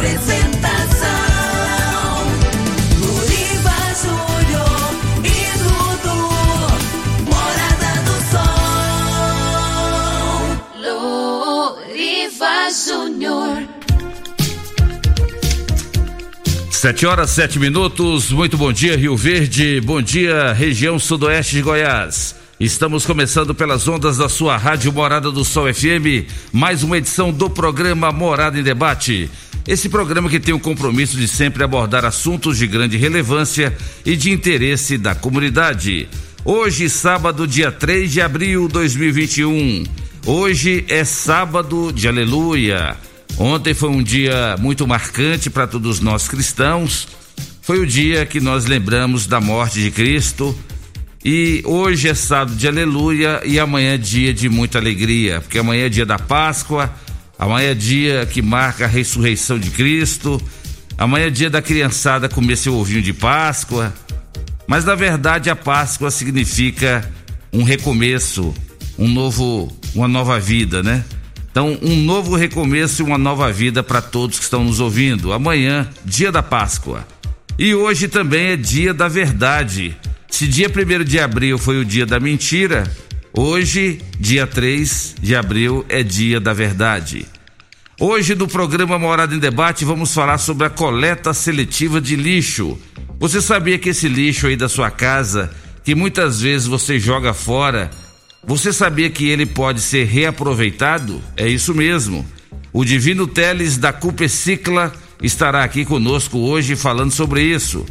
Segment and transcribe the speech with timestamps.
[0.00, 1.06] Apresentação:
[3.00, 4.80] Luriva Júnior
[5.26, 6.24] e Dudu.
[7.28, 8.56] Morada do Sol.
[11.76, 13.60] Luriva Júnior.
[16.70, 18.30] Sete horas, sete minutos.
[18.30, 19.82] Muito bom dia, Rio Verde.
[19.82, 22.39] Bom dia, região sudoeste de Goiás.
[22.60, 27.48] Estamos começando pelas ondas da sua rádio Morada do Sol FM, mais uma edição do
[27.48, 29.30] programa Morada em Debate.
[29.66, 34.30] Esse programa que tem o compromisso de sempre abordar assuntos de grande relevância e de
[34.30, 36.06] interesse da comunidade.
[36.44, 39.84] Hoje, sábado, dia 3 de abril de 2021.
[40.26, 42.94] Hoje é sábado de aleluia.
[43.38, 47.08] Ontem foi um dia muito marcante para todos nós cristãos.
[47.62, 50.54] Foi o dia que nós lembramos da morte de Cristo.
[51.24, 55.84] E hoje é sábado de aleluia e amanhã é dia de muita alegria, porque amanhã
[55.84, 56.90] é dia da Páscoa,
[57.38, 60.40] amanhã é dia que marca a ressurreição de Cristo,
[60.96, 63.92] amanhã é dia da criançada comer seu ovinho de Páscoa.
[64.66, 67.06] Mas na verdade a Páscoa significa
[67.52, 68.54] um recomeço,
[68.98, 71.04] um novo, uma nova vida, né?
[71.50, 75.32] Então, um novo recomeço e uma nova vida para todos que estão nos ouvindo.
[75.32, 77.06] Amanhã, dia da Páscoa.
[77.58, 79.96] E hoje também é dia da verdade.
[80.30, 82.90] Se dia 1 de abril foi o dia da mentira,
[83.36, 87.26] hoje, dia 3 de abril, é dia da verdade.
[88.00, 92.78] Hoje, no programa Morada em Debate, vamos falar sobre a coleta seletiva de lixo.
[93.18, 95.50] Você sabia que esse lixo aí da sua casa,
[95.84, 97.90] que muitas vezes você joga fora,
[98.42, 101.20] você sabia que ele pode ser reaproveitado?
[101.36, 102.26] É isso mesmo.
[102.72, 104.92] O Divino Teles da Cupecicla
[105.22, 107.84] estará aqui conosco hoje falando sobre isso.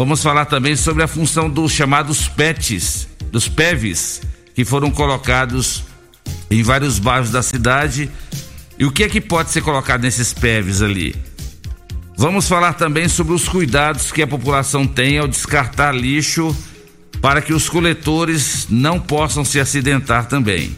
[0.00, 4.22] Vamos falar também sobre a função dos chamados PETs, dos PEVs,
[4.54, 5.84] que foram colocados
[6.50, 8.10] em vários bairros da cidade.
[8.78, 11.14] E o que é que pode ser colocado nesses PEVs ali?
[12.16, 16.56] Vamos falar também sobre os cuidados que a população tem ao descartar lixo
[17.20, 20.74] para que os coletores não possam se acidentar também.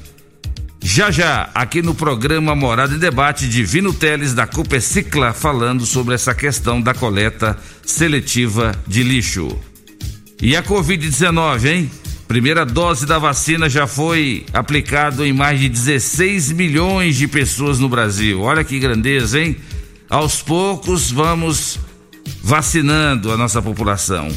[0.84, 6.34] Já já, aqui no programa Morada e Debate, Divino Teles da Cupecicla falando sobre essa
[6.34, 7.56] questão da coleta
[7.86, 9.56] seletiva de lixo.
[10.40, 11.90] E a Covid-19, hein?
[12.26, 17.88] Primeira dose da vacina já foi aplicado em mais de 16 milhões de pessoas no
[17.88, 18.40] Brasil.
[18.40, 19.56] Olha que grandeza, hein?
[20.10, 21.78] Aos poucos vamos
[22.42, 24.28] vacinando a nossa população.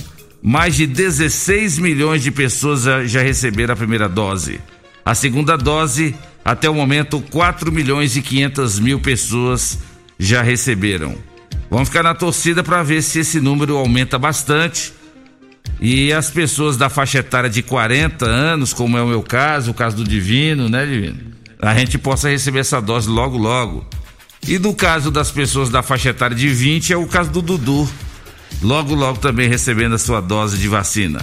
[0.44, 4.59] Mais de 16 milhões de pessoas já receberam a primeira dose.
[5.03, 9.79] A segunda dose, até o momento, 4 milhões e 500 mil pessoas
[10.19, 11.17] já receberam.
[11.72, 14.94] Vamos ficar na torcida para ver se esse número aumenta bastante.
[15.81, 19.74] E as pessoas da faixa etária de 40 anos, como é o meu caso, o
[19.74, 21.18] caso do Divino, né, Divino?
[21.59, 23.83] A gente possa receber essa dose logo, logo.
[24.48, 27.89] E no caso das pessoas da faixa etária de 20, é o caso do Dudu.
[28.62, 31.19] Logo, logo também recebendo a sua dose de vacina.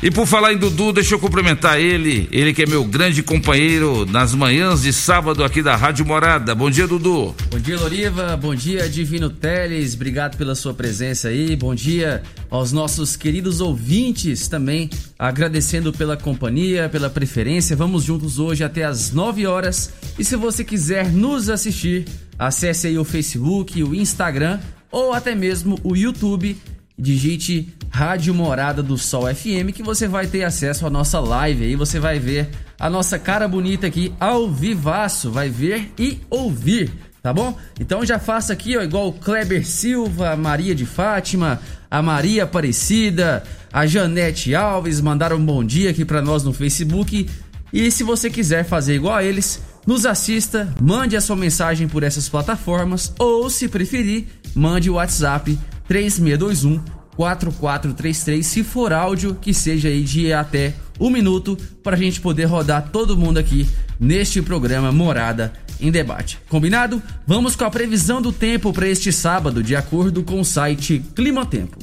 [0.00, 4.06] E por falar em Dudu, deixa eu cumprimentar ele, ele que é meu grande companheiro
[4.06, 6.54] nas manhãs de sábado aqui da Rádio Morada.
[6.54, 7.34] Bom dia, Dudu.
[7.50, 8.36] Bom dia, Loriva.
[8.36, 9.94] Bom dia, Divino Teles.
[9.94, 11.56] Obrigado pela sua presença aí.
[11.56, 17.74] Bom dia aos nossos queridos ouvintes também, agradecendo pela companhia, pela preferência.
[17.74, 19.92] Vamos juntos hoje até às 9 horas.
[20.16, 22.04] E se você quiser nos assistir,
[22.38, 24.60] acesse aí o Facebook, o Instagram
[24.92, 26.56] ou até mesmo o YouTube.
[26.98, 31.76] Digite Rádio Morada do Sol FM que você vai ter acesso à nossa live aí,
[31.76, 32.48] você vai ver
[32.78, 36.92] a nossa cara bonita aqui ao vivaço, vai ver e ouvir,
[37.22, 37.56] tá bom?
[37.80, 41.60] Então já faça aqui, ó, igual o Kleber Silva, a Maria de Fátima,
[41.90, 43.42] a Maria Aparecida,
[43.72, 47.28] a Janete Alves mandaram um bom dia aqui para nós no Facebook.
[47.72, 52.02] E se você quiser fazer igual a eles, nos assista, mande a sua mensagem por
[52.02, 55.58] essas plataformas ou, se preferir, mande o WhatsApp
[55.88, 62.20] 3621 4433, se for áudio, que seja aí de até um minuto, para a gente
[62.20, 63.68] poder rodar todo mundo aqui
[63.98, 66.38] neste programa Morada em Debate.
[66.48, 67.02] Combinado?
[67.26, 71.76] Vamos com a previsão do tempo para este sábado, de acordo com o site Climatempo.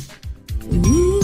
[0.69, 1.14] Previsão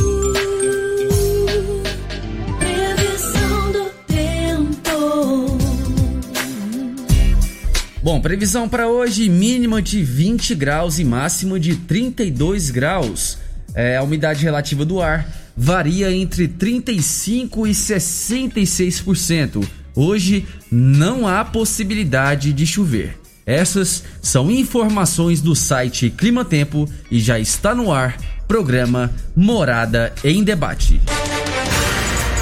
[8.03, 13.37] Bom, previsão para hoje: mínima de 20 graus e máxima de 32 graus.
[13.73, 19.63] É, a umidade relativa do ar varia entre 35 e 66%.
[19.95, 23.17] Hoje não há possibilidade de chover.
[23.45, 30.43] Essas são informações do site Clima Tempo e já está no ar programa Morada em
[30.43, 31.01] Debate.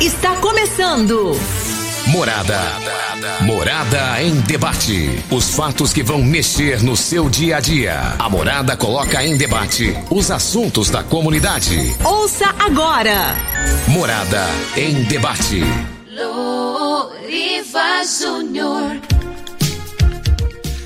[0.01, 1.35] Está começando.
[2.09, 2.59] Morada.
[3.41, 5.23] Morada em debate.
[5.29, 8.15] Os fatos que vão mexer no seu dia a dia.
[8.17, 11.95] A Morada coloca em debate os assuntos da comunidade.
[12.03, 13.35] Ouça agora.
[13.87, 14.43] Morada
[14.75, 15.61] em debate.
[16.11, 18.99] Loriva Júnior.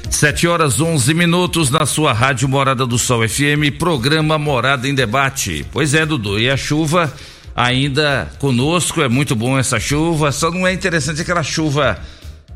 [0.10, 5.66] 7 horas 11 minutos na sua rádio Morada do Sol FM, programa Morada em Debate.
[5.72, 7.14] Pois é, Dudu, e a chuva
[7.56, 12.00] ainda conosco, é muito bom essa chuva, só não é interessante aquela chuva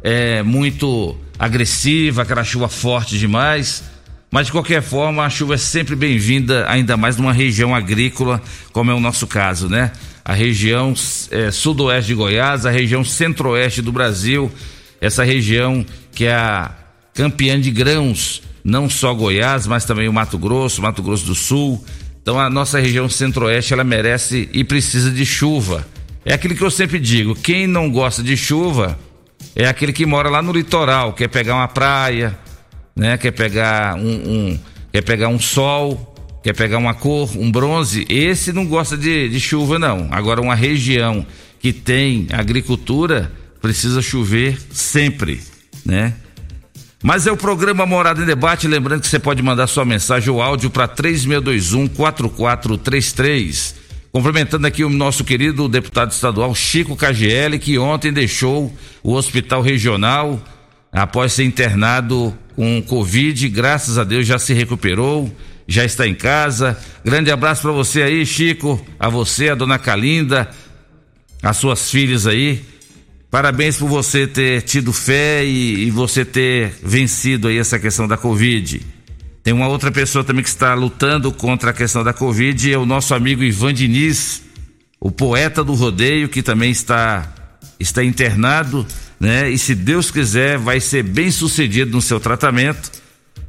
[0.03, 3.83] é, muito agressiva, aquela chuva forte demais.
[4.29, 8.41] Mas de qualquer forma, a chuva é sempre bem-vinda, ainda mais numa região agrícola,
[8.73, 9.91] como é o nosso caso, né?
[10.23, 10.93] A região
[11.31, 14.51] é, sudoeste de Goiás, a região centro-oeste do Brasil,
[14.99, 16.71] essa região que é a
[17.13, 21.83] campeã de grãos, não só Goiás, mas também o Mato Grosso, Mato Grosso do Sul.
[22.27, 25.87] Então a nossa região centro-oeste ela merece e precisa de chuva.
[26.25, 28.99] É aquilo que eu sempre digo, quem não gosta de chuva
[29.55, 32.37] é aquele que mora lá no litoral, quer pegar uma praia,
[32.93, 33.17] né?
[33.17, 34.59] Quer pegar um, um
[34.91, 36.13] quer pegar um sol,
[36.43, 38.05] quer pegar uma cor, um bronze.
[38.09, 40.09] Esse não gosta de, de chuva não.
[40.11, 41.25] Agora uma região
[41.61, 43.31] que tem agricultura
[43.61, 45.39] precisa chover sempre,
[45.85, 46.13] né?
[47.03, 50.41] Mas é o programa Morada em Debate, lembrando que você pode mandar sua mensagem ou
[50.41, 53.75] áudio para 3621 4433.
[54.11, 58.73] Cumprimentando aqui o nosso querido deputado estadual Chico KGL, que ontem deixou
[59.03, 60.41] o hospital regional
[60.91, 63.47] após ser internado com Covid.
[63.49, 65.31] Graças a Deus já se recuperou,
[65.67, 66.75] já está em casa.
[67.05, 70.49] Grande abraço para você aí, Chico, a você, a dona Calinda,
[71.43, 72.65] as suas filhas aí.
[73.29, 78.15] Parabéns por você ter tido fé e, e, você ter vencido aí essa questão da
[78.15, 78.81] Covid.
[79.43, 82.85] Tem uma outra pessoa também que está lutando contra a questão da Covid, é o
[82.85, 84.43] nosso amigo Ivan Diniz,
[84.99, 87.33] o poeta do rodeio, que também está,
[87.79, 88.85] está internado,
[89.19, 89.49] né?
[89.49, 92.91] E se Deus quiser, vai ser bem sucedido no seu tratamento.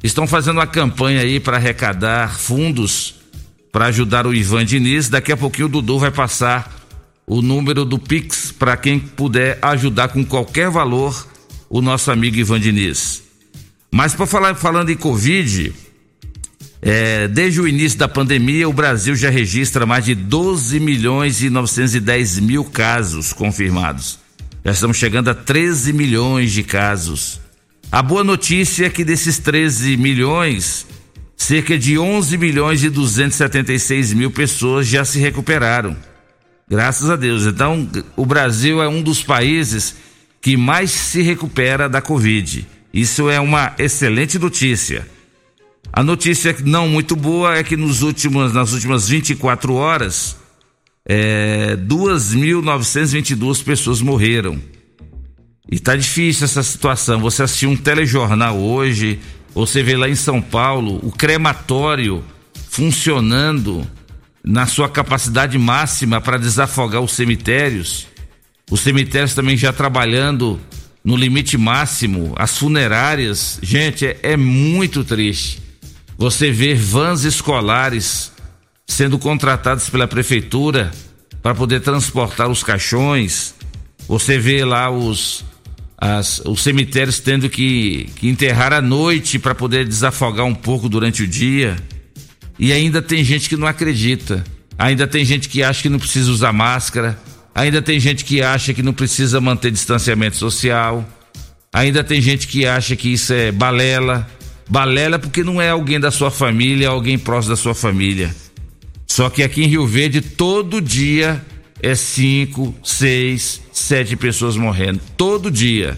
[0.03, 3.19] Estão fazendo uma campanha aí para arrecadar fundos
[3.71, 5.09] para ajudar o Ivan Diniz.
[5.09, 6.78] Daqui a pouquinho o Dudu vai passar
[7.29, 11.27] o número do Pix para quem puder ajudar com qualquer valor
[11.69, 13.21] o nosso amigo Ivan Diniz.
[13.91, 15.71] Mas para falar falando em Covid,
[16.81, 21.51] é, desde o início da pandemia, o Brasil já registra mais de 12 milhões e
[21.51, 24.17] 910 mil casos confirmados.
[24.65, 27.39] Já estamos chegando a 13 milhões de casos.
[27.91, 30.87] A boa notícia é que desses 13 milhões,
[31.37, 35.95] cerca de 11 milhões e 276 mil pessoas já se recuperaram.
[36.69, 37.45] Graças a Deus.
[37.45, 39.95] Então, o Brasil é um dos países
[40.39, 42.67] que mais se recupera da Covid.
[42.93, 45.07] Isso é uma excelente notícia.
[45.91, 50.37] A notícia não muito boa é que nos últimos, nas últimas 24 horas,
[51.03, 54.61] é, 2.922 pessoas morreram.
[55.71, 57.19] E tá difícil essa situação.
[57.21, 59.19] Você assistiu um telejornal hoje,
[59.53, 62.23] você vê lá em São Paulo o crematório
[62.69, 63.85] funcionando
[64.43, 68.07] na sua capacidade máxima para desafogar os cemitérios.
[68.69, 70.59] Os cemitérios também já trabalhando
[71.03, 73.59] no limite máximo, as funerárias.
[73.61, 75.61] Gente, é, é muito triste.
[76.17, 78.31] Você vê vans escolares
[78.85, 80.91] sendo contratados pela prefeitura
[81.41, 83.55] para poder transportar os caixões.
[84.07, 85.45] Você vê lá os,
[85.97, 91.23] as, os cemitérios tendo que, que enterrar à noite para poder desafogar um pouco durante
[91.23, 91.77] o dia.
[92.59, 94.43] E ainda tem gente que não acredita.
[94.77, 97.17] Ainda tem gente que acha que não precisa usar máscara.
[97.55, 101.07] Ainda tem gente que acha que não precisa manter distanciamento social.
[101.71, 104.27] Ainda tem gente que acha que isso é balela.
[104.69, 108.35] Balela porque não é alguém da sua família, é alguém próximo da sua família.
[109.07, 111.43] Só que aqui em Rio Verde, todo dia
[111.81, 114.99] é cinco, seis, sete pessoas morrendo.
[115.15, 115.97] Todo dia.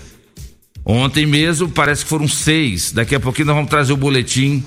[0.86, 2.92] Ontem mesmo parece que foram seis.
[2.92, 4.64] Daqui a pouquinho nós vamos trazer o boletim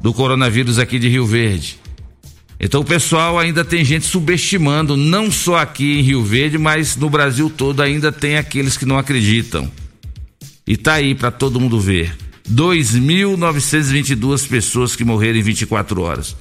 [0.00, 1.78] do coronavírus aqui de Rio Verde.
[2.58, 7.10] Então o pessoal ainda tem gente subestimando, não só aqui em Rio Verde, mas no
[7.10, 9.70] Brasil todo ainda tem aqueles que não acreditam.
[10.66, 12.16] E tá aí para todo mundo ver.
[12.50, 16.36] 2.922 pessoas que morreram em 24 horas.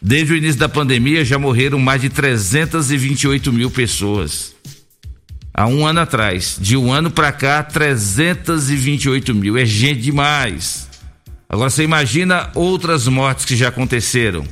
[0.00, 4.54] Desde o início da pandemia já morreram mais de 328 mil pessoas.
[5.54, 6.58] Há um ano atrás.
[6.60, 9.56] De um ano para cá, 328 mil.
[9.56, 10.85] É gente demais.
[11.48, 14.44] Agora você imagina outras mortes que já aconteceram.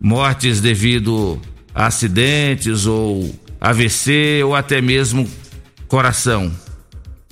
[0.00, 1.40] Mortes devido
[1.74, 5.28] a acidentes ou AVC ou até mesmo
[5.88, 6.50] coração.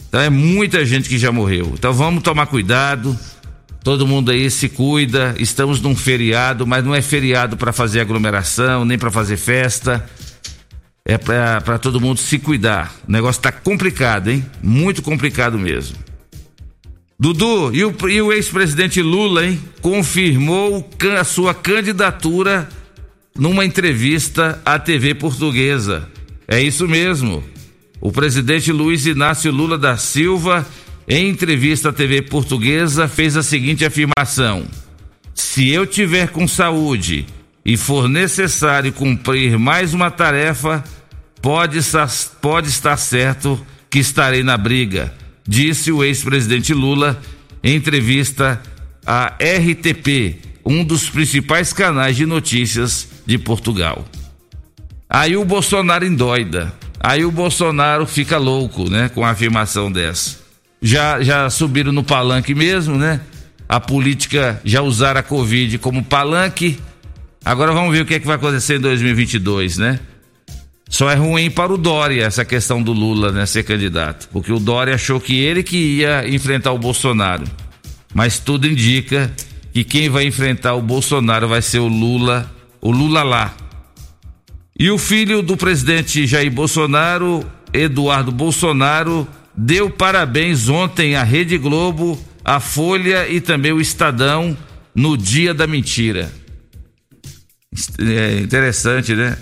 [0.08, 1.72] Então é muita gente que já morreu.
[1.74, 3.18] Então vamos tomar cuidado.
[3.82, 5.34] Todo mundo aí se cuida.
[5.38, 10.04] Estamos num feriado, mas não é feriado para fazer aglomeração, nem para fazer festa.
[11.04, 12.94] É para todo mundo se cuidar.
[13.06, 14.44] O negócio tá complicado, hein?
[14.62, 15.96] Muito complicado mesmo.
[17.18, 17.94] Dudu, e o,
[18.26, 19.60] o ex-presidente Lula, hein?
[19.80, 22.68] Confirmou a sua candidatura
[23.38, 26.08] numa entrevista à TV portuguesa.
[26.46, 27.42] É isso mesmo.
[28.00, 30.66] O presidente Luiz Inácio Lula da Silva,
[31.08, 34.66] em entrevista à TV portuguesa, fez a seguinte afirmação:
[35.34, 37.26] Se eu tiver com saúde
[37.64, 40.84] e for necessário cumprir mais uma tarefa,
[41.40, 41.78] pode
[42.40, 45.14] pode estar certo que estarei na briga,
[45.46, 47.20] disse o ex-presidente Lula
[47.62, 48.60] em entrevista
[49.06, 54.04] à RTP, um dos principais canais de notícias de Portugal.
[55.08, 56.72] Aí o Bolsonaro endoida.
[56.98, 60.38] Aí o Bolsonaro fica louco, né, com a afirmação dessa.
[60.80, 63.20] Já já subiram no palanque mesmo, né?
[63.68, 66.78] A política já usaram a Covid como palanque.
[67.44, 70.00] Agora vamos ver o que é que vai acontecer em 2022, né?
[70.94, 74.60] Só é ruim para o Dória essa questão do Lula, né, ser candidato, porque o
[74.60, 77.42] Dória achou que ele que ia enfrentar o Bolsonaro.
[78.14, 79.28] Mas tudo indica
[79.72, 82.48] que quem vai enfrentar o Bolsonaro vai ser o Lula,
[82.80, 83.56] o Lula lá,
[84.78, 92.16] e o filho do presidente Jair Bolsonaro, Eduardo Bolsonaro, deu parabéns ontem à Rede Globo,
[92.44, 94.56] à Folha e também o Estadão
[94.94, 96.30] no Dia da Mentira.
[97.98, 99.36] É interessante, né?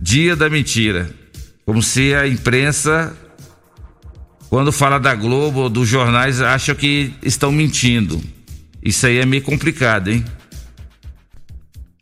[0.00, 1.10] Dia da Mentira.
[1.64, 3.16] Como se a imprensa,
[4.48, 8.20] quando fala da Globo ou dos jornais, acha que estão mentindo.
[8.82, 10.24] Isso aí é meio complicado, hein?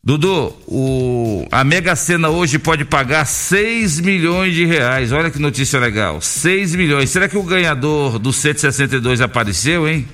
[0.06, 5.12] Dudu, o, a Mega Sena hoje pode pagar 6 milhões de reais.
[5.12, 6.20] Olha que notícia legal.
[6.20, 7.08] 6 milhões.
[7.08, 10.06] Será que o ganhador do 162 apareceu, hein?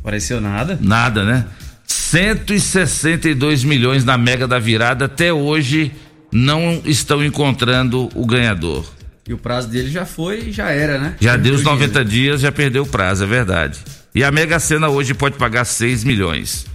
[0.00, 0.78] Apareceu nada?
[0.82, 1.46] Nada, né?
[1.86, 5.06] 162 milhões na Mega da Virada.
[5.06, 5.92] Até hoje
[6.36, 8.84] não estão encontrando o ganhador.
[9.26, 11.16] E o prazo dele já foi, já era, né?
[11.18, 13.80] Já deu os 90 dias, já perdeu o prazo, é verdade.
[14.14, 16.66] E a Mega Sena hoje pode pagar 6 milhões.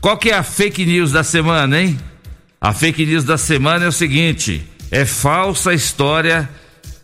[0.00, 1.98] Qual que é a fake news da semana, hein?
[2.60, 6.48] A fake news da semana é o seguinte: é falsa a história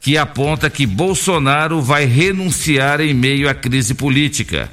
[0.00, 4.68] que aponta que Bolsonaro vai renunciar em meio à crise política.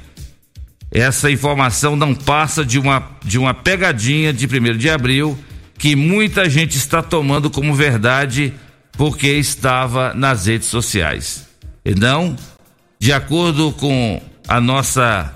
[0.90, 5.38] Essa informação não passa de uma, de uma pegadinha de 1 de abril
[5.78, 8.52] que muita gente está tomando como verdade
[8.92, 11.46] porque estava nas redes sociais.
[11.84, 12.36] E não,
[12.98, 15.32] de acordo com a nossa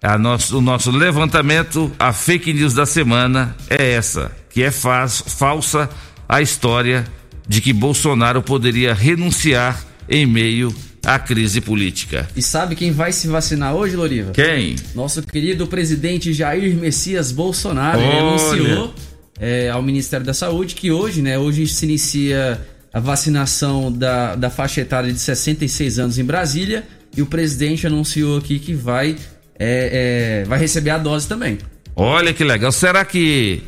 [0.00, 5.22] a nosso, o nosso levantamento, a fake news da semana é essa, que é faz,
[5.26, 5.88] falsa
[6.28, 7.04] a história
[7.46, 10.74] de que Bolsonaro poderia renunciar em meio
[11.04, 12.28] à crise política.
[12.34, 14.32] E sabe quem vai se vacinar hoje, Loriva?
[14.32, 14.76] Quem?
[14.94, 18.94] Nosso querido presidente Jair Messias Bolsonaro anunciou
[19.40, 22.60] é, ao Ministério da Saúde que hoje, né, hoje se inicia
[22.92, 26.84] a vacinação da, da faixa etária de 66 anos em Brasília
[27.16, 29.16] e o presidente anunciou aqui que vai
[29.58, 31.58] é, é, vai receber a dose também.
[31.94, 32.72] Olha que legal.
[32.72, 33.62] Será que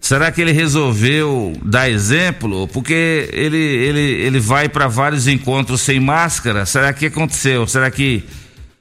[0.00, 2.68] será que ele resolveu dar exemplo?
[2.68, 6.66] Porque ele ele, ele vai para vários encontros sem máscara.
[6.66, 7.66] Será que aconteceu?
[7.66, 8.24] Será que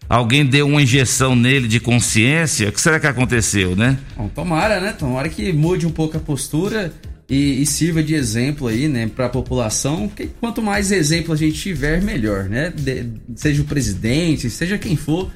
[0.10, 2.70] alguém deu uma injeção nele de consciência?
[2.70, 3.98] O que será que aconteceu, né?
[4.16, 4.94] Bom, tomara, né?
[4.94, 6.94] Tomara que mude um pouco a postura.
[7.30, 10.08] E, e, sirva de exemplo aí, né, para a população.
[10.08, 12.72] Porque quanto mais exemplo a gente tiver, melhor, né?
[12.74, 15.30] De, seja o presidente, seja quem for,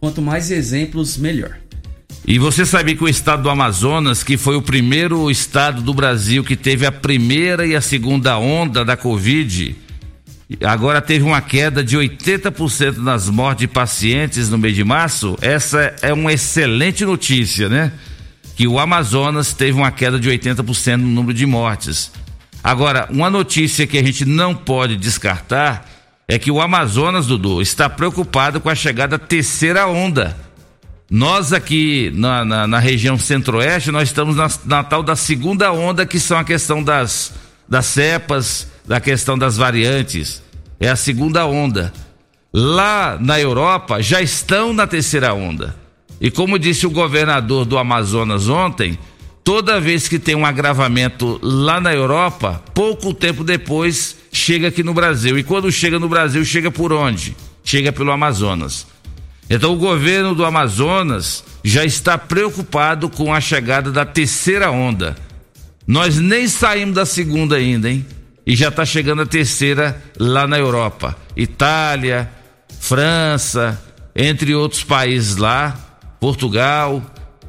[0.00, 1.58] Quanto mais exemplos, melhor.
[2.26, 6.44] E você sabia que o estado do Amazonas, que foi o primeiro estado do Brasil
[6.44, 9.74] que teve a primeira e a segunda onda da Covid,
[10.64, 15.36] agora teve uma queda de 80% nas mortes de pacientes no mês de março?
[15.42, 17.92] Essa é uma excelente notícia, né?
[18.56, 22.10] Que o Amazonas teve uma queda de 80% no número de mortes.
[22.64, 25.86] Agora, uma notícia que a gente não pode descartar
[26.26, 30.36] é que o Amazonas, Dudu, está preocupado com a chegada da terceira onda.
[31.10, 36.04] Nós aqui na, na, na região centro-oeste, nós estamos na, na, tal da segunda onda,
[36.04, 37.32] que são a questão das,
[37.66, 40.42] das cepas, da questão das variantes.
[40.80, 41.92] É a segunda onda.
[42.52, 45.76] Lá na Europa já estão na terceira onda.
[46.18, 48.98] E como disse o governador do Amazonas ontem,
[49.44, 54.94] toda vez que tem um agravamento lá na Europa, pouco tempo depois chega aqui no
[54.94, 55.38] Brasil.
[55.38, 57.36] E quando chega no Brasil, chega por onde?
[57.62, 58.86] Chega pelo Amazonas.
[59.50, 65.14] Então o governo do Amazonas já está preocupado com a chegada da terceira onda.
[65.86, 68.04] Nós nem saímos da segunda ainda, hein?
[68.48, 71.14] E já está chegando a terceira lá na Europa.
[71.36, 72.30] Itália,
[72.80, 73.78] França,
[74.16, 75.76] entre outros países lá,
[76.18, 77.02] Portugal,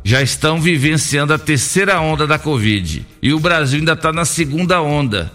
[0.03, 3.05] já estão vivenciando a terceira onda da Covid.
[3.21, 5.31] E o Brasil ainda está na segunda onda.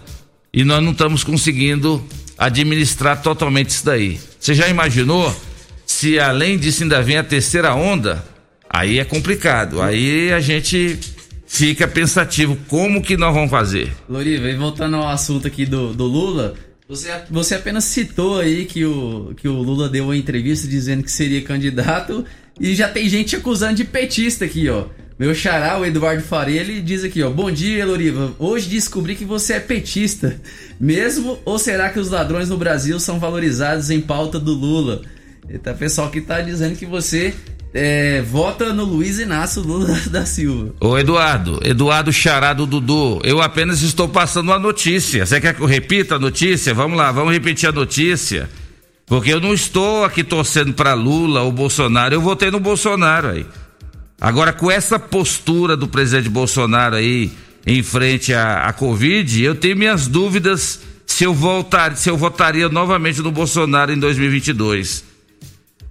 [0.53, 2.07] E nós não estamos conseguindo
[2.37, 4.19] administrar totalmente isso daí.
[4.39, 5.35] Você já imaginou
[5.83, 8.23] se além disso ainda vem a terceira onda?
[8.69, 9.81] Aí é complicado.
[9.81, 10.99] Aí a gente
[11.45, 13.91] fica pensativo como que nós vamos fazer.
[14.09, 16.55] Loriva, e voltando ao assunto aqui do, do Lula,
[16.87, 21.11] você, você apenas citou aí que o, que o Lula deu uma entrevista dizendo que
[21.11, 22.25] seria candidato
[22.59, 24.85] e já tem gente acusando de petista aqui, ó.
[25.17, 27.29] Meu xará, o Eduardo Faria, ele diz aqui, ó.
[27.29, 28.33] Bom dia, Loriva.
[28.37, 30.39] Hoje descobri que você é petista.
[30.79, 35.01] Mesmo ou será que os ladrões no Brasil são valorizados em pauta do Lula?
[35.49, 37.33] Eita, pessoal que tá dizendo que você
[37.77, 40.73] é, vota no Luiz Inácio Lula da Silva.
[40.79, 45.25] Ô Eduardo, Eduardo Xará do Dudu, eu apenas estou passando uma notícia.
[45.25, 46.73] Você quer que eu repita a notícia?
[46.73, 48.49] Vamos lá, vamos repetir a notícia.
[49.05, 53.45] Porque eu não estou aqui torcendo para Lula ou Bolsonaro, eu votei no Bolsonaro aí.
[54.21, 57.29] Agora, com essa postura do presidente Bolsonaro aí
[57.67, 62.69] em frente à, à Covid, eu tenho minhas dúvidas se eu voltar, se eu votaria
[62.69, 65.14] novamente no Bolsonaro em 2022.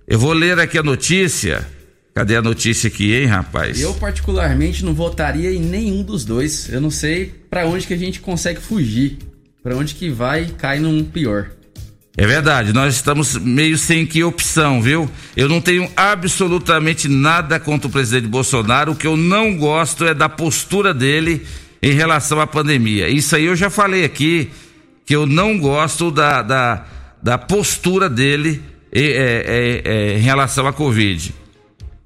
[0.07, 1.67] Eu vou ler aqui a notícia.
[2.14, 3.81] Cadê a notícia aqui, hein, rapaz?
[3.81, 6.69] Eu particularmente não votaria em nenhum dos dois.
[6.71, 9.19] Eu não sei para onde que a gente consegue fugir,
[9.62, 11.51] para onde que vai cai num pior.
[12.17, 15.11] É verdade, nós estamos meio sem que opção, viu?
[15.37, 20.14] Eu não tenho absolutamente nada contra o presidente Bolsonaro, o que eu não gosto é
[20.14, 21.45] da postura dele
[21.83, 23.09] em relação à pandemia.
[23.09, 24.51] Isso aí eu já falei aqui,
[25.05, 26.85] que eu não gosto da, da,
[27.21, 28.62] da postura dele
[29.02, 31.35] é, é, é, em relação à Covid.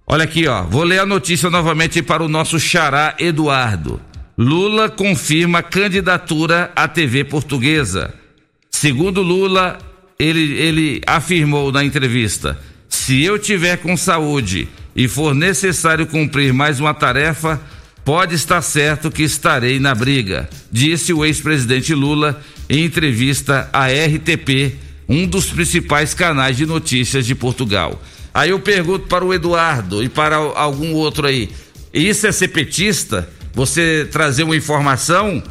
[0.06, 4.00] Olha aqui, ó, vou ler a notícia novamente para o nosso xará Eduardo.
[4.38, 8.14] Lula confirma candidatura à TV portuguesa.
[8.70, 9.78] Segundo Lula,
[10.18, 16.80] ele, ele afirmou na entrevista: se eu tiver com saúde e for necessário cumprir mais
[16.80, 17.60] uma tarefa,
[18.04, 24.76] pode estar certo que estarei na briga, disse o ex-presidente Lula em entrevista à RTP,
[25.08, 28.00] um dos principais canais de notícias de Portugal.
[28.34, 31.48] Aí eu pergunto para o Eduardo e para algum outro aí:
[31.92, 33.28] isso é ser petista?
[33.54, 35.42] Você trazer uma informação?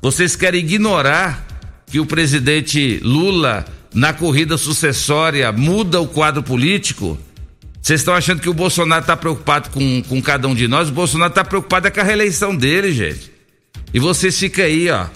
[0.00, 1.46] Vocês querem ignorar
[1.86, 7.18] que o presidente Lula na corrida sucessória muda o quadro político?
[7.80, 10.90] Vocês estão achando que o Bolsonaro está preocupado com, com cada um de nós?
[10.90, 13.32] O Bolsonaro está preocupado é com a reeleição dele, gente.
[13.94, 15.06] E vocês ficam aí, ó,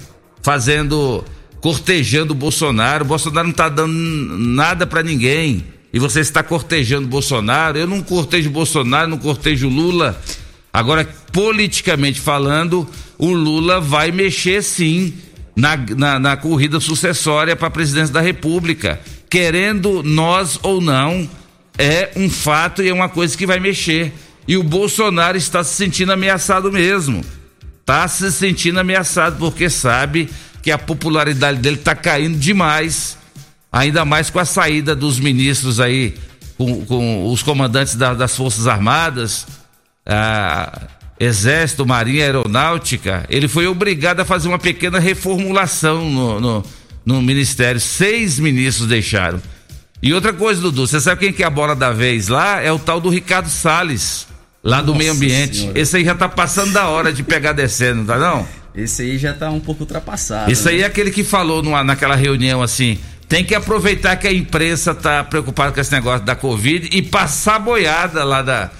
[0.40, 1.22] fazendo,
[1.62, 3.04] cortejando o Bolsonaro.
[3.04, 5.64] O Bolsonaro não está dando nada para ninguém.
[5.92, 7.78] E você está cortejando o Bolsonaro.
[7.78, 10.20] Eu não cortejo o Bolsonaro, não cortejo o Lula.
[10.72, 15.14] Agora, politicamente falando, o Lula vai mexer sim
[15.54, 19.00] na, na, na corrida sucessória para a presidência da República.
[19.30, 21.28] Querendo nós ou não,
[21.78, 24.12] é um fato e é uma coisa que vai mexer.
[24.48, 27.24] E o Bolsonaro está se sentindo ameaçado mesmo.
[27.80, 30.28] Está se sentindo ameaçado porque sabe
[30.62, 33.18] que a popularidade dele está caindo demais.
[33.70, 36.14] Ainda mais com a saída dos ministros aí,
[36.56, 39.46] com, com os comandantes da, das Forças Armadas.
[40.06, 46.64] Ah, Exército, Marinha, Aeronáutica, ele foi obrigado a fazer uma pequena reformulação no, no,
[47.06, 47.80] no Ministério.
[47.80, 49.40] Seis ministros deixaram.
[50.02, 52.60] E outra coisa, Dudu, você sabe quem que é a bola da vez lá?
[52.60, 54.26] É o tal do Ricardo Salles,
[54.64, 55.58] lá do Nossa meio ambiente.
[55.58, 55.78] Senhora.
[55.78, 58.46] Esse aí já tá passando da hora de pegar descendo, tá não?
[58.74, 60.50] Esse aí já tá um pouco ultrapassado.
[60.50, 60.72] Esse né?
[60.72, 64.94] aí é aquele que falou numa, naquela reunião assim, tem que aproveitar que a imprensa
[64.94, 68.70] tá preocupada com esse negócio da Covid e passar boiada lá da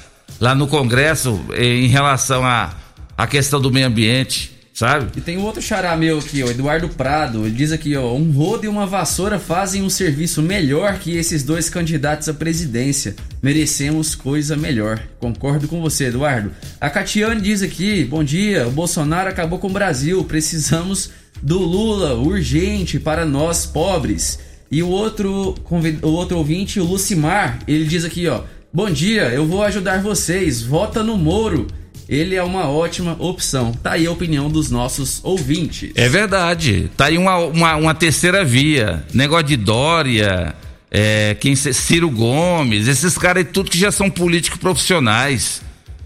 [0.41, 2.75] lá no Congresso em relação à
[3.17, 5.11] a, a questão do meio ambiente, sabe?
[5.17, 8.31] E tem um outro xará meu aqui, o Eduardo Prado, ele diz aqui, ó, um
[8.31, 13.15] rodo e uma vassoura fazem um serviço melhor que esses dois candidatos à presidência.
[13.43, 15.01] Merecemos coisa melhor.
[15.19, 16.53] Concordo com você, Eduardo.
[16.81, 21.11] A Catiane diz aqui, bom dia, o Bolsonaro acabou com o Brasil, precisamos
[21.43, 24.39] do Lula urgente para nós pobres.
[24.71, 25.55] E o outro,
[26.03, 28.45] o outro ouvinte, o Lucimar, ele diz aqui, ó.
[28.73, 30.63] Bom dia, eu vou ajudar vocês.
[30.63, 31.67] Vota no Moro.
[32.09, 33.73] Ele é uma ótima opção.
[33.73, 35.91] Tá aí a opinião dos nossos ouvintes.
[35.95, 36.91] É verdade.
[36.97, 39.05] Tá aí uma, uma, uma terceira via.
[39.15, 40.55] Negócio de Dória,
[40.91, 45.63] é, quem, Ciro Gomes, esses caras tudo que já são políticos profissionais.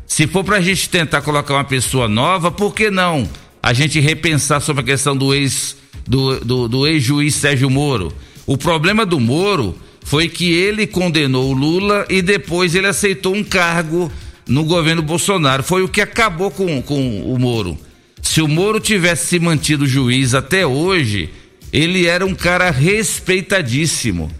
[0.06, 3.28] Se for pra gente tentar colocar uma pessoa nova, por que não
[3.60, 8.12] a gente repensar sobre a questão do ex do, do, do ex-juiz Sérgio Moro?
[8.46, 13.42] O problema do Moro foi que ele condenou o Lula e depois ele aceitou um
[13.42, 14.10] cargo
[14.46, 15.62] no governo Bolsonaro.
[15.62, 17.78] Foi o que acabou com, com o Moro.
[18.22, 21.30] Se o Moro tivesse se mantido juiz até hoje,
[21.72, 24.30] ele era um cara respeitadíssimo.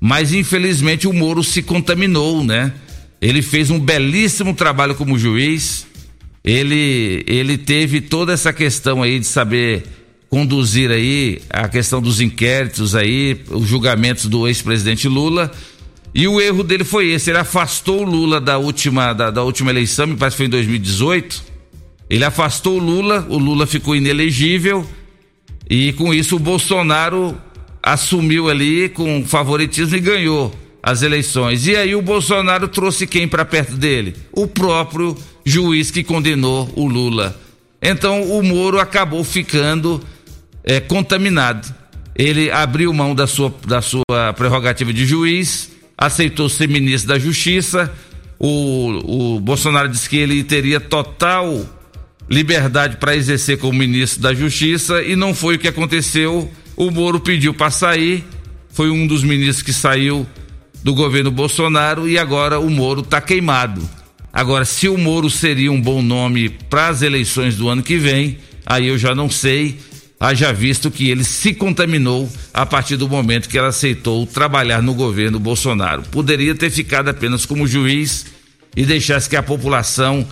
[0.00, 2.72] Mas infelizmente o Moro se contaminou, né?
[3.20, 5.86] Ele fez um belíssimo trabalho como juiz.
[6.42, 9.84] Ele ele teve toda essa questão aí de saber
[10.30, 15.52] conduzir aí a questão dos inquéritos aí, os julgamentos do ex-presidente Lula.
[16.14, 19.70] E o erro dele foi esse, ele afastou o Lula da última da, da última
[19.70, 21.42] eleição, me parece que foi em 2018.
[22.08, 24.84] Ele afastou o Lula, o Lula ficou inelegível
[25.68, 27.36] e com isso o Bolsonaro
[27.80, 31.66] assumiu ali com favoritismo e ganhou as eleições.
[31.66, 34.16] E aí o Bolsonaro trouxe quem para perto dele?
[34.32, 37.38] O próprio juiz que condenou o Lula.
[37.80, 40.02] Então o Moro acabou ficando
[40.64, 41.72] é, contaminado.
[42.14, 47.92] Ele abriu mão da sua, da sua prerrogativa de juiz, aceitou ser ministro da Justiça.
[48.38, 51.62] O, o Bolsonaro disse que ele teria total
[52.28, 56.50] liberdade para exercer como ministro da Justiça e não foi o que aconteceu.
[56.74, 58.24] O Moro pediu para sair,
[58.70, 60.26] foi um dos ministros que saiu
[60.82, 63.86] do governo Bolsonaro e agora o Moro está queimado.
[64.32, 68.38] Agora, se o Moro seria um bom nome para as eleições do ano que vem,
[68.64, 69.78] aí eu já não sei
[70.20, 74.92] haja visto que ele se contaminou a partir do momento que ela aceitou trabalhar no
[74.92, 76.02] governo Bolsonaro.
[76.02, 78.26] Poderia ter ficado apenas como juiz
[78.76, 80.26] e deixasse que a população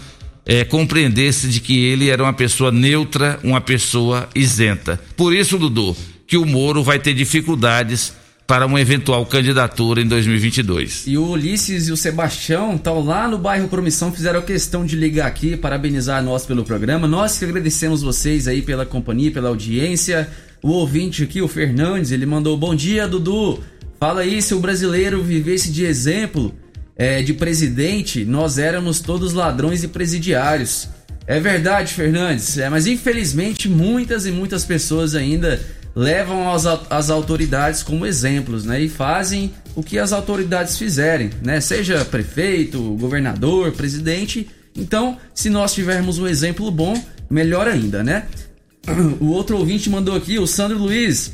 [0.44, 5.00] é, compreendesse de que ele era uma pessoa neutra, uma pessoa isenta.
[5.16, 5.96] Por isso, Dudu,
[6.26, 8.12] que o Moro vai ter dificuldades
[8.48, 11.04] para uma eventual candidatura em 2022.
[11.06, 15.26] E o Ulisses e o Sebastião estão lá no bairro Promissão, fizeram questão de ligar
[15.26, 17.06] aqui, parabenizar nós pelo programa.
[17.06, 20.26] Nós que agradecemos vocês aí pela companhia, pela audiência.
[20.62, 23.62] O ouvinte aqui, o Fernandes, ele mandou bom dia, Dudu.
[24.00, 26.54] Fala aí, se o brasileiro vivesse de exemplo
[26.96, 30.88] é, de presidente, nós éramos todos ladrões e presidiários.
[31.26, 35.60] É verdade, Fernandes, é, mas infelizmente muitas e muitas pessoas ainda
[35.98, 38.80] levam as, as autoridades como exemplos, né?
[38.80, 41.60] E fazem o que as autoridades fizerem, né?
[41.60, 44.48] Seja prefeito, governador, presidente.
[44.76, 46.94] Então, se nós tivermos um exemplo bom,
[47.28, 48.28] melhor ainda, né?
[49.20, 51.32] O outro ouvinte mandou aqui, o Sandro Luiz.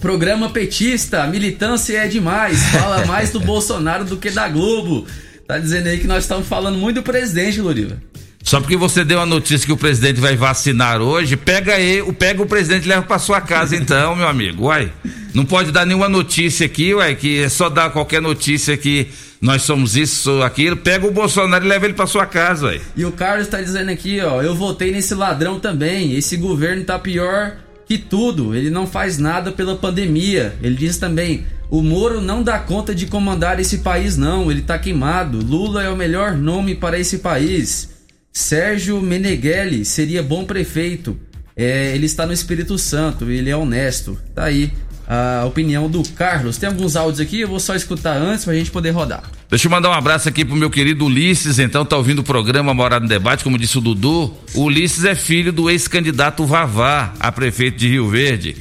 [0.00, 2.62] Programa petista, militância é demais.
[2.66, 5.04] Fala mais do Bolsonaro do que da Globo.
[5.48, 8.00] Tá dizendo aí que nós estamos falando muito do presidente, Loriva.
[8.46, 12.40] Só porque você deu a notícia que o presidente vai vacinar hoje, pega aí, pega
[12.40, 14.66] o presidente e leva para sua casa então, meu amigo.
[14.66, 14.92] Uai,
[15.34, 19.08] não pode dar nenhuma notícia aqui, uai, que é só dar qualquer notícia que
[19.40, 20.76] nós somos isso, aquilo.
[20.76, 22.80] Pega o Bolsonaro e leva ele para sua casa, uai.
[22.96, 26.14] E o Carlos tá dizendo aqui, ó, eu votei nesse ladrão também.
[26.14, 28.54] Esse governo tá pior que tudo.
[28.54, 30.54] Ele não faz nada pela pandemia.
[30.62, 34.52] Ele diz também: o Moro não dá conta de comandar esse país, não.
[34.52, 35.44] Ele tá queimado.
[35.44, 37.95] Lula é o melhor nome para esse país.
[38.36, 41.18] Sérgio Meneghelli seria bom prefeito.
[41.56, 44.20] É, ele está no Espírito Santo, ele é honesto.
[44.34, 44.70] Tá aí
[45.08, 46.58] a opinião do Carlos.
[46.58, 49.22] Tem alguns áudios aqui, eu vou só escutar antes pra gente poder rodar.
[49.48, 52.74] Deixa eu mandar um abraço aqui pro meu querido Ulisses, então tá ouvindo o programa
[52.74, 54.34] Morada no Debate, como disse o Dudu.
[54.52, 58.54] O Ulisses é filho do ex-candidato Vavá a prefeito de Rio Verde.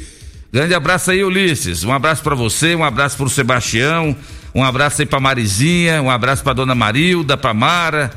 [0.54, 1.84] Grande abraço aí, Ulisses.
[1.84, 4.16] Um abraço para você, um abraço pro Sebastião,
[4.54, 8.10] um abraço aí pra Marizinha, um abraço pra dona Marilda, pra Mara,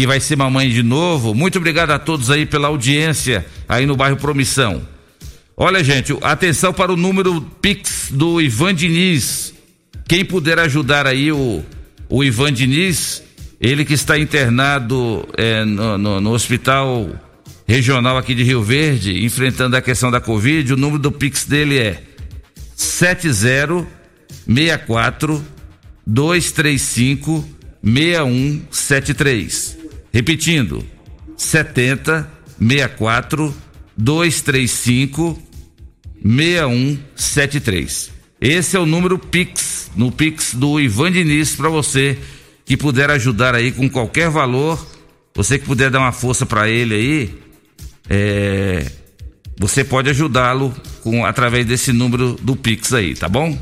[0.00, 1.34] que vai ser mamãe de novo.
[1.34, 4.80] Muito obrigado a todos aí pela audiência aí no bairro Promissão.
[5.54, 9.52] Olha, gente, atenção para o número Pix do Ivan Diniz.
[10.08, 11.62] Quem puder ajudar aí o,
[12.08, 13.22] o Ivan Diniz,
[13.60, 17.10] ele que está internado é, no, no, no hospital
[17.68, 21.76] regional aqui de Rio Verde, enfrentando a questão da Covid, o número do Pix dele
[21.76, 22.02] é
[22.74, 25.44] 7064
[26.06, 27.46] 235
[27.84, 29.79] 6173.
[30.12, 30.84] Repetindo,
[31.36, 33.54] 70 64
[33.96, 35.40] 235
[36.22, 38.10] 6173.
[38.40, 42.18] Esse é o número Pix, no Pix do Ivan Diniz para você
[42.64, 44.86] que puder ajudar aí com qualquer valor,
[45.34, 47.38] você que puder dar uma força para ele aí,
[48.08, 48.90] é,
[49.58, 53.58] você pode ajudá-lo com através desse número do Pix aí, tá bom?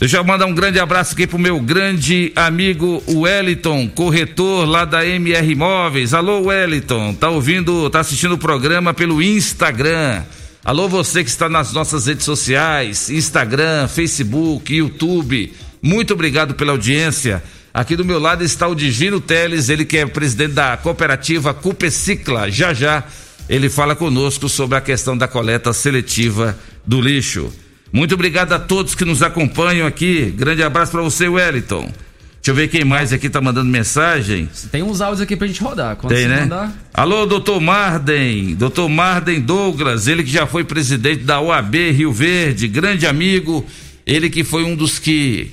[0.00, 5.06] Deixa eu mandar um grande abraço aqui pro meu grande amigo Wellington, corretor lá da
[5.06, 6.14] MR Imóveis.
[6.14, 10.22] Alô, Wellington, tá ouvindo, tá assistindo o programa pelo Instagram.
[10.64, 15.52] Alô, você que está nas nossas redes sociais, Instagram, Facebook, YouTube.
[15.82, 17.42] Muito obrigado pela audiência.
[17.72, 22.50] Aqui do meu lado está o Divino Teles, ele que é presidente da cooperativa Cupecicla.
[22.50, 23.04] Já já
[23.50, 27.52] ele fala conosco sobre a questão da coleta seletiva do lixo.
[27.92, 30.32] Muito obrigado a todos que nos acompanham aqui.
[30.36, 31.90] Grande abraço para você, Wellington.
[32.36, 34.48] Deixa eu ver quem mais aqui tá mandando mensagem.
[34.70, 35.96] Tem uns áudios aqui pra gente rodar.
[35.96, 36.42] Quando Tem, né?
[36.42, 36.72] Mandar...
[36.94, 38.54] Alô, doutor Marden.
[38.54, 43.66] Doutor Marden Douglas, ele que já foi presidente da OAB Rio Verde, grande amigo.
[44.06, 45.50] Ele que foi um dos que,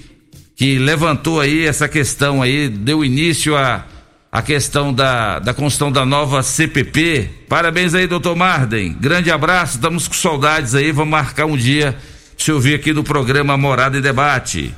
[0.55, 3.83] que levantou aí essa questão aí, deu início a,
[4.31, 7.29] a questão da, da construção da nova CPP.
[7.49, 8.95] Parabéns aí, doutor Marden.
[8.97, 11.97] Grande abraço, estamos com saudades aí, vamos marcar um dia
[12.37, 14.73] te ouvir aqui no programa Morada e Debate.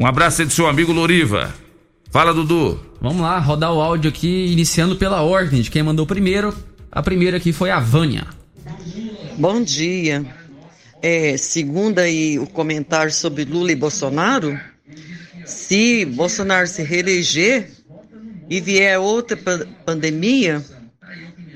[0.00, 1.54] Um abraço aí do seu amigo Loriva.
[2.10, 2.80] Fala, Dudu.
[3.00, 6.56] Vamos lá, rodar o áudio aqui, iniciando pela ordem de quem mandou primeiro.
[6.90, 8.26] A primeira aqui foi a Vânia.
[9.38, 10.24] Bom dia.
[11.02, 14.58] É, segundo aí o comentário sobre Lula e Bolsonaro,
[15.44, 17.70] se Bolsonaro se reeleger
[18.48, 19.38] e vier outra
[19.84, 20.64] pandemia,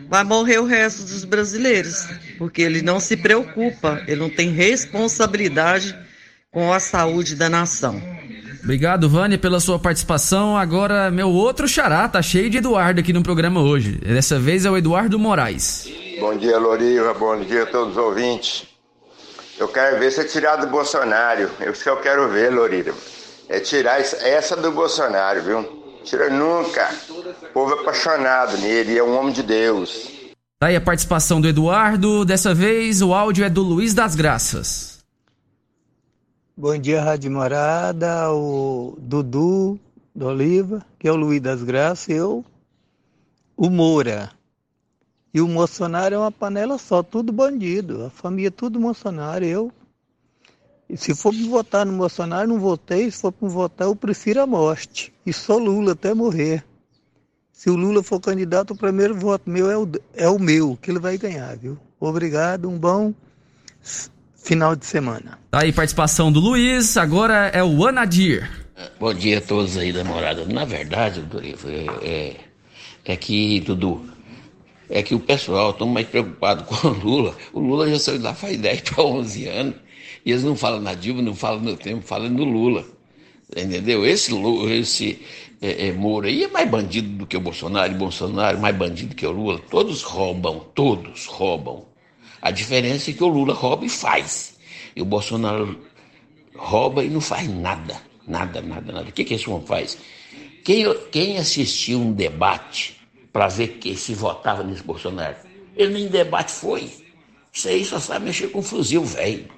[0.08, 2.06] vai morrer o resto dos brasileiros,
[2.38, 5.96] porque ele não se preocupa, ele não tem responsabilidade
[6.50, 8.00] com a saúde da nação.
[8.62, 10.56] Obrigado, Vânia, pela sua participação.
[10.56, 13.92] Agora, meu outro xará tá cheio de Eduardo aqui no programa hoje.
[13.92, 15.88] Dessa vez é o Eduardo Moraes.
[16.18, 17.14] Bom dia, Loriva.
[17.14, 18.66] Bom dia a todos os ouvintes.
[19.58, 21.48] Eu quero ver você tirar do Bolsonaro.
[21.60, 22.92] É isso que eu quero ver, Loriva.
[23.48, 26.00] É tirar essa do Bolsonaro, viu?
[26.02, 26.90] Tira nunca.
[27.10, 30.15] O povo é apaixonado nele, é um homem de Deus.
[30.58, 32.24] Tá aí a participação do Eduardo.
[32.24, 35.04] Dessa vez o áudio é do Luiz das Graças.
[36.56, 39.78] Bom dia, Rádio Morada, o Dudu
[40.14, 42.42] do Oliva, que é o Luiz das Graças, eu,
[43.54, 44.30] o Moura.
[45.34, 48.06] E o Bolsonaro é uma panela só, tudo bandido.
[48.06, 49.70] A família tudo Bolsonaro, eu
[50.88, 53.10] e se for para votar no Bolsonaro, não votei.
[53.10, 55.12] Se for para votar, eu prefiro a morte.
[55.26, 56.64] E sou Lula até morrer.
[57.56, 60.90] Se o Lula for candidato, o primeiro voto meu é o, é o meu, que
[60.90, 61.78] ele vai ganhar, viu?
[61.98, 63.14] Obrigado, um bom
[64.34, 65.38] final de semana.
[65.50, 68.46] Tá aí, participação do Luiz, agora é o Anadir.
[69.00, 70.44] Bom dia a todos aí da morada.
[70.44, 72.36] Na verdade, Dorival, é, é,
[73.06, 74.04] é que, Dudu,
[74.90, 77.34] é que o pessoal está mais preocupado com o Lula.
[77.54, 79.74] O Lula já saiu de lá faz 10 para 11 anos.
[80.26, 82.84] E eles não falam na Dilma, não falam no tempo, falam no Lula.
[83.56, 84.04] Entendeu?
[84.04, 84.34] Esse,
[84.68, 85.20] esse
[85.60, 89.14] é, é, Moura aí é mais bandido do que o Bolsonaro, e Bolsonaro mais bandido
[89.14, 89.58] que o Lula.
[89.70, 91.86] Todos roubam, todos roubam.
[92.42, 94.58] A diferença é que o Lula rouba e faz.
[94.94, 95.78] E o Bolsonaro
[96.54, 98.00] rouba e não faz nada.
[98.26, 99.08] Nada, nada, nada.
[99.08, 99.96] O que, que esse homem faz?
[100.64, 103.00] Quem, quem assistiu um debate
[103.32, 105.36] para ver que se votava nesse Bolsonaro?
[105.76, 106.90] Ele nem debate foi.
[107.52, 109.48] Isso aí só sabe mexer com fuzil, velho.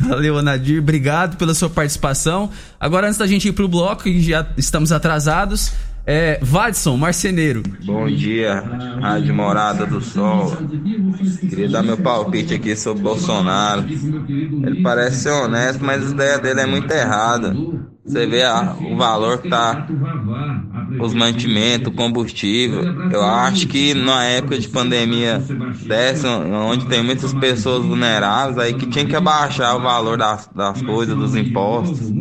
[0.00, 0.80] Valeu, Anadir.
[0.80, 2.50] Obrigado pela sua participação.
[2.78, 5.72] Agora, antes da gente ir pro bloco, que já estamos atrasados,
[6.06, 7.62] é, Vadson, marceneiro.
[7.84, 8.60] Bom dia,
[9.00, 10.56] Rádio Morada do Sol.
[11.40, 13.86] Queria dar meu palpite aqui sobre Bolsonaro.
[13.88, 17.54] Ele parece ser honesto, mas a ideia dele é muito errada.
[18.04, 19.86] Você vê a, o valor que tá
[21.00, 22.82] os mantimentos, combustível.
[23.10, 25.42] Eu acho que na época de pandemia
[25.86, 30.82] dessa, onde tem muitas pessoas vulneráveis, aí que tinha que abaixar o valor das, das
[30.82, 32.12] coisas, dos impostos.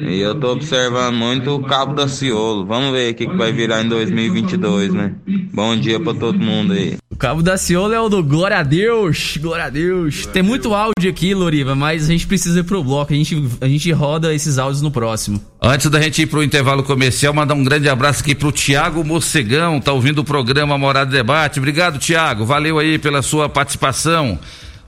[0.00, 2.64] E eu tô observando muito o Cabo da Ciolo.
[2.64, 5.14] Vamos ver o que, que vai virar em 2022, né?
[5.52, 6.96] Bom dia pra todo mundo aí.
[7.10, 10.26] O Cabo da Ciolo é o do Glória a Deus, Glória a Deus.
[10.26, 13.12] Tem muito áudio aqui, Loriva, mas a gente precisa ir pro bloco.
[13.12, 15.40] A gente, a gente roda esses áudios no próximo.
[15.60, 19.80] Antes da gente ir pro intervalo comercial, mandar um grande abraço aqui pro Tiago Morcegão,
[19.80, 21.58] tá ouvindo o programa Morada Debate.
[21.58, 22.44] Obrigado, Tiago.
[22.44, 24.38] Valeu aí pela sua participação.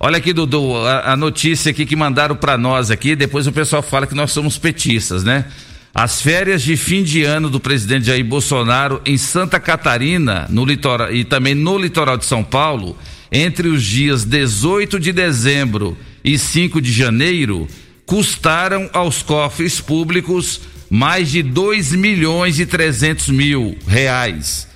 [0.07, 3.83] Olha aqui, Dudu, a, a notícia aqui que mandaram para nós aqui, depois o pessoal
[3.83, 5.47] fala que nós somos petistas, né?
[5.95, 11.11] As férias de fim de ano do presidente Jair Bolsonaro em Santa Catarina, no litoral
[11.11, 12.99] e também no litoral de São Paulo,
[13.33, 17.67] entre os dias 18 de dezembro e 5 de janeiro,
[18.05, 24.69] custaram aos cofres públicos mais de 2 milhões e 300 mil reais.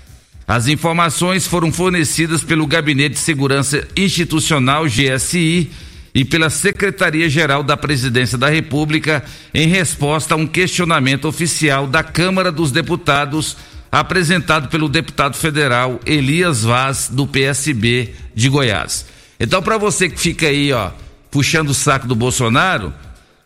[0.48, 5.70] As informações foram fornecidas pelo Gabinete de Segurança Institucional GSI
[6.14, 12.50] e pela Secretaria-Geral da Presidência da República em resposta a um questionamento oficial da Câmara
[12.50, 13.58] dos Deputados
[13.92, 19.04] apresentado pelo deputado federal Elias Vaz do PSB de Goiás.
[19.38, 20.92] Então, para você que fica aí, ó,
[21.30, 22.94] puxando o saco do Bolsonaro,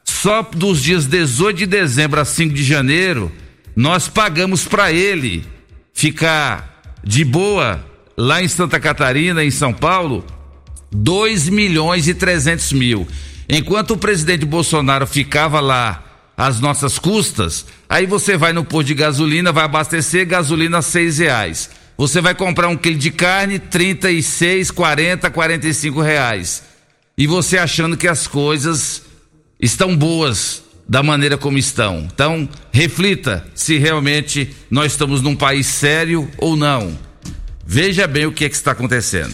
[0.05, 3.33] só dos dias 18 de dezembro a 5 de janeiro,
[3.75, 5.45] nós pagamos para ele
[5.93, 6.72] ficar
[7.05, 7.85] de boa
[8.17, 10.25] lá em Santa Catarina, em São Paulo,
[10.91, 13.07] 2 milhões e 300 mil.
[13.49, 16.05] Enquanto o presidente Bolsonaro ficava lá
[16.37, 21.71] às nossas custas, aí você vai no posto de gasolina, vai abastecer gasolina seis reais.
[21.97, 26.63] Você vai comprar um quilo de carne, 36, 40, 45 reais.
[27.17, 29.03] E você achando que as coisas
[29.61, 32.07] estão boas da maneira como estão.
[32.13, 36.99] Então, reflita se realmente nós estamos num país sério ou não.
[37.67, 39.33] Veja bem o que, é que está acontecendo.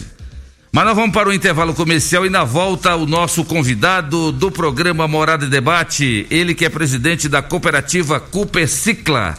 [0.71, 5.05] Mas nós vamos para o intervalo comercial e na volta o nosso convidado do programa
[5.05, 9.37] Morada e Debate, ele que é presidente da cooperativa Cooper Cicla,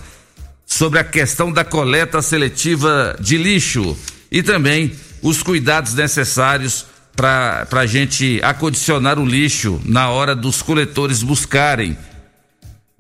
[0.66, 3.96] sobre a questão da coleta seletiva de lixo
[4.30, 6.84] e também os cuidados necessários
[7.16, 11.96] para a gente acondicionar o lixo na hora dos coletores buscarem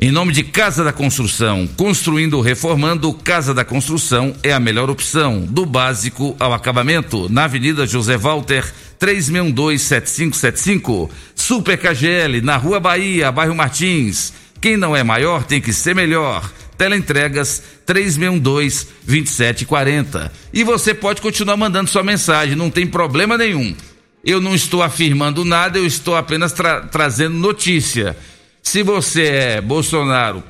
[0.02, 4.88] em nome de Casa da Construção, construindo ou reformando, Casa da Construção é a melhor
[4.88, 8.64] opção, do básico ao acabamento, na Avenida José Walter,
[8.98, 11.10] 36127575.
[11.34, 14.32] Super KGL, na Rua Bahia, bairro Martins.
[14.58, 16.50] Quem não é maior tem que ser melhor.
[16.78, 20.30] Teleentregas 3612-2740.
[20.50, 23.76] E você pode continuar mandando sua mensagem, não tem problema nenhum.
[24.24, 28.16] Eu não estou afirmando nada, eu estou apenas tra trazendo notícia.
[28.62, 30.42] Se você é Bolsonaro,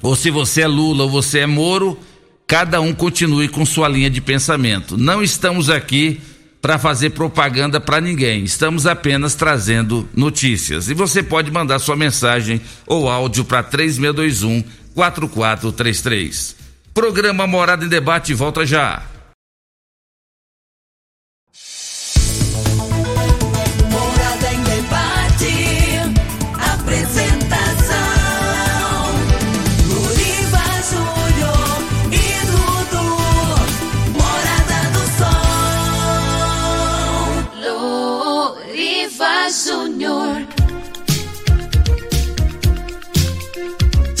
[0.00, 1.98] ou se você é Lula, ou você é Moro,
[2.46, 4.96] cada um continue com sua linha de pensamento.
[4.96, 6.20] Não estamos aqui
[6.60, 8.44] para fazer propaganda para ninguém.
[8.44, 10.88] Estamos apenas trazendo notícias.
[10.88, 16.56] E você pode mandar sua mensagem ou áudio para 3621 4433.
[16.92, 19.02] Programa Morada em Debate volta já.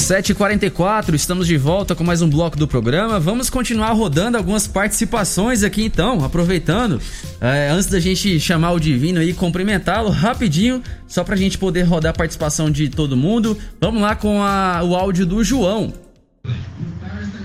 [0.08, 3.20] 7h44, estamos de volta com mais um bloco do programa.
[3.20, 6.98] Vamos continuar rodando algumas participações aqui então, aproveitando.
[7.38, 12.12] É, antes da gente chamar o Divino e cumprimentá-lo rapidinho, só pra gente poder rodar
[12.12, 13.58] a participação de todo mundo.
[13.78, 15.92] Vamos lá com a, o áudio do João.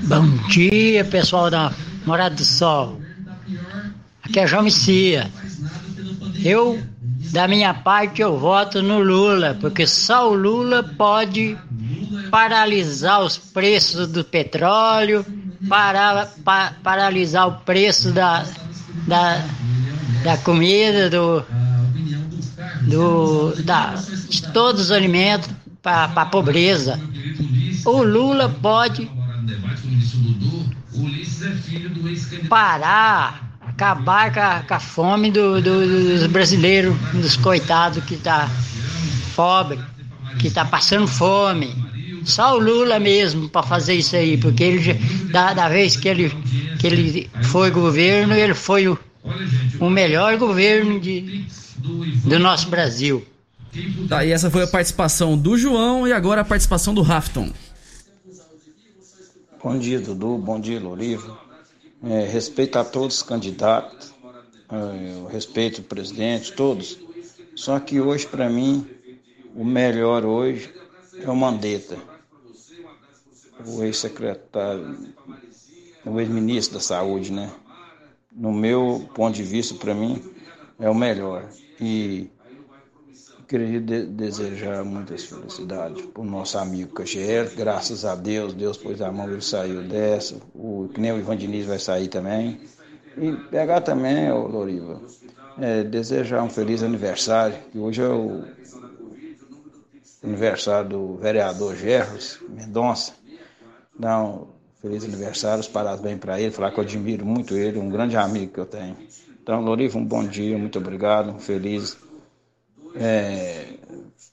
[0.04, 1.74] Bom dia, pessoal da
[2.06, 3.02] Morada do Sol.
[4.24, 5.30] Aqui é João Messia.
[6.42, 6.80] Eu
[7.32, 11.58] da minha parte, eu voto no Lula, porque só o Lula pode
[12.30, 15.26] paralisar os preços do petróleo,
[15.68, 18.46] para, pa, paralisar o preço da,
[19.08, 19.46] da,
[20.24, 21.46] da comida, do,
[22.82, 23.96] do, da,
[24.30, 25.50] de todos os alimentos
[25.82, 27.00] para a pobreza.
[27.86, 29.10] O Lula pode
[32.50, 33.43] parar
[33.74, 38.50] acabar com a, com a fome do, do, dos brasileiros, dos coitados que tá
[39.36, 39.80] pobre,
[40.40, 41.74] que tá passando fome.
[42.24, 44.94] Só o Lula mesmo para fazer isso aí, porque ele
[45.32, 46.30] da, da vez que ele,
[46.80, 48.98] que ele foi governo, ele foi o,
[49.80, 51.46] o melhor governo de,
[52.24, 53.26] do nosso Brasil.
[54.08, 57.52] Tá, e essa foi a participação do João e agora a participação do Rafton.
[59.62, 60.38] Bom dia, Dudu.
[60.38, 61.43] Bom dia, Lorivo
[62.04, 64.14] é, respeito a todos os candidatos,
[64.70, 67.00] é, respeito o presidente, todos.
[67.56, 68.86] Só que hoje, para mim,
[69.56, 70.74] o melhor hoje
[71.22, 71.98] é o Mandetta,
[73.66, 75.14] o ex-secretário,
[76.06, 77.52] o ex-ministro da Saúde, né?
[78.32, 80.22] No meu ponto de vista, para mim,
[80.80, 81.48] é o melhor.
[81.80, 82.30] E
[83.54, 87.52] queria de desejar muitas felicidades para o nosso amigo Caxiel.
[87.56, 90.38] Graças a Deus, Deus pôs a mão, ele saiu dessa.
[90.56, 92.60] O, que nem o Ivan Diniz vai sair também.
[93.16, 95.00] E pegar também, ô Loriva,
[95.60, 98.44] é, desejar um feliz aniversário, que hoje é o
[100.24, 103.14] aniversário do vereador Gerros Mendonça.
[104.00, 104.48] Um
[104.82, 108.52] feliz aniversário, os parabéns para ele, falar que eu admiro muito ele, um grande amigo
[108.52, 108.98] que eu tenho.
[109.44, 111.96] Então, Loriva, um bom dia, muito obrigado, um feliz
[112.96, 113.74] é,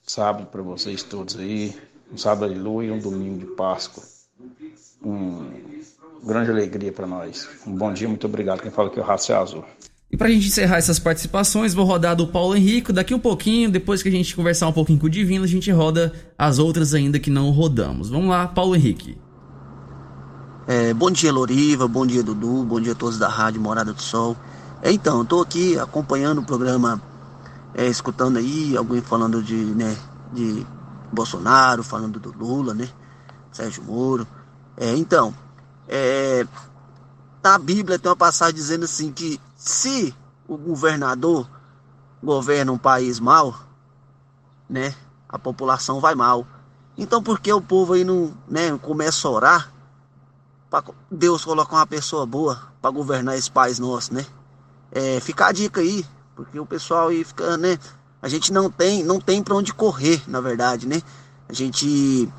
[0.05, 1.75] sábado para vocês todos aí,
[2.11, 4.03] um sábado de lua e um domingo de Páscoa.
[5.03, 5.49] Um
[6.23, 7.47] grande alegria para nós.
[7.65, 8.61] Um bom dia, muito obrigado.
[8.61, 9.65] Quem fala aqui é o Raça Azul.
[10.11, 12.91] E para a gente encerrar essas participações, vou rodar do Paulo Henrique.
[12.91, 15.71] Daqui um pouquinho, depois que a gente conversar um pouquinho com o Divino, a gente
[15.71, 18.09] roda as outras ainda que não rodamos.
[18.09, 19.17] Vamos lá, Paulo Henrique.
[20.67, 21.87] É, bom dia, Loriva.
[21.87, 22.63] Bom dia, Dudu.
[22.65, 24.35] Bom dia a todos da Rádio Morada do Sol.
[24.81, 27.01] É, então, estou aqui acompanhando o programa
[27.73, 29.97] é, escutando aí alguém falando de, né,
[30.33, 30.65] de
[31.11, 32.89] Bolsonaro, falando do Lula, né?
[33.51, 34.27] Sérgio Moro.
[34.77, 35.33] É, então,
[35.87, 36.45] é,
[37.43, 40.15] na Bíblia tem uma passagem dizendo assim que se
[40.47, 41.47] o governador
[42.23, 43.59] governa um país mal,
[44.69, 44.95] né,
[45.27, 46.45] a população vai mal.
[46.97, 49.73] Então por que o povo aí não, né, começa a orar
[50.69, 54.25] para Deus colocar uma pessoa boa para governar esse país nosso, né?
[54.91, 56.05] É, fica a dica aí,
[56.43, 57.77] porque o pessoal aí fica, né,
[58.21, 61.01] a gente não tem, não tem para onde correr, na verdade, né?
[61.49, 62.31] A gente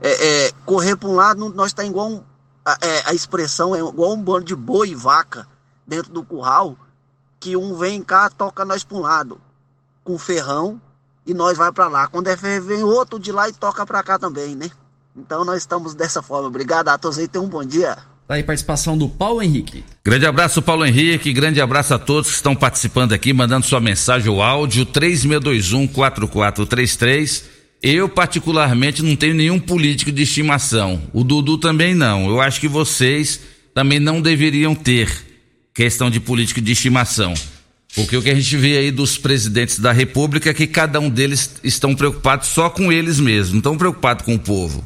[0.00, 2.22] é, é, correr para um lado, nós está igual um,
[2.64, 5.46] a, é, a, expressão é igual um bando de boi e vaca
[5.86, 6.76] dentro do curral,
[7.40, 9.40] que um vem cá, toca nós para um lado
[10.02, 10.80] com ferrão
[11.26, 12.06] e nós vai para lá.
[12.06, 14.70] Quando é ferro, vem outro de lá e toca para cá também, né?
[15.16, 16.48] Então nós estamos dessa forma.
[16.48, 17.96] Obrigado a todos aí, tenham um bom dia.
[18.26, 19.84] Tá aí participação do Paulo Henrique.
[20.02, 21.30] Grande abraço, Paulo Henrique.
[21.32, 27.44] Grande abraço a todos que estão participando aqui, mandando sua mensagem ou áudio 3621 4433.
[27.82, 31.02] Eu, particularmente, não tenho nenhum político de estimação.
[31.12, 32.26] O Dudu também não.
[32.26, 33.40] Eu acho que vocês
[33.74, 35.10] também não deveriam ter
[35.74, 37.34] questão de político de estimação.
[37.94, 41.10] Porque o que a gente vê aí dos presidentes da República é que cada um
[41.10, 44.82] deles estão preocupados só com eles mesmos, não estão preocupados com o povo.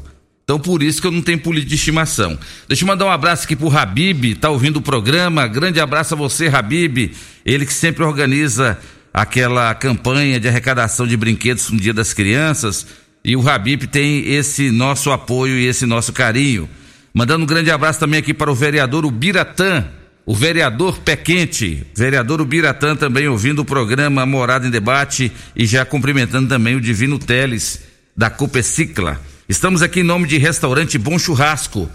[0.49, 2.35] Então por isso que eu não tenho político de estimação.
[2.67, 5.45] Deixa eu mandar um abraço aqui pro Habib, tá ouvindo o programa.
[5.45, 7.11] Grande abraço a você, Habib.
[7.45, 8.75] Ele que sempre organiza
[9.13, 12.87] aquela campanha de arrecadação de brinquedos no Dia das Crianças.
[13.23, 16.67] E o Habib tem esse nosso apoio e esse nosso carinho.
[17.13, 19.85] Mandando um grande abraço também aqui para o vereador Ubiratã,
[20.25, 25.85] o vereador Pé Quente, vereador Ubiratã também ouvindo o programa Morada em Debate e já
[25.85, 27.81] cumprimentando também o Divino Teles
[28.17, 29.28] da Copecicla.
[29.49, 31.89] Estamos aqui em nome de Restaurante Bom Churrasco.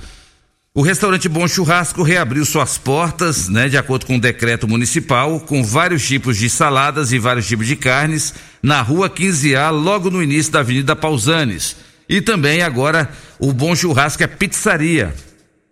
[0.75, 5.63] O restaurante Bom Churrasco reabriu suas portas, né, de acordo com o decreto municipal, com
[5.63, 10.51] vários tipos de saladas e vários tipos de carnes, na rua 15A, logo no início
[10.51, 11.77] da Avenida Pausanes.
[12.09, 15.15] E também agora o Bom Churrasco é pizzaria.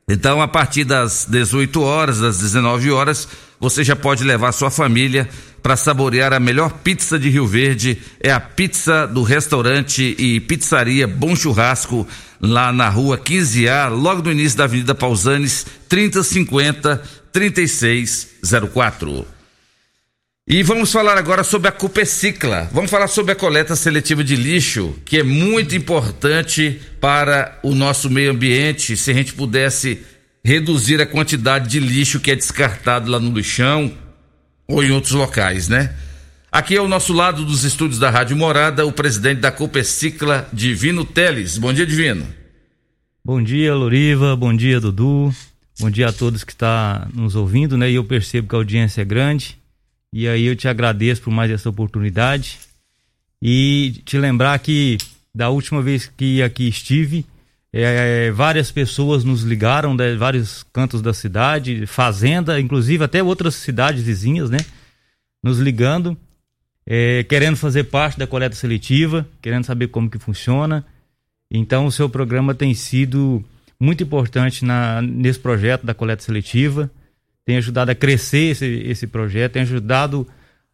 [0.08, 3.26] Então, a partir das 18 horas, das 19 horas,
[3.58, 5.28] você já pode levar sua família
[5.62, 7.98] para saborear a melhor pizza de Rio Verde.
[8.20, 12.06] É a pizza do restaurante e pizzaria Bom Churrasco
[12.40, 17.00] lá na rua 15A, logo no início da Avenida Pausanes, 3050
[17.32, 19.26] 3604.
[20.46, 22.68] E vamos falar agora sobre a Cupecicla.
[22.72, 28.10] Vamos falar sobre a coleta seletiva de lixo, que é muito importante para o nosso
[28.10, 28.96] meio ambiente.
[28.96, 30.02] Se a gente pudesse
[30.44, 33.92] reduzir a quantidade de lixo que é descartado lá no lixão
[34.72, 35.94] ou em outros locais, né?
[36.50, 41.58] Aqui ao nosso lado dos estúdios da Rádio Morada, o presidente da Copecicla, Divino Teles.
[41.58, 42.26] Bom dia, Divino.
[43.22, 44.34] Bom dia, Loriva.
[44.34, 45.34] Bom dia, Dudu.
[45.78, 47.90] Bom dia a todos que estão tá nos ouvindo, né?
[47.90, 49.58] E eu percebo que a audiência é grande.
[50.10, 52.58] E aí eu te agradeço por mais essa oportunidade.
[53.42, 54.96] E te lembrar que
[55.34, 57.26] da última vez que aqui estive,
[57.72, 64.02] é, várias pessoas nos ligaram de vários cantos da cidade, fazenda, inclusive até outras cidades
[64.02, 64.58] vizinhas, né?
[65.42, 66.16] Nos ligando
[66.86, 70.84] é, querendo fazer parte da coleta seletiva, querendo saber como que funciona.
[71.50, 73.44] Então, o seu programa tem sido
[73.78, 76.90] muito importante na, nesse projeto da coleta seletiva,
[77.44, 80.26] tem ajudado a crescer esse, esse projeto, tem ajudado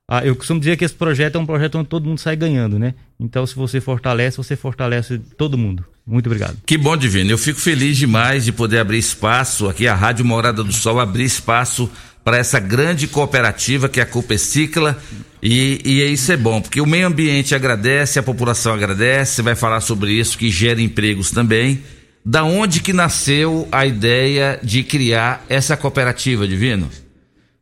[0.08, 2.78] a, eu costumo dizer que esse projeto é um projeto onde todo mundo sai ganhando,
[2.78, 2.94] né?
[3.20, 5.84] Então, se você fortalece, você fortalece todo mundo.
[6.06, 6.56] Muito obrigado.
[6.64, 7.30] Que bom, Divino.
[7.30, 11.24] Eu fico feliz demais de poder abrir espaço aqui, a Rádio Morada do Sol, abrir
[11.24, 11.90] espaço
[12.24, 14.98] para essa grande cooperativa que é a Copecicla
[15.42, 19.80] e, e isso é bom, porque o meio ambiente agradece, a população agradece, vai falar
[19.80, 21.82] sobre isso, que gera empregos também.
[22.24, 26.90] Da onde que nasceu a ideia de criar essa cooperativa, Divino?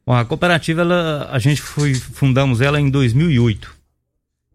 [0.07, 3.74] Bom, a cooperativa, ela, a gente foi, fundamos ela em 2008.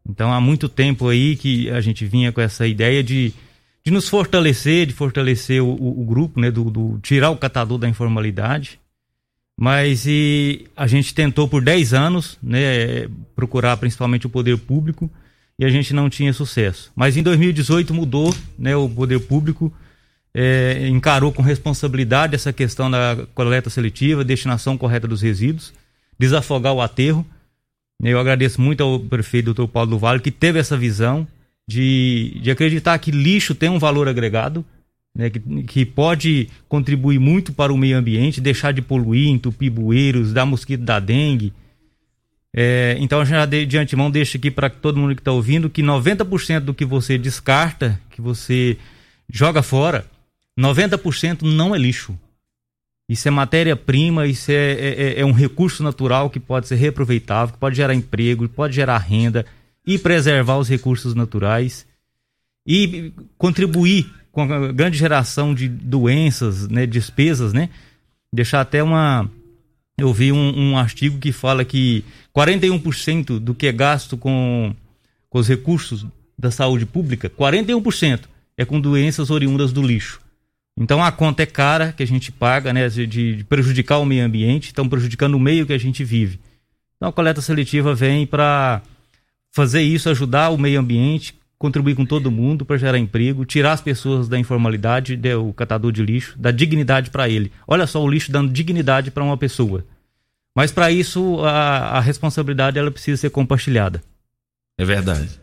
[0.07, 3.33] Então, há muito tempo aí que a gente vinha com essa ideia de,
[3.83, 7.89] de nos fortalecer, de fortalecer o, o, grupo, né, do, do, tirar o catador da
[7.89, 8.79] informalidade
[9.63, 15.07] mas e a gente tentou por 10 anos, né, procurar principalmente o poder público
[15.59, 16.91] e a gente não tinha sucesso.
[16.95, 19.71] Mas em 2018 mudou, né, o poder público
[20.33, 25.73] é, encarou com responsabilidade essa questão da coleta seletiva, destinação correta dos resíduos,
[26.17, 27.25] desafogar o aterro.
[28.01, 31.27] Eu agradeço muito ao prefeito doutor Paulo do Vale que teve essa visão
[31.67, 34.65] de, de acreditar que lixo tem um valor agregado,
[35.13, 40.33] né, que, que, pode contribuir muito para o meio ambiente, deixar de poluir, entupir bueiros,
[40.33, 41.53] dar mosquito da dengue.
[42.53, 45.81] É, então, já de, de antemão deixo aqui para todo mundo que está ouvindo que
[45.81, 48.77] 90% do que você descarta, que você
[49.29, 50.05] joga fora,
[50.61, 52.17] 90% não é lixo.
[53.09, 57.53] Isso é matéria-prima, isso é, é, é, é um recurso natural que pode ser reaproveitável,
[57.53, 59.45] que pode gerar emprego, pode gerar renda
[59.85, 61.85] e preservar os recursos naturais.
[62.65, 67.69] e contribuir com a grande geração de doenças, né, despesas, né?
[68.31, 69.29] Deixar até uma
[69.97, 72.03] eu vi um, um artigo que fala que
[72.35, 74.73] 41% do que é gasto com,
[75.29, 76.05] com os recursos
[76.37, 78.21] da saúde pública, 41%
[78.57, 80.20] é com doenças oriundas do lixo.
[80.77, 84.67] Então a conta é cara que a gente paga, né, de, prejudicar o meio ambiente,
[84.67, 86.39] estão prejudicando o meio que a gente vive.
[86.95, 88.81] Então a coleta seletiva vem para
[89.51, 93.81] fazer isso, ajudar o meio ambiente, contribuir com todo mundo para gerar emprego, tirar as
[93.81, 97.51] pessoas da informalidade, o catador de lixo, dar dignidade para ele.
[97.67, 99.85] Olha só o lixo dando dignidade para uma pessoa.
[100.55, 104.01] Mas para isso a, a, responsabilidade ela precisa ser compartilhada.
[104.77, 105.40] É verdade.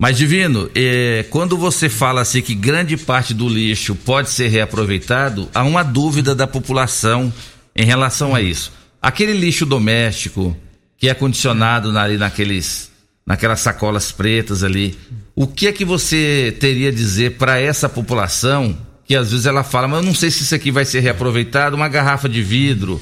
[0.00, 5.48] Mas divino, é, quando você fala assim que grande parte do lixo pode ser reaproveitado,
[5.54, 7.32] há uma dúvida da população
[7.74, 8.72] em relação a isso.
[9.00, 10.56] Aquele lixo doméstico
[10.98, 12.90] que é condicionado ali naqueles
[13.26, 14.98] naquelas sacolas pretas ali.
[15.34, 19.64] O que é que você teria a dizer para essa população que às vezes ela
[19.64, 23.00] fala, mas eu não sei se isso aqui vai ser reaproveitado, uma garrafa de vidro,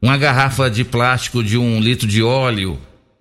[0.00, 2.78] uma garrafa de plástico de um litro de óleo,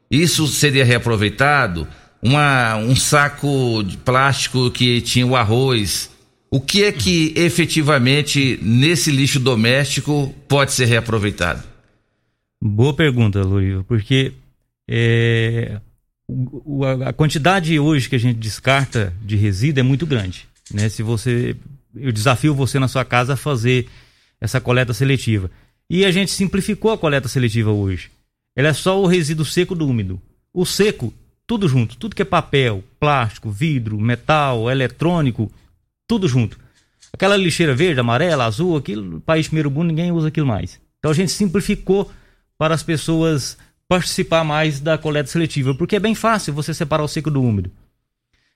[0.10, 1.88] isso seria reaproveitado?
[2.22, 6.12] Uma, um saco de plástico que tinha o arroz.
[6.50, 11.64] O que é que efetivamente nesse lixo doméstico pode ser reaproveitado?
[12.62, 14.34] Boa pergunta, Luiz, porque
[14.88, 15.80] é,
[16.28, 20.48] o, a quantidade hoje que a gente descarta de resíduo é muito grande.
[20.72, 20.90] Né?
[20.90, 21.56] Se você,
[21.96, 23.88] eu desafio você na sua casa a fazer
[24.40, 25.50] essa coleta seletiva.
[25.90, 28.10] E a gente simplificou a coleta seletiva hoje.
[28.56, 30.22] Ela é só o resíduo seco do úmido.
[30.54, 31.14] O seco,
[31.52, 35.52] tudo junto, tudo que é papel, plástico, vidro, metal, eletrônico,
[36.08, 36.58] tudo junto.
[37.12, 40.80] Aquela lixeira verde, amarela, azul, aquilo, país primeiro mundo, ninguém usa aquilo mais.
[40.98, 42.10] Então a gente simplificou
[42.58, 47.08] para as pessoas participar mais da coleta seletiva, porque é bem fácil você separar o
[47.10, 47.70] seco do úmido.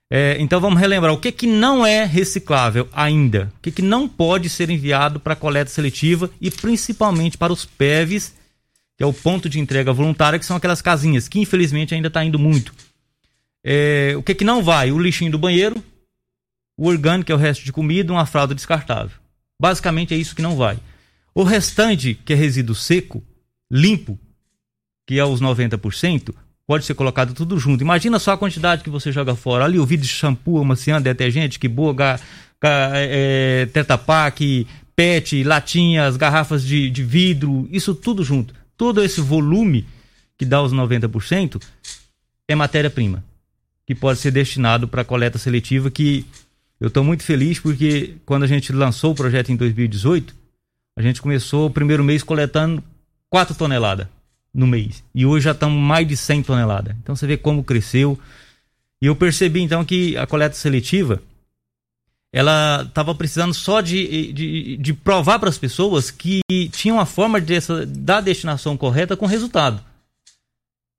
[0.10, 4.08] É, então vamos relembrar o que, que não é reciclável ainda, o que, que não
[4.08, 8.34] pode ser enviado para coleta seletiva e principalmente para os PEVs,
[8.98, 12.24] que é o ponto de entrega voluntária, que são aquelas casinhas que infelizmente ainda está
[12.24, 12.74] indo muito.
[13.64, 14.92] É, o que, que não vai?
[14.92, 15.84] O lixinho do banheiro,
[16.78, 19.18] o orgânico, que é o resto de comida, uma fralda descartável.
[19.60, 20.78] Basicamente é isso que não vai.
[21.34, 23.24] O restante, que é resíduo seco,
[23.72, 24.20] limpo,
[25.08, 26.34] que é os 90%,
[26.68, 27.82] pode ser colocado tudo junto.
[27.82, 29.66] Imagina só a quantidade que você joga fora.
[29.66, 32.20] Ali o vidro de shampoo, amaciante, detergente, que boa, ga,
[32.62, 38.54] ga, é, tetapac, pet, latinhas, garrafas de, de vidro, isso tudo junto.
[38.78, 39.86] Todo esse volume
[40.38, 41.62] que dá os 90%
[42.48, 43.24] é matéria-prima,
[43.86, 46.26] que pode ser destinado para coleta seletiva, que
[46.80, 50.36] eu estou muito feliz porque quando a gente lançou o projeto em 2018,
[50.98, 52.84] a gente começou o primeiro mês coletando
[53.30, 54.08] 4 toneladas
[54.54, 55.04] no mês.
[55.14, 56.96] E hoje já estamos mais de 100 toneladas.
[57.02, 58.18] Então você vê como cresceu.
[59.02, 61.22] E eu percebi então que a coleta seletiva
[62.36, 67.40] ela estava precisando só de, de, de provar para as pessoas que tinha uma forma
[67.40, 69.82] de essa, da destinação correta com resultado.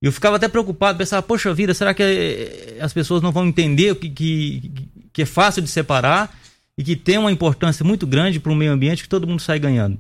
[0.01, 3.95] Eu ficava até preocupado, pensava, poxa vida, será que eh, as pessoas não vão entender
[3.97, 4.73] que, que,
[5.13, 6.35] que é fácil de separar
[6.79, 9.59] e que tem uma importância muito grande para o meio ambiente que todo mundo sai
[9.59, 9.99] ganhando?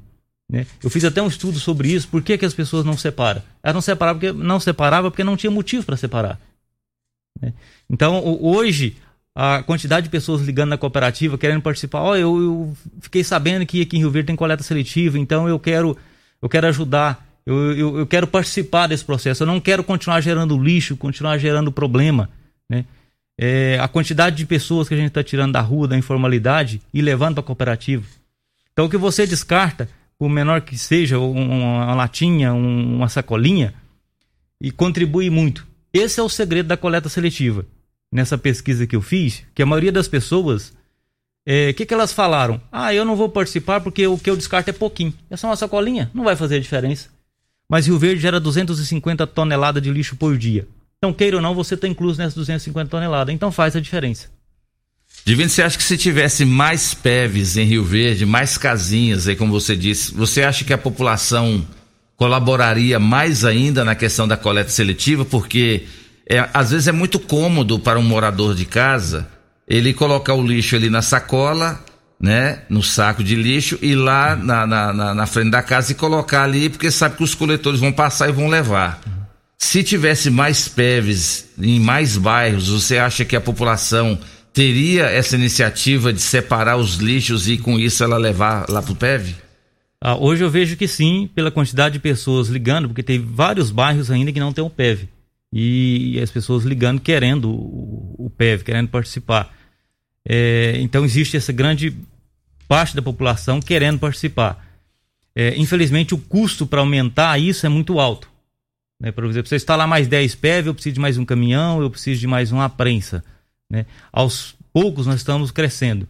[0.50, 0.66] Né?
[0.82, 3.42] Eu fiz até um estudo sobre isso, por que, que as pessoas não separam?
[3.62, 6.40] Elas não separavam porque não separava porque não tinha motivo para separar.
[7.42, 7.52] Né?
[7.90, 8.96] Então, hoje,
[9.38, 13.66] a quantidade de pessoas ligando na cooperativa querendo participar, ó, oh, eu, eu, fiquei sabendo
[13.66, 15.94] que aqui em Rio Verde tem coleta seletiva, então eu quero,
[16.40, 20.56] eu quero ajudar, eu, eu, eu quero participar desse processo, eu não quero continuar gerando
[20.56, 22.30] lixo, continuar gerando problema.
[22.66, 22.86] Né?
[23.38, 27.02] É, a quantidade de pessoas que a gente está tirando da rua, da informalidade e
[27.02, 28.06] levando para a cooperativa.
[28.72, 29.86] Então, o que você descarta,
[30.18, 33.74] por menor que seja, uma latinha, uma sacolinha,
[34.58, 35.66] e contribui muito.
[35.92, 37.66] Esse é o segredo da coleta seletiva.
[38.12, 40.74] Nessa pesquisa que eu fiz, que a maioria das pessoas, o
[41.44, 42.60] é, que, que elas falaram?
[42.70, 45.12] Ah, eu não vou participar porque o que eu descarto é pouquinho.
[45.28, 47.08] É só uma sacolinha, não vai fazer diferença.
[47.68, 50.68] Mas Rio Verde gera 250 toneladas de lixo por dia.
[50.98, 53.34] Então, queira ou não, você está incluso nessas 250 toneladas.
[53.34, 54.28] Então faz a diferença.
[55.24, 59.52] Divino, você acha que se tivesse mais PEVs em Rio Verde, mais casinhas aí, como
[59.52, 61.66] você disse, você acha que a população
[62.16, 65.24] colaboraria mais ainda na questão da coleta seletiva?
[65.24, 65.84] Porque
[66.28, 69.28] é, às vezes é muito cômodo para um morador de casa
[69.68, 71.84] ele colocar o lixo ali na sacola,
[72.20, 75.94] né, no saco de lixo e lá na, na, na, na frente da casa e
[75.94, 79.00] colocar ali, porque sabe que os coletores vão passar e vão levar.
[79.58, 84.18] Se tivesse mais PEVs em mais bairros, você acha que a população
[84.52, 88.96] teria essa iniciativa de separar os lixos e com isso ela levar lá para o
[88.96, 89.34] PEV?
[90.00, 94.10] Ah, hoje eu vejo que sim, pela quantidade de pessoas ligando, porque tem vários bairros
[94.10, 95.08] ainda que não tem o PEV.
[95.58, 99.56] E, as pessoas ligando querendo o, o PEV, querendo participar.
[100.28, 101.96] É, então existe essa grande
[102.68, 104.62] parte da população querendo participar.
[105.34, 108.28] É, infelizmente o custo para aumentar isso é muito alto.
[109.00, 109.10] Né?
[109.10, 112.20] Por exemplo, você instalar mais 10 PEV, eu preciso de mais um caminhão, eu preciso
[112.20, 113.24] de mais uma prensa.
[113.70, 113.86] Né?
[114.12, 116.06] Aos poucos nós estamos crescendo.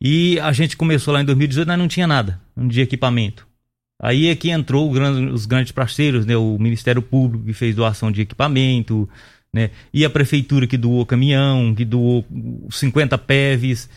[0.00, 3.46] E a gente começou lá em 2018, nós não tinha nada de equipamento.
[4.02, 6.36] Aí é que entrou grande, os grandes parceiros, né?
[6.36, 9.08] o Ministério Público que fez doação de equipamento,
[9.54, 9.70] né?
[9.94, 12.26] e a Prefeitura que doou caminhão, que doou
[12.68, 13.88] 50 PEVs.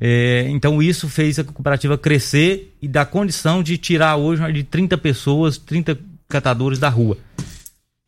[0.00, 4.98] É, então isso fez a cooperativa crescer e dar condição de tirar hoje de 30
[4.98, 5.96] pessoas, 30
[6.28, 7.16] catadores da rua.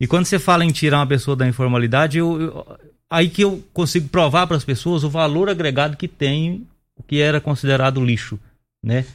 [0.01, 2.77] E quando você fala em tirar uma pessoa da informalidade, eu, eu,
[3.09, 6.67] aí que eu consigo provar para as pessoas o valor agregado que tem
[6.97, 8.37] o que era considerado lixo,
[8.83, 9.05] né?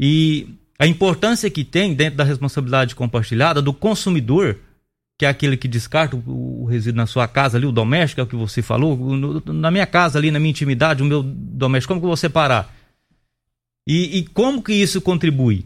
[0.00, 0.48] E
[0.82, 4.58] a importância que tem dentro da responsabilidade compartilhada do consumidor,
[5.16, 8.24] que é aquele que descarta o, o resíduo na sua casa ali, o doméstico, é
[8.24, 11.92] o que você falou, no, na minha casa ali, na minha intimidade, o meu doméstico,
[11.92, 12.74] como que eu vou separar?
[13.86, 15.64] E, e como que isso contribui?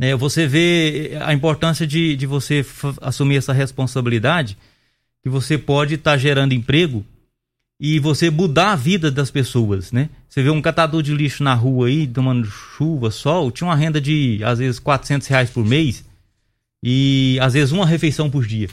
[0.00, 2.64] É, você vê a importância de, de você
[3.02, 4.56] assumir essa responsabilidade,
[5.22, 7.04] que você pode estar tá gerando emprego
[7.80, 10.08] e você mudar a vida das pessoas, né?
[10.28, 14.00] Você vê um catador de lixo na rua aí, tomando chuva, sol, tinha uma renda
[14.00, 16.04] de, às vezes, 400 reais por mês
[16.82, 18.68] e, às vezes, uma refeição por dia.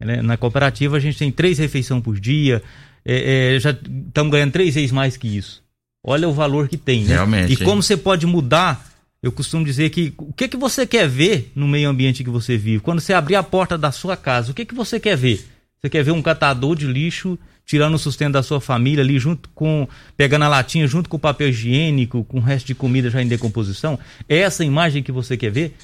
[0.00, 0.22] Né?
[0.22, 2.62] Na cooperativa, a gente tem três refeições por dia,
[3.04, 5.62] é, é, já estamos ganhando três vezes mais que isso.
[6.04, 7.14] Olha o valor que tem, né?
[7.14, 8.88] Realmente, e como você pode mudar,
[9.22, 12.56] eu costumo dizer que o que, que você quer ver no meio ambiente que você
[12.56, 12.80] vive?
[12.80, 15.44] Quando você abrir a porta da sua casa, o que, que você quer ver?
[15.80, 17.38] Você quer ver um catador de lixo
[17.68, 19.86] tirando o sustento da sua família ali, junto com.
[20.16, 23.28] pegando a latinha junto com o papel higiênico, com o resto de comida já em
[23.28, 23.98] decomposição?
[24.26, 25.76] É essa imagem que você quer ver?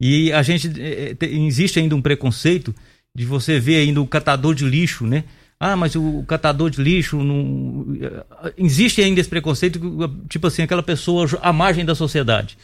[0.00, 0.68] E a gente.
[0.76, 2.74] É, existe ainda um preconceito
[3.14, 5.22] de você ver ainda o catador de lixo, né?
[5.60, 7.86] Ah, mas o, catador de lixo não.
[8.56, 9.80] Existe ainda esse preconceito,
[10.28, 12.58] tipo assim, aquela pessoa à margem da sociedade.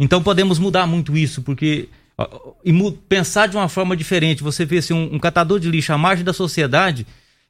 [0.00, 1.88] Então podemos mudar muito isso, porque
[2.64, 4.42] e pensar de uma forma diferente.
[4.42, 7.06] Você vê assim, um, um, catador de lixo à margem da sociedade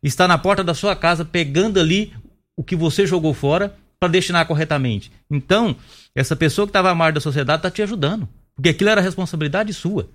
[0.08, 2.12] está na porta da sua casa pegando ali
[2.56, 5.12] o que você jogou fora para destinar corretamente.
[5.30, 5.76] Então,
[6.14, 9.72] essa pessoa que estava à margem da sociedade está te ajudando, porque aquilo era responsabilidade
[9.72, 10.08] sua.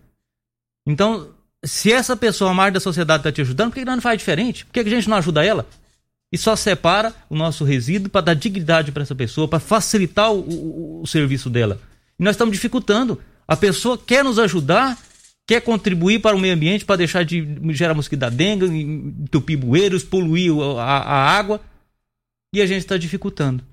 [0.85, 1.29] Então,
[1.63, 4.65] se essa pessoa à margem da sociedade está te ajudando, por que, não faz diferente?
[4.65, 5.65] Por que, que a gente não ajuda ela?
[6.31, 10.39] E só separa o nosso resíduo para dar dignidade para essa pessoa, para facilitar o,
[10.39, 11.79] o, o serviço dela.
[12.19, 13.19] E nós estamos dificultando.
[13.47, 14.97] A pessoa quer nos ajudar,
[15.47, 20.03] quer contribuir para o meio ambiente, para deixar de gerar mosquito da dengue, entupir bueiros,
[20.03, 21.61] poluir a, a água,
[22.53, 23.63] e a gente está dificultando.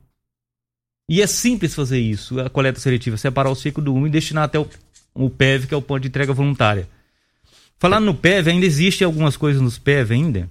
[1.08, 4.44] E é simples fazer isso, a coleta seletiva, separar o ciclo do úmido e destinar
[4.44, 4.66] até o,
[5.12, 6.88] o PEV, que é o ponto de entrega voluntária.
[7.76, 10.48] Falando no PEV, ainda existe algumas coisas nos PEV ainda,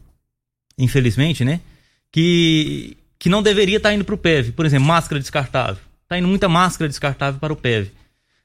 [0.77, 1.61] infelizmente, né?
[2.11, 4.51] Que, que não deveria estar tá indo para o PEV.
[4.51, 5.81] Por exemplo, máscara descartável.
[6.03, 7.89] Está indo muita máscara descartável para o PEV.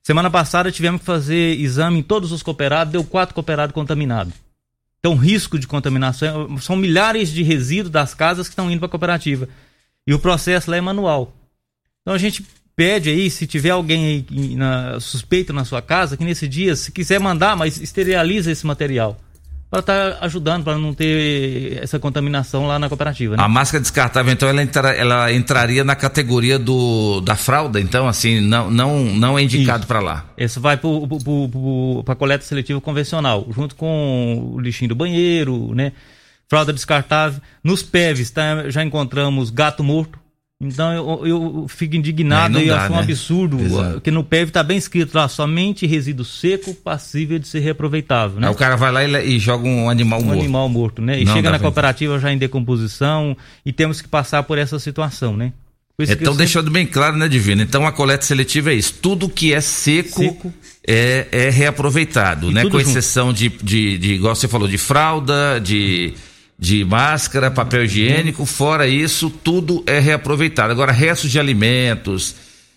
[0.08, 4.32] Semana passada tivemos que fazer exame em todos os cooperados, deu quatro cooperados contaminados.
[4.98, 8.90] Então, risco de contaminação, são milhares de resíduos das casas que estão indo para a
[8.90, 9.46] cooperativa.
[10.06, 11.36] E o processo lá é manual.
[12.00, 12.42] Então, a gente
[12.74, 16.90] pede aí, se tiver alguém aí na, suspeito na sua casa, que nesse dia, se
[16.90, 19.20] quiser mandar, mas esteriliza esse material
[19.70, 23.36] para estar tá ajudando, para não ter essa contaminação lá na cooperativa.
[23.36, 23.42] Né?
[23.42, 28.40] A máscara descartável, então, ela, entra, ela entraria na categoria do, da fralda, então, assim,
[28.40, 30.24] não, não, não é indicado para lá.
[30.38, 35.92] Isso vai para a coleta seletiva convencional, junto com o lixinho do banheiro, né?
[36.48, 37.42] Fralda descartável.
[37.62, 40.18] Nos PEVs, tá, já encontramos gato morto,
[40.60, 43.02] então eu, eu fico indignado e acho um né?
[43.02, 44.00] absurdo Exato.
[44.00, 48.40] que no PEV está bem escrito lá, somente resíduo seco passível de ser reaproveitável.
[48.40, 48.48] Né?
[48.48, 50.36] Aí o cara vai lá e, e joga um animal um morto.
[50.36, 51.20] Um animal morto, né?
[51.20, 55.36] E não chega na cooperativa já em decomposição e temos que passar por essa situação,
[55.36, 55.52] né?
[56.00, 56.34] Então, sempre...
[56.36, 57.60] deixando bem claro, né, Divino?
[57.60, 58.94] Então, a coleta seletiva é isso.
[59.02, 60.54] Tudo que é seco, seco.
[60.86, 62.68] É, é reaproveitado, e né?
[62.70, 66.14] Com exceção de, de, de, igual você falou, de fralda, de
[66.58, 70.72] de máscara, papel higiênico, fora isso, tudo é reaproveitado.
[70.72, 72.34] Agora, restos de alimentos,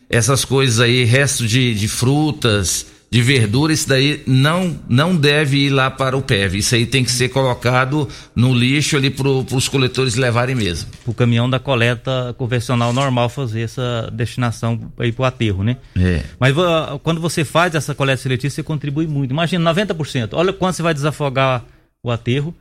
[0.07, 5.69] essas coisas aí, restos de, de frutas, de verdura, isso daí não, não deve ir
[5.69, 6.59] lá para o PEV.
[6.59, 10.89] Isso aí tem que ser colocado no lixo ali para os coletores levarem mesmo.
[11.05, 15.75] O caminhão da coleta convencional normal fazer essa destinação aí para o aterro, né?
[15.97, 16.23] É.
[16.39, 16.55] Mas
[17.03, 19.31] quando você faz essa coleta seletiva, você contribui muito.
[19.31, 20.29] Imagina, 90%.
[20.31, 21.65] Olha quanto você vai desafogar
[22.01, 22.55] o aterro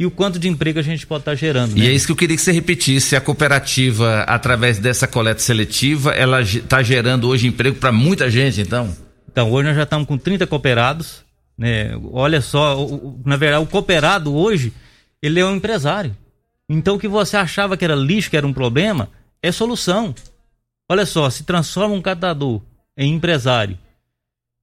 [0.00, 1.76] e o quanto de emprego a gente pode estar tá gerando.
[1.76, 1.84] Né?
[1.84, 3.14] E é isso que eu queria que você repetisse.
[3.14, 8.96] A cooperativa, através dessa coleta seletiva, ela está gerando hoje emprego para muita gente, então?
[9.30, 11.22] Então, hoje nós já estamos com 30 cooperados.
[11.58, 11.94] Né?
[12.12, 12.78] Olha só,
[13.26, 14.72] na verdade, o cooperado hoje,
[15.22, 16.16] ele é um empresário.
[16.66, 19.10] Então o que você achava que era lixo, que era um problema,
[19.42, 20.14] é solução.
[20.88, 22.62] Olha só, se transforma um catador
[22.96, 23.76] em empresário,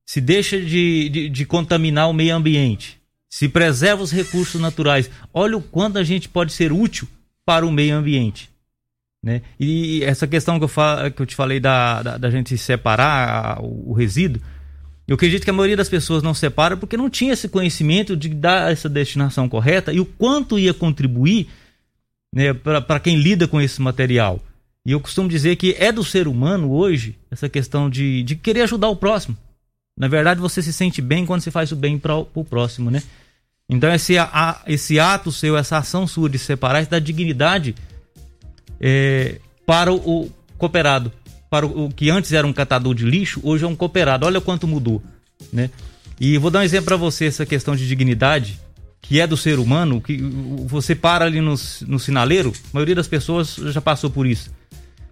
[0.03, 2.99] se deixa de, de, de contaminar o meio ambiente,
[3.29, 5.09] se preserva os recursos naturais.
[5.33, 7.07] Olha o quanto a gente pode ser útil
[7.45, 8.49] para o meio ambiente.
[9.23, 9.41] Né?
[9.59, 13.61] E essa questão que eu, falo, que eu te falei da, da, da gente separar
[13.61, 14.41] o, o, resíduo,
[15.07, 18.29] eu acredito que a maioria das pessoas não separa porque não tinha esse conhecimento de
[18.29, 21.47] dar essa destinação correta e o quanto ia contribuir
[22.33, 24.41] né, para quem lida com esse material.
[24.85, 28.61] E eu costumo dizer que é do ser humano hoje essa questão de, de querer
[28.61, 29.37] ajudar o próximo.
[29.97, 33.01] Na verdade, você se sente bem quando você faz o bem para o próximo, né?
[33.67, 37.75] Então, esse, a, esse ato seu, essa ação sua de separar, isso dá dignidade
[38.79, 41.11] é, para o, o, cooperado.
[41.49, 44.25] Para o, o, que antes era um catador de lixo, hoje é um cooperado.
[44.25, 45.01] Olha quanto mudou,
[45.51, 45.69] né?
[46.19, 48.59] E vou dar um exemplo para você, essa questão de dignidade,
[49.01, 50.17] que é do ser humano, que
[50.65, 51.55] você para ali no,
[51.87, 54.49] no sinaleiro, a maioria das pessoas já passou por isso.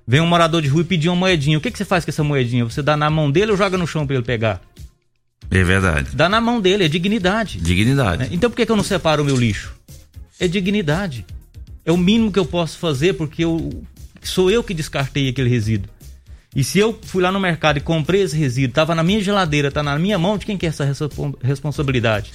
[0.07, 1.57] Vem um morador de rua e pedir uma moedinha.
[1.57, 2.63] O que, que você faz com essa moedinha?
[2.63, 4.61] Você dá na mão dele ou joga no chão para ele pegar?
[5.49, 6.15] É verdade.
[6.15, 7.59] Dá na mão dele, é dignidade.
[7.59, 8.23] Dignidade.
[8.23, 8.29] Né?
[8.31, 9.75] Então por que, que eu não separo o meu lixo?
[10.39, 11.25] É dignidade.
[11.83, 13.83] É o mínimo que eu posso fazer porque eu,
[14.21, 15.89] sou eu que descartei aquele resíduo.
[16.55, 19.67] E se eu fui lá no mercado e comprei esse resíduo, estava na minha geladeira,
[19.67, 20.89] está na minha mão, de quem que é essa
[21.43, 22.31] responsabilidade?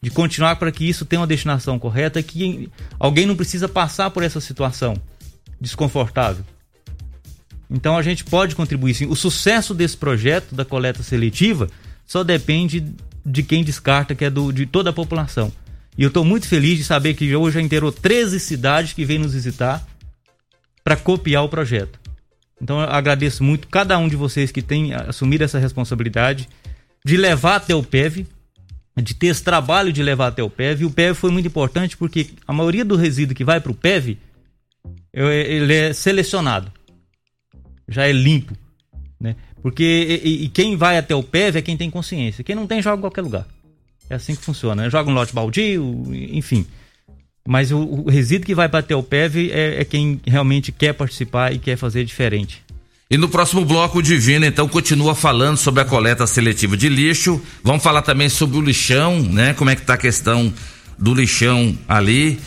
[0.00, 4.22] De continuar para que isso tenha uma destinação correta, que alguém não precisa passar por
[4.22, 4.94] essa situação
[5.60, 6.44] desconfortável.
[7.70, 9.06] Então a gente pode contribuir sim.
[9.06, 11.68] O sucesso desse projeto da coleta seletiva
[12.04, 12.84] só depende
[13.24, 15.52] de quem descarta, que é do, de toda a população.
[15.96, 19.18] E eu estou muito feliz de saber que hoje já inteirou 13 cidades que vêm
[19.18, 19.86] nos visitar
[20.82, 22.00] para copiar o projeto.
[22.60, 26.48] Então eu agradeço muito cada um de vocês que tem assumido essa responsabilidade
[27.04, 28.26] de levar até o PEV,
[28.96, 30.82] de ter esse trabalho de levar até o PEV.
[30.82, 33.74] E o PEV foi muito importante porque a maioria do resíduo que vai para o
[33.74, 34.18] PEV,
[35.12, 36.72] ele é selecionado,
[37.90, 38.56] já é limpo,
[39.20, 39.36] né?
[39.62, 42.42] Porque e, e quem vai até o PEV é quem tem consciência.
[42.42, 43.46] Quem não tem, joga em qualquer lugar.
[44.08, 44.88] É assim que funciona.
[44.88, 46.66] Joga um lote baldio, enfim.
[47.46, 51.52] Mas o, o resíduo que vai bater o PEV é, é, quem realmente quer participar
[51.52, 52.62] e quer fazer diferente.
[53.10, 57.42] E no próximo bloco, o Divino, então, continua falando sobre a coleta seletiva de lixo.
[57.62, 59.52] Vamos falar também sobre o lixão, né?
[59.54, 60.52] Como é que tá a questão
[60.96, 62.38] do lixão ali.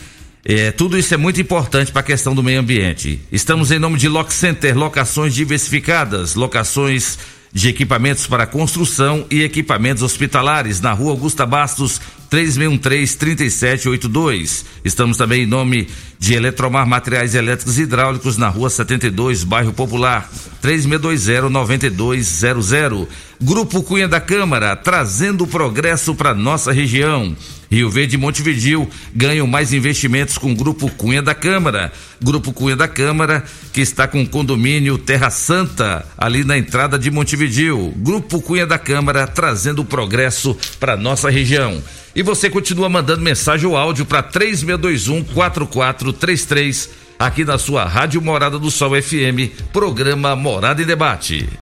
[0.44, 3.18] É, tudo isso é muito importante para a questão do meio ambiente.
[3.32, 7.18] Estamos em nome de Lock Center, locações diversificadas, locações
[7.50, 14.64] de equipamentos para construção e equipamentos hospitalares na rua Augusta Bastos, 3613-3782.
[14.84, 15.88] Estamos também em nome
[16.18, 20.28] de Eletromar Materiais Elétricos e Hidráulicos na rua 72, bairro Popular,
[20.62, 23.06] 3620-9200.
[23.40, 27.36] Grupo Cunha da Câmara, trazendo progresso para nossa região.
[27.70, 31.92] Rio Verde e Montevidil ganham mais investimentos com o Grupo Cunha da Câmara.
[32.22, 37.10] Grupo Cunha da Câmara, que está com o condomínio Terra Santa, ali na entrada de
[37.10, 37.92] Montevidil.
[37.96, 41.82] Grupo Cunha da Câmara, trazendo progresso para nossa região.
[42.14, 48.58] E você continua mandando mensagem ou áudio para 3621 4433 aqui na sua Rádio Morada
[48.58, 51.63] do Sol FM, programa Morada e Debate.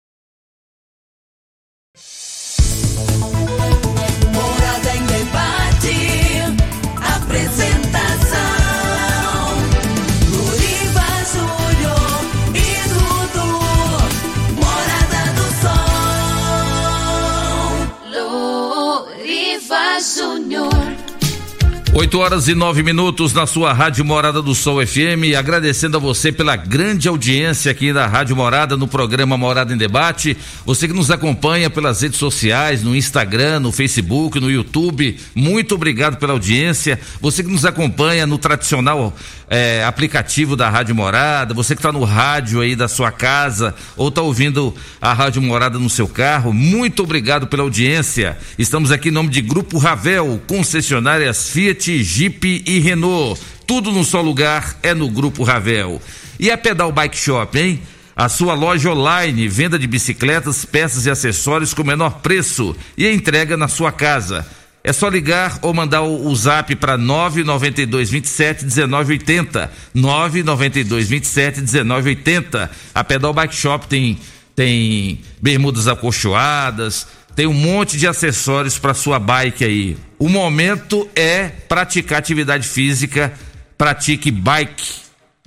[22.03, 26.33] 8 horas e nove minutos na sua Rádio Morada do Sol FM, agradecendo a você
[26.33, 30.35] pela grande audiência aqui da Rádio Morada no programa Morada em Debate.
[30.65, 36.17] Você que nos acompanha pelas redes sociais, no Instagram, no Facebook, no YouTube, muito obrigado
[36.17, 36.99] pela audiência.
[37.21, 39.15] Você que nos acompanha no tradicional
[39.49, 44.09] é, aplicativo da Rádio Morada, você que está no rádio aí da sua casa ou
[44.09, 48.37] está ouvindo a Rádio Morada no seu carro, muito obrigado pela audiência.
[48.59, 53.39] Estamos aqui em nome de Grupo Ravel, concessionárias Fiat, Jeep e Renault.
[53.67, 56.01] Tudo num só lugar é no Grupo Ravel.
[56.39, 57.81] E a Pedal Bike Shop, hein?
[58.15, 63.57] A sua loja online, venda de bicicletas, peças e acessórios com menor preço e entrega
[63.57, 64.45] na sua casa.
[64.83, 69.71] É só ligar ou mandar o, o zap para 992 27 1980.
[69.93, 72.69] 992 27 1980.
[72.93, 74.19] A Pedal Bike Shop tem,
[74.53, 79.97] tem bermudas acolchoadas, tem um monte de acessórios para sua bike aí.
[80.19, 83.33] O momento é praticar atividade física.
[83.77, 84.87] Pratique bike.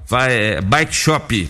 [0.07, 1.49] Vai, é, bike Shop.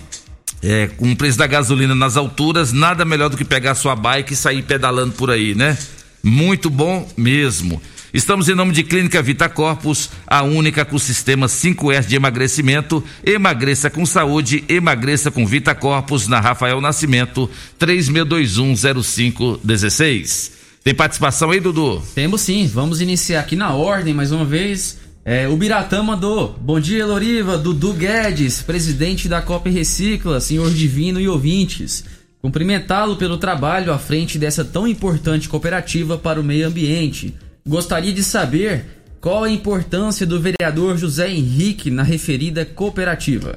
[0.63, 4.33] É, com o preço da gasolina nas alturas, nada melhor do que pegar sua bike
[4.33, 5.77] e sair pedalando por aí, né?
[6.23, 7.81] Muito bom mesmo.
[8.15, 13.05] Estamos em nome de Clínica Vita Corpus, a única com sistema 5S de emagrecimento.
[13.25, 20.53] Emagreça com saúde, emagreça com Vita Corpus na Rafael Nascimento, 36210516.
[20.85, 22.01] Tem participação aí, Dudu?
[22.15, 22.71] Temos sim.
[22.73, 24.99] Vamos iniciar aqui na ordem mais uma vez.
[25.25, 26.57] É, o Biratã mandou.
[26.61, 27.59] Bom dia, Loriva.
[27.59, 32.05] Dudu Guedes, presidente da Copa Recicla, senhor divino e ouvintes.
[32.41, 37.35] Cumprimentá-lo pelo trabalho à frente dessa tão importante cooperativa para o meio ambiente.
[37.67, 38.85] Gostaria de saber
[39.21, 43.57] qual a importância do vereador José Henrique na referida cooperativa.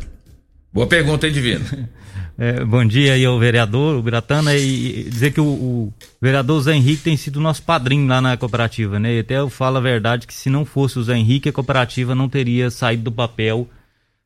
[0.73, 1.65] Boa pergunta, hein, Divino?
[2.41, 6.73] É, bom dia aí ao vereador, o Biratana, e dizer que o, o, vereador Zé
[6.73, 9.15] Henrique tem sido nosso padrinho lá na cooperativa, né?
[9.15, 12.15] E até eu falo a verdade que se não fosse o Zé Henrique, a cooperativa
[12.15, 13.67] não teria saído do papel,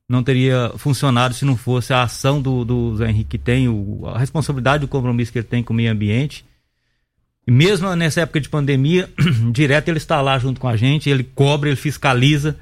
[0.08, 4.04] não teria funcionado se não fosse a ação do, do Zé Henrique que tem, o,
[4.06, 6.46] a responsabilidade, o compromisso que ele tem com o meio ambiente.
[7.46, 9.10] Mesmo nessa época de pandemia,
[9.52, 12.58] direto ele está lá junto com a gente, ele cobra, ele fiscaliza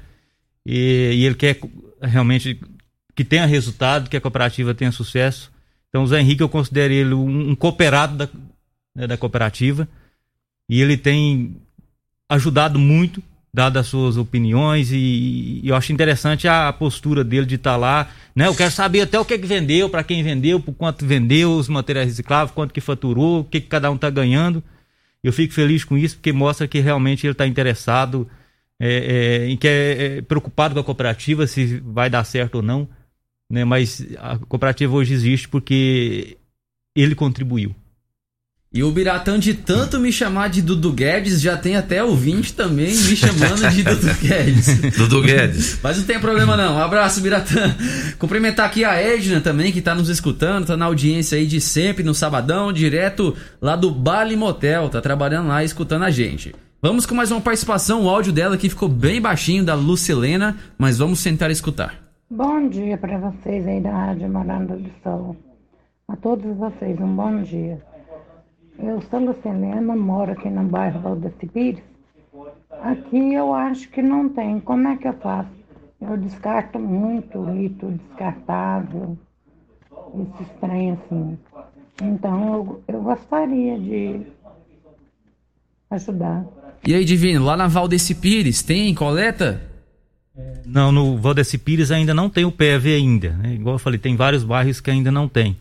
[0.66, 1.58] e, e ele quer
[2.00, 2.60] realmente
[3.14, 5.52] que tenha resultado, que a cooperativa tenha sucesso.
[5.88, 8.28] Então, o Zé Henrique, eu considero ele um, um cooperado da,
[8.94, 9.86] né, da cooperativa
[10.68, 11.56] e ele tem
[12.28, 13.22] ajudado muito,
[13.52, 17.72] dado as suas opiniões e, e eu acho interessante a, a, postura dele de estar
[17.72, 18.46] tá lá, né?
[18.46, 21.54] Eu quero saber até o que, é que vendeu, para quem vendeu, por quanto vendeu
[21.54, 24.64] os materiais recicláveis, quanto que faturou, o que, que cada um está ganhando.
[25.22, 28.28] Eu fico feliz com isso porque mostra que realmente ele está interessado,
[28.80, 32.62] é, é, em que é, é preocupado com a cooperativa, se vai dar certo ou
[32.62, 32.88] não
[33.52, 33.66] né?
[33.66, 36.38] Mas a cooperativa hoje existe porque
[36.96, 37.76] ele contribuiu.
[38.74, 42.86] E o Biratã, de tanto me chamar de Dudu Guedes, já tem até ouvinte também
[42.86, 44.96] me chamando de Dudu Guedes.
[44.96, 45.78] Dudu Guedes.
[45.82, 46.76] Mas não tem problema não.
[46.76, 47.76] Um abraço, Biratã.
[48.18, 52.02] Cumprimentar aqui a Edna também, que tá nos escutando, tá na audiência aí de sempre,
[52.02, 54.88] no sabadão, direto lá do Bali Motel.
[54.88, 56.54] Tá trabalhando lá, escutando a gente.
[56.80, 58.04] Vamos com mais uma participação.
[58.04, 61.96] O áudio dela aqui ficou bem baixinho, da Lucilena, mas vamos tentar escutar.
[62.30, 65.36] Bom dia para vocês aí da Rádio Moranda do Sol.
[66.08, 67.91] A todos vocês, um bom dia.
[68.78, 71.82] Eu sou Lucilena, moro aqui no bairro Valdeci Pires.
[72.70, 74.60] Aqui eu acho que não tem.
[74.60, 75.50] Como é que eu faço?
[76.00, 79.16] Eu descarto muito lixo descartável,
[80.14, 81.38] esses trem assim.
[82.02, 84.26] Então eu, eu gostaria de
[85.90, 86.44] ajudar.
[86.84, 89.62] E aí, Divino, lá na Valdeci Pires tem coleta?
[90.66, 93.30] Não, no Valdeci Pires ainda não tem o PV ainda.
[93.34, 93.54] Né?
[93.54, 95.56] Igual eu falei, tem vários bairros que ainda não tem.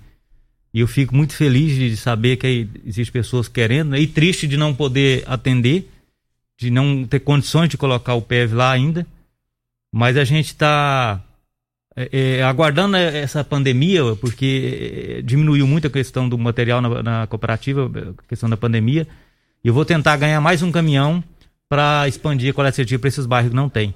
[0.74, 3.99] E eu fico muito feliz de saber que existem pessoas querendo, né?
[3.99, 5.89] e triste de não poder atender,
[6.57, 9.05] de não ter condições de colocar o PV lá ainda.
[9.93, 11.22] Mas a gente está
[11.95, 17.28] é, é, aguardando essa pandemia, porque é, diminuiu muito a questão do material na, na
[17.28, 19.05] cooperativa, a questão da pandemia.
[19.63, 21.22] E eu vou tentar ganhar mais um caminhão
[21.67, 23.93] para expandir a coleta para esses bairros que não tem.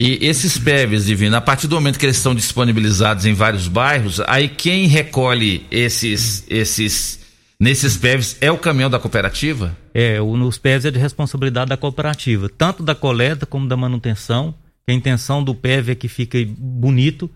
[0.00, 4.20] E esses PEVs, Divino, a partir do momento que eles estão disponibilizados em vários bairros,
[4.28, 7.18] aí quem recolhe esses, esses
[7.58, 9.76] nesses PEVs é o caminhão da cooperativa?
[9.92, 14.54] É, o, nos PEVs é de responsabilidade da cooperativa, tanto da coleta como da manutenção.
[14.88, 17.28] A intenção do PEV é que fique bonito,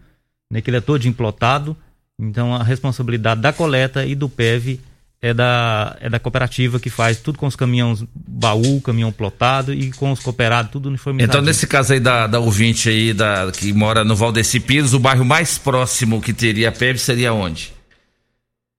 [0.49, 1.77] né, que ele é todo implotado.
[2.17, 4.79] Então a responsabilidade da coleta e do PEV
[5.23, 9.93] é da, é da cooperativa que faz tudo com os caminhões baú, caminhão plotado e
[9.93, 11.31] com os cooperados, tudo uniformizado.
[11.31, 14.99] Então, nesse caso aí da, da ouvinte aí, da, que mora no Valdeci Pires, o
[14.99, 17.73] bairro mais próximo que teria a PEB seria onde?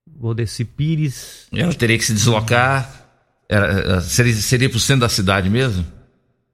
[0.06, 1.46] Valdeci Pires.
[1.50, 3.08] Ela teria que se deslocar.
[3.48, 5.84] Era, seria, seria pro centro da cidade mesmo?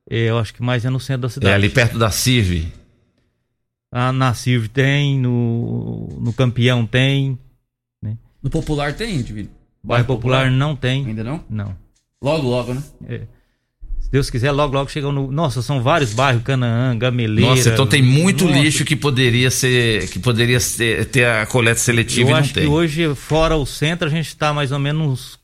[0.08, 1.50] É, eu acho que mais é no centro da cidade.
[1.50, 2.72] É ali perto da CIV.
[3.92, 7.36] Ah, na CIV tem, no, no Campeão tem.
[8.00, 8.16] Né?
[8.40, 9.59] No Popular tem, Divino?
[9.82, 11.06] Bairro Popular, Popular não tem.
[11.06, 11.42] Ainda não?
[11.48, 11.76] Não.
[12.22, 12.82] Logo, logo, né?
[13.08, 13.20] É.
[13.98, 15.30] Se Deus quiser, logo, logo chegam no.
[15.30, 17.50] Nossa, são vários bairros, Canaã, Gameleira.
[17.50, 18.58] Nossa, então tem muito Nossa.
[18.58, 20.08] lixo que poderia ser.
[20.10, 22.64] que poderia ser, ter a coleta seletiva Eu e não acho tem.
[22.64, 25.38] que hoje, fora o centro, a gente está mais ou menos uns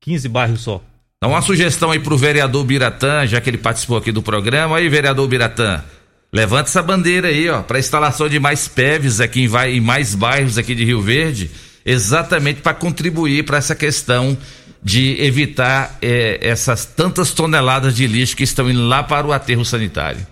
[0.00, 0.82] 15 bairros só.
[1.18, 4.78] Então, uma sugestão aí pro vereador Biratã, já que ele participou aqui do programa.
[4.78, 5.84] Aí, vereador Biratã,
[6.32, 10.58] levanta essa bandeira aí, ó, para instalação de mais PEVs aqui em, em mais bairros
[10.58, 11.50] aqui de Rio Verde
[11.84, 14.36] exatamente para contribuir para essa questão
[14.82, 19.64] de evitar é, essas tantas toneladas de lixo que estão indo lá para o aterro
[19.64, 20.26] sanitário.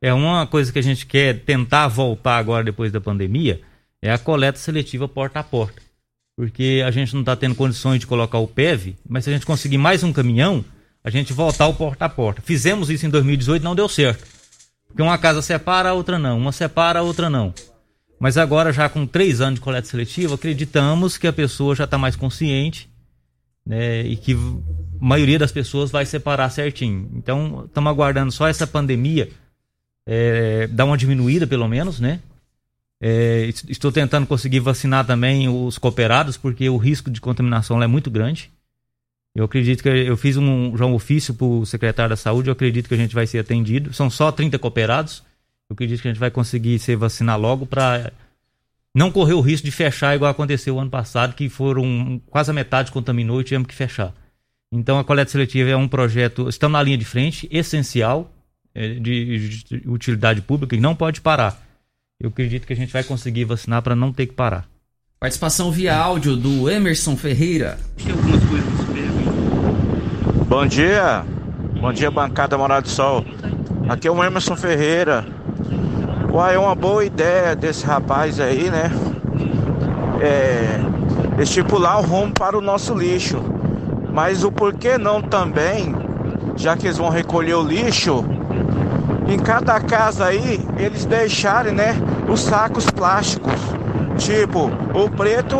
[0.00, 3.60] É uma coisa que a gente quer tentar voltar agora depois da pandemia
[4.00, 5.82] é a coleta seletiva porta a porta.
[6.36, 9.46] Porque a gente não está tendo condições de colocar o PEV, mas se a gente
[9.46, 10.64] conseguir mais um caminhão,
[11.02, 12.40] a gente voltar o porta a porta.
[12.42, 14.24] Fizemos isso em 2018, não deu certo.
[14.86, 16.38] Porque uma casa separa, a outra não.
[16.38, 17.52] Uma separa, a outra não.
[18.18, 21.96] Mas agora, já com três anos de coleta seletiva, acreditamos que a pessoa já está
[21.96, 22.90] mais consciente
[23.64, 24.36] né, e que
[25.00, 27.08] maioria das pessoas vai separar certinho.
[27.14, 29.28] Então, estamos aguardando só essa pandemia
[30.06, 32.20] é, dar uma diminuída, pelo menos, né?
[33.00, 38.10] É, estou tentando conseguir vacinar também os cooperados, porque o risco de contaminação é muito
[38.10, 38.50] grande.
[39.34, 42.52] Eu acredito que eu fiz um, já um ofício para o secretário da saúde, eu
[42.52, 43.92] acredito que a gente vai ser atendido.
[43.92, 45.22] São só 30 cooperados.
[45.70, 48.10] Eu acredito que a gente vai conseguir se vacinar logo para
[48.94, 52.54] não correr o risco de fechar igual aconteceu o ano passado, que foram quase a
[52.54, 54.14] metade contaminou e tivemos que fechar.
[54.72, 58.32] Então a coleta seletiva é um projeto, estamos na linha de frente, essencial,
[58.74, 61.60] é, de, de utilidade pública e não pode parar.
[62.18, 64.66] Eu acredito que a gente vai conseguir vacinar para não ter que parar.
[65.20, 67.78] Participação via áudio do Emerson Ferreira.
[70.48, 71.26] Bom dia,
[71.78, 73.22] bom dia bancada Morada do Sol.
[73.86, 75.26] Aqui é o Emerson Ferreira.
[76.30, 78.90] Uai, é uma boa ideia desse rapaz aí, né?
[80.20, 80.78] É,
[81.40, 83.42] estipular o rumo para o nosso lixo.
[84.12, 85.94] Mas o porquê não também,
[86.54, 88.22] já que eles vão recolher o lixo,
[89.26, 91.96] em cada casa aí eles deixarem, né,
[92.28, 93.60] os sacos plásticos,
[94.18, 95.56] tipo o preto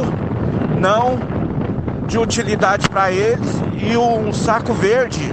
[0.78, 1.18] não
[2.06, 5.32] de utilidade para eles e um saco verde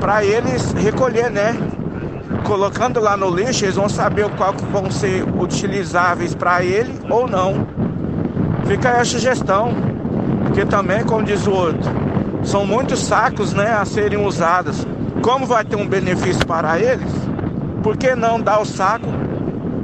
[0.00, 1.54] para eles recolher, né?
[2.44, 7.26] Colocando lá no lixo, eles vão saber qual que vão ser utilizáveis para ele ou
[7.26, 7.66] não.
[8.66, 9.74] Fica aí a sugestão,
[10.44, 11.90] porque também, como diz o outro,
[12.44, 14.86] são muitos sacos, né, a serem usados.
[15.22, 17.10] Como vai ter um benefício para eles?
[17.84, 19.06] por que não dar o saco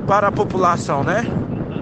[0.06, 1.26] para a população, né?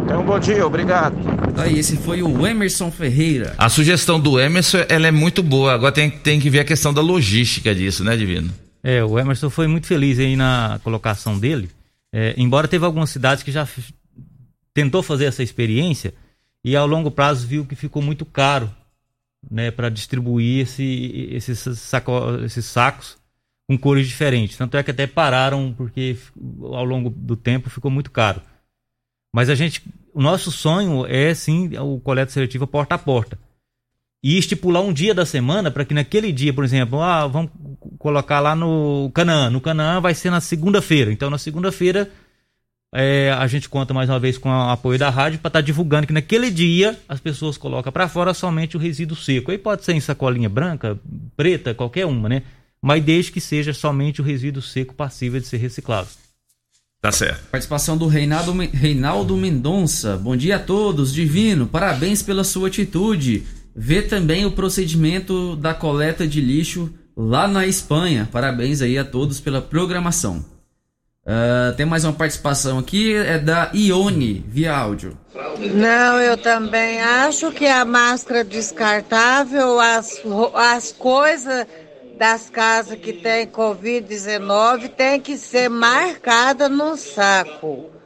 [0.02, 1.16] Então, bom dia, obrigado.
[1.56, 3.54] Aí, esse foi o Emerson Ferreira.
[3.56, 5.72] A sugestão do Emerson, ela é muito boa.
[5.72, 8.50] Agora tem, tem que ver a questão da logística disso, né, Divino?
[8.82, 11.70] É, o Emerson foi muito feliz aí na colocação dele.
[12.12, 13.66] É, embora teve algumas cidades que já
[14.72, 16.14] tentou fazer essa experiência
[16.64, 18.72] e ao longo prazo viu que ficou muito caro,
[19.50, 22.12] né, para distribuir esse, esses, saco,
[22.44, 23.16] esses sacos
[23.68, 24.56] com cores diferentes.
[24.56, 26.16] Tanto é que até pararam porque
[26.62, 28.40] ao longo do tempo ficou muito caro.
[29.32, 29.82] Mas a gente,
[30.14, 33.38] o nosso sonho é sim o coleta seletiva porta a porta.
[34.22, 37.52] E estipular um dia da semana para que naquele dia, por exemplo, ah, vamos
[37.98, 39.48] colocar lá no Canaã.
[39.48, 41.12] No Canaã vai ser na segunda-feira.
[41.12, 42.10] Então na segunda-feira
[42.92, 45.64] é, a gente conta mais uma vez com o apoio da rádio para estar tá
[45.64, 49.52] divulgando que naquele dia as pessoas colocam para fora somente o resíduo seco.
[49.52, 50.98] Aí pode ser em sacolinha branca,
[51.36, 52.42] preta, qualquer uma, né?
[52.80, 56.08] mas desde que seja somente o resíduo seco passível de ser reciclado.
[57.00, 57.48] Tá certo.
[57.50, 60.16] Participação do Reinaldo, Reinaldo Mendonça.
[60.16, 61.66] Bom dia a todos, divino.
[61.66, 63.44] Parabéns pela sua atitude.
[63.74, 68.28] Vê também o procedimento da coleta de lixo lá na Espanha.
[68.30, 70.44] Parabéns aí a todos pela programação.
[71.28, 75.18] Uh, tem mais uma participação aqui, é da Ione, via áudio.
[75.74, 80.22] Não, eu também acho que a máscara descartável, as,
[80.54, 81.66] as coisas
[82.18, 87.97] das casas que tem Covid-19 tem que ser marcada no saco.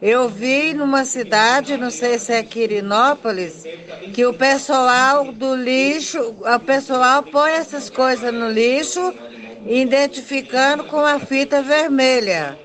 [0.00, 3.64] Eu vi numa cidade, não sei se é Quirinópolis,
[4.12, 9.14] que o pessoal do lixo, o pessoal põe essas coisas no lixo,
[9.66, 12.58] identificando com a fita vermelha.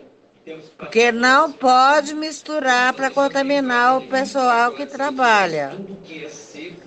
[0.78, 5.78] Porque não pode misturar para contaminar o pessoal que trabalha.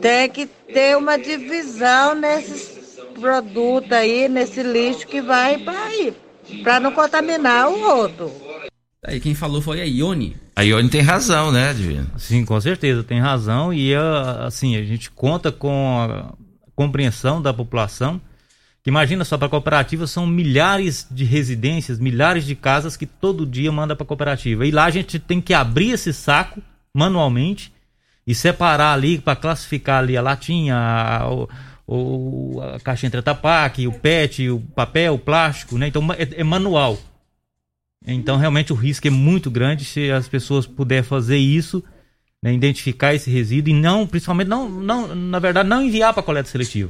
[0.01, 2.73] Tem que ter uma divisão nesses
[3.13, 6.15] produto aí nesse lixo que vai para aí,
[6.63, 8.42] para não contaminar o outro.
[9.05, 10.37] Aí quem falou foi a Ione.
[10.55, 12.07] A Ione tem razão, né, Divino?
[12.17, 13.75] Sim, com certeza, tem razão.
[13.75, 13.93] E
[14.47, 16.35] assim, a gente conta com a
[16.77, 18.21] compreensão da população.
[18.83, 23.47] Que imagina só, para a cooperativa são milhares de residências, milhares de casas que todo
[23.47, 24.67] dia manda para a cooperativa.
[24.67, 26.63] E lá a gente tem que abrir esse saco
[26.95, 27.73] manualmente
[28.27, 31.27] e separar ali para classificar ali a latinha, a,
[31.87, 35.89] ou a caixinha Tratapac, o PET, o papel, o plástico, né?
[35.89, 36.99] Então é, é, manual.
[38.07, 41.83] Então realmente o risco é muito grande se as pessoas puderem fazer isso,
[42.43, 42.53] né?
[42.53, 46.89] identificar esse resíduo e não, principalmente não, não na verdade não enviar para coleta seletiva,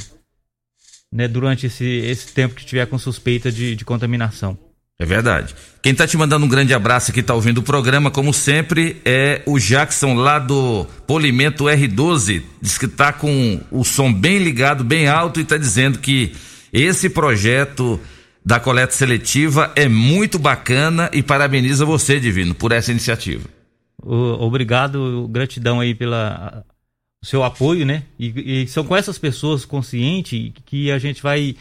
[1.12, 1.28] né?
[1.28, 4.58] Durante esse, esse tempo que tiver com suspeita de, de contaminação.
[4.98, 5.54] É verdade.
[5.82, 9.42] Quem tá te mandando um grande abraço aqui, tá ouvindo o programa, como sempre, é
[9.46, 12.42] o Jackson lá do Polimento R12.
[12.60, 16.32] Diz que tá com o som bem ligado, bem alto e tá dizendo que
[16.72, 18.00] esse projeto
[18.44, 23.48] da coleta seletiva é muito bacana e parabeniza você, Divino, por essa iniciativa.
[24.04, 26.64] Obrigado, gratidão aí pela
[27.22, 28.02] seu apoio, né?
[28.18, 31.54] E, e são com essas pessoas conscientes que a gente vai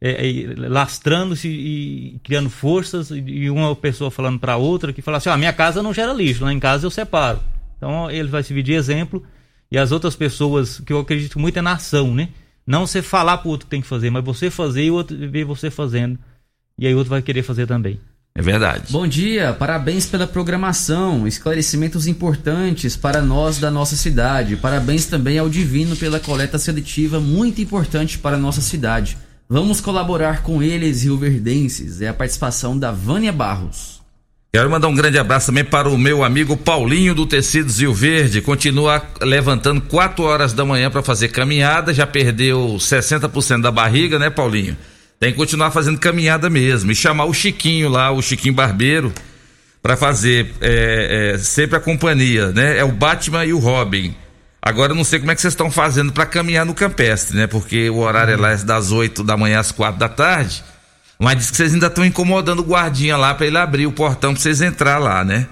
[0.00, 5.28] é, é, lastrando-se e criando forças e uma pessoa falando para outra que fala assim,
[5.28, 7.40] ah, minha casa não gera lixo, lá em casa eu separo.
[7.76, 9.24] Então ele vai servir de exemplo
[9.70, 12.28] e as outras pessoas que eu acredito muito é na ação, né?
[12.68, 15.16] Não você falar pro outro que tem que fazer, mas você fazer e o outro
[15.16, 16.18] ver você fazendo.
[16.78, 17.98] E aí o outro vai querer fazer também.
[18.34, 18.92] É verdade.
[18.92, 24.54] Bom dia, parabéns pela programação, esclarecimentos importantes para nós da nossa cidade.
[24.54, 29.16] Parabéns também ao Divino pela coleta seletiva, muito importante para a nossa cidade.
[29.48, 32.02] Vamos colaborar com eles, rioverdenses.
[32.02, 33.97] É a participação da Vânia Barros.
[34.50, 38.40] Quero mandar um grande abraço também para o meu amigo Paulinho do Tecidos Rio Verde.
[38.40, 44.30] Continua levantando 4 horas da manhã para fazer caminhada, já perdeu 60% da barriga, né,
[44.30, 44.74] Paulinho?
[45.20, 46.90] Tem que continuar fazendo caminhada mesmo.
[46.90, 49.12] E chamar o Chiquinho lá, o Chiquinho Barbeiro,
[49.82, 52.78] para fazer é, é, sempre a companhia, né?
[52.78, 54.14] É o Batman e o Robin.
[54.62, 57.46] Agora eu não sei como é que vocês estão fazendo para caminhar no campestre, né?
[57.46, 60.64] Porque o horário é lá é das 8 da manhã às quatro da tarde.
[61.18, 64.32] Mas diz que vocês ainda estão incomodando o guardinha lá para ele abrir o portão
[64.32, 65.48] para vocês entrar lá, né?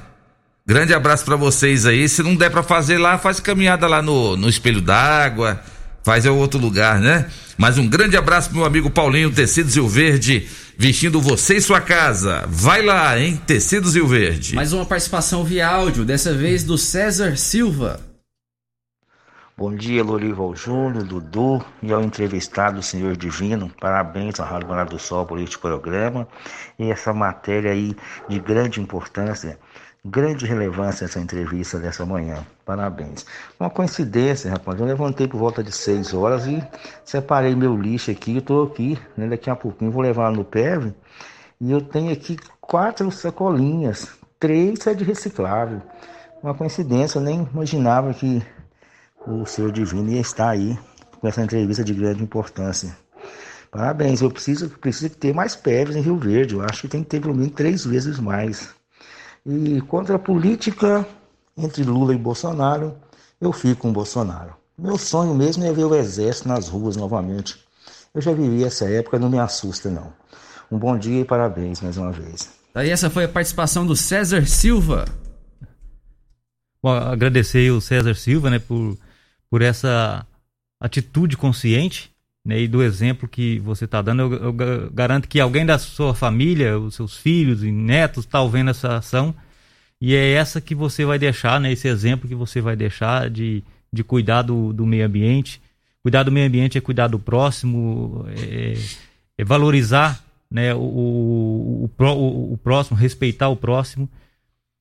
[0.65, 2.09] Grande abraço para vocês aí.
[2.09, 5.61] Se não der para fazer lá, faz caminhada lá no, no espelho d'água,
[6.03, 7.27] faz em outro lugar, né?
[7.59, 10.47] Mas um grande abraço pro meu amigo Paulinho Tecidos Rio Verde,
[10.77, 12.45] vestindo você e sua casa.
[12.49, 13.41] Vai lá, hein?
[13.47, 14.55] Tecidos Rio Verde.
[14.55, 18.01] Mais uma participação via áudio, dessa vez do César Silva.
[19.59, 23.71] Bom dia, Lorival Júnior, Dudu e ao entrevistado, senhor Divino.
[23.81, 26.29] Parabéns à Rádio Morada do Sol por este programa
[26.79, 27.97] e essa matéria aí
[28.29, 29.59] de grande importância,
[30.05, 32.47] grande relevância essa entrevista dessa manhã.
[32.67, 33.25] Parabéns.
[33.59, 34.79] Uma coincidência, rapaz.
[34.79, 36.63] Eu levantei por volta de 6 horas e
[37.03, 38.43] separei meu lixo aqui.
[38.43, 39.27] Tô aqui, né?
[39.27, 40.93] Daqui a pouquinho vou levar no PEV
[41.59, 44.19] e eu tenho aqui quatro sacolinhas.
[44.39, 45.81] Três é de reciclável.
[46.43, 48.45] Uma coincidência, eu nem imaginava que
[49.27, 50.79] o Senhor Divino ia estar aí
[51.21, 52.97] com essa entrevista de grande importância.
[53.71, 57.11] Parabéns, eu preciso, preciso ter mais PEVs em Rio Verde, eu acho que tem que
[57.11, 58.69] ter pelo menos três vezes mais.
[59.45, 61.07] E contra a política
[61.57, 62.97] entre Lula e Bolsonaro,
[63.41, 64.55] eu fico com Bolsonaro.
[64.79, 67.57] Meu sonho mesmo é ver o exército nas ruas novamente.
[68.15, 70.13] Eu já vivi essa época, não me assusta não.
[70.71, 72.51] Um bom dia e parabéns mais uma vez.
[72.75, 75.07] Aí essa foi a participação do César Silva.
[76.83, 78.97] Bom, agradecer o César Silva, né, por
[79.51, 80.27] por essa
[80.81, 82.11] atitude consciente
[82.45, 84.23] né, e do exemplo que você está dando.
[84.23, 88.71] Eu, eu, garanto que alguém da sua família, os seus filhos e netos, está vendo
[88.71, 89.35] essa ação
[90.01, 93.65] e é essa que você vai deixar, né, esse exemplo que você vai deixar de,
[93.93, 95.61] de cuidar do, do meio ambiente.
[96.03, 98.75] Cuidar do meio ambiente é cuidar do próximo, é,
[99.39, 104.09] é valorizar né, o, o, o, o, próximo, respeitar o próximo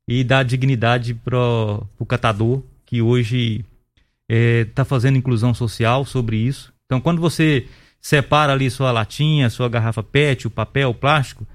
[0.08, 1.40] e dar dignidade para
[1.98, 3.66] o catador que hoje
[4.30, 6.74] está é, tá fazendo inclusão social sobre isso.
[6.86, 7.68] Então, quando você
[8.02, 11.46] separa ali sua latinha, sua garrafa PET, o papel, o plástico,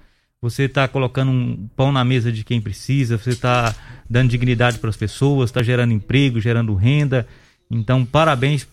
[0.43, 3.75] você está colocando um pão na mesa de quem precisa, você está
[4.09, 7.27] dando dignidade para as pessoas, está gerando emprego, gerando renda.
[7.71, 8.67] Então, parabéns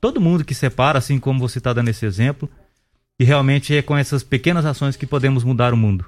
[0.00, 2.50] todo mundo que separa, assim como você está dando esse exemplo.
[3.20, 6.04] E realmente é com essas pequenas ações que podemos mudar o mundo.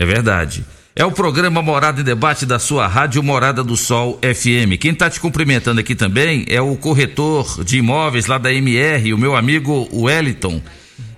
[0.00, 0.64] É verdade.
[0.96, 4.80] É o programa Morada em Debate da sua Rádio Morada do Sol FM.
[4.80, 9.18] Quem está te cumprimentando aqui também é o corretor de imóveis lá da MR, o
[9.18, 10.62] meu amigo Wellington.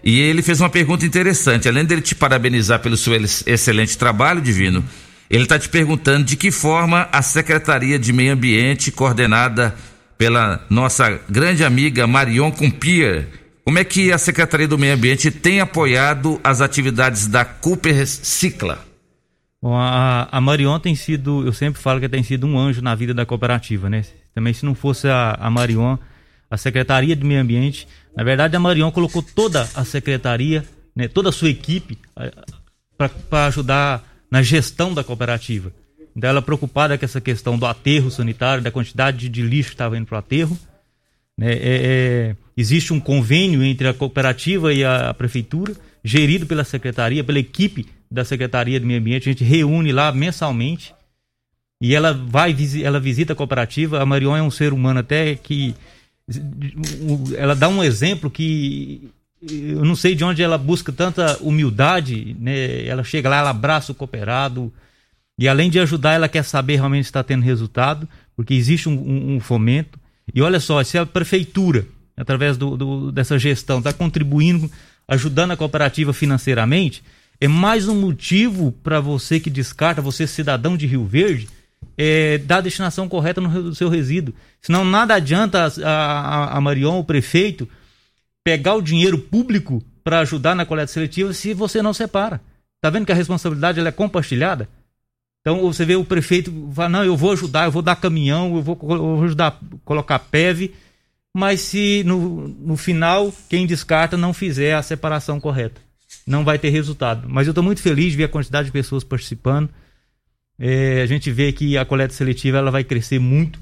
[0.02, 1.68] E ele fez uma pergunta interessante.
[1.68, 3.14] Além dele te parabenizar pelo seu
[3.46, 4.84] excelente trabalho, Divino,
[5.30, 9.76] ele está te perguntando de que forma a Secretaria de Meio Ambiente, coordenada
[10.18, 13.28] pela nossa grande amiga Marion Cumpier,
[13.64, 18.84] como é que a Secretaria do Meio Ambiente tem apoiado as atividades da Cooper Cicla?
[19.62, 22.94] Bom, a, a Marion tem sido, eu sempre falo que tem sido um anjo na
[22.96, 24.04] vida da cooperativa, né?
[24.34, 25.96] Também se não fosse a, a Marion,
[26.50, 27.86] a Secretaria do Meio Ambiente,
[28.16, 30.64] na verdade a Marion colocou toda a secretaria,
[30.94, 31.96] né, toda a sua equipe
[32.96, 35.72] para ajudar na gestão da cooperativa.
[36.16, 39.74] Então ela é preocupada com essa questão do aterro sanitário, da quantidade de lixo que
[39.74, 40.58] estava indo para o aterro.
[41.38, 41.52] Né?
[41.52, 47.38] É, é, existe um convênio entre a cooperativa e a, prefeitura, gerido pela secretaria, pela
[47.38, 50.94] equipe da Secretaria do Meio Ambiente, a gente reúne lá mensalmente
[51.80, 54.02] e ela vai ela visita a cooperativa.
[54.02, 55.74] A Marion é um ser humano até que
[57.36, 59.10] ela dá um exemplo que
[59.42, 62.84] eu não sei de onde ela busca tanta humildade, né?
[62.86, 64.72] Ela chega lá, ela abraça o cooperado
[65.38, 68.92] e além de ajudar, ela quer saber realmente se está tendo resultado, porque existe um,
[68.92, 69.98] um, um, fomento.
[70.32, 74.70] E olha só, se a prefeitura, através do, do dessa gestão, está contribuindo,
[75.08, 77.02] ajudando a cooperativa financeiramente,
[77.40, 81.48] é mais um motivo para você que descarta, você cidadão de Rio Verde,
[81.98, 84.34] é, dar a destinação correta no seu resíduo.
[84.60, 87.68] Senão nada adianta a, a, a Marion, o prefeito,
[88.44, 92.40] pegar o dinheiro público para ajudar na coleta seletiva se você não separa.
[92.80, 94.68] Tá vendo que a responsabilidade ela é compartilhada?
[95.40, 98.62] Então você vê o prefeito fala, não, eu vou ajudar, eu vou dar caminhão, eu
[98.62, 100.72] vou, eu vou ajudar a colocar PEV,
[101.34, 105.80] mas se no, no final quem descarta não fizer a separação correta,
[106.26, 107.28] não vai ter resultado.
[107.28, 109.70] Mas eu estou muito feliz de ver a quantidade de pessoas participando.
[110.58, 113.58] É, a gente vê que a coleta seletiva ela vai crescer muito,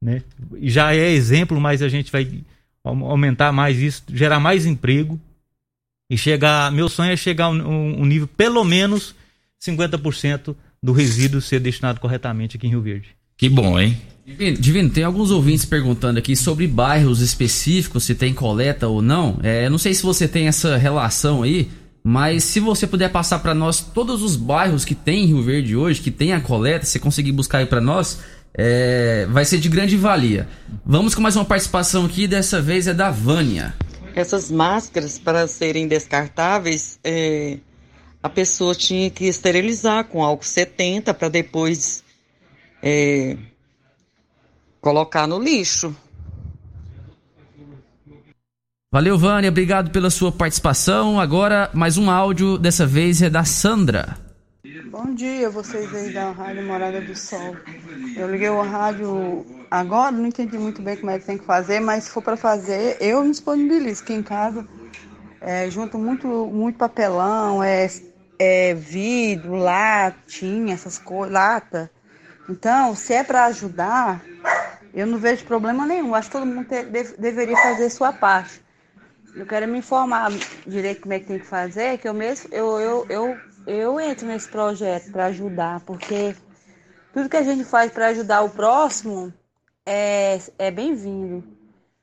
[0.00, 0.22] né?
[0.62, 2.42] Já é exemplo, mas a gente vai
[2.84, 5.20] aumentar mais isso, gerar mais emprego
[6.08, 6.70] e chegar.
[6.72, 9.14] Meu sonho é chegar a um, um nível pelo menos
[9.60, 13.08] 50% do resíduo ser destinado corretamente aqui em Rio Verde.
[13.36, 14.00] Que bom, hein?
[14.28, 19.40] Divino, Divino, tem alguns ouvintes perguntando aqui sobre bairros específicos, se tem coleta ou não.
[19.42, 21.70] É, não sei se você tem essa relação aí,
[22.04, 25.74] mas se você puder passar para nós todos os bairros que tem em Rio Verde
[25.74, 28.18] hoje, que tem a coleta, se conseguir buscar aí para nós,
[28.52, 30.46] é, vai ser de grande valia.
[30.84, 33.74] Vamos com mais uma participação aqui, dessa vez é da Vânia.
[34.14, 37.56] Essas máscaras, para serem descartáveis, é,
[38.22, 42.04] a pessoa tinha que esterilizar com álcool 70 para depois
[42.82, 43.38] é,
[44.80, 45.94] colocar no lixo.
[48.90, 51.20] Valeu, Vânia, obrigado pela sua participação.
[51.20, 54.16] Agora, mais um áudio, dessa vez é da Sandra.
[54.90, 57.54] Bom dia, vocês aí da Rádio Morada do Sol.
[58.16, 61.80] Eu liguei o rádio agora, não entendi muito bem como é que tem que fazer,
[61.80, 64.66] mas se for para fazer, eu me disponibilizo aqui em casa.
[65.40, 67.88] É, junto muito, muito papelão, é,
[68.38, 71.90] é vidro, latinha, essas coisas, lata.
[72.48, 74.24] Então, se é para ajudar,
[74.98, 76.14] eu não vejo problema nenhum.
[76.14, 78.60] Acho que todo mundo te, de, deveria fazer sua parte.
[79.34, 80.30] Eu quero me informar
[80.66, 84.26] direito como é que tem que fazer, que eu mesmo eu, eu, eu, eu entro
[84.26, 86.34] nesse projeto para ajudar, porque
[87.12, 89.32] tudo que a gente faz para ajudar o próximo
[89.86, 91.44] é, é bem-vindo.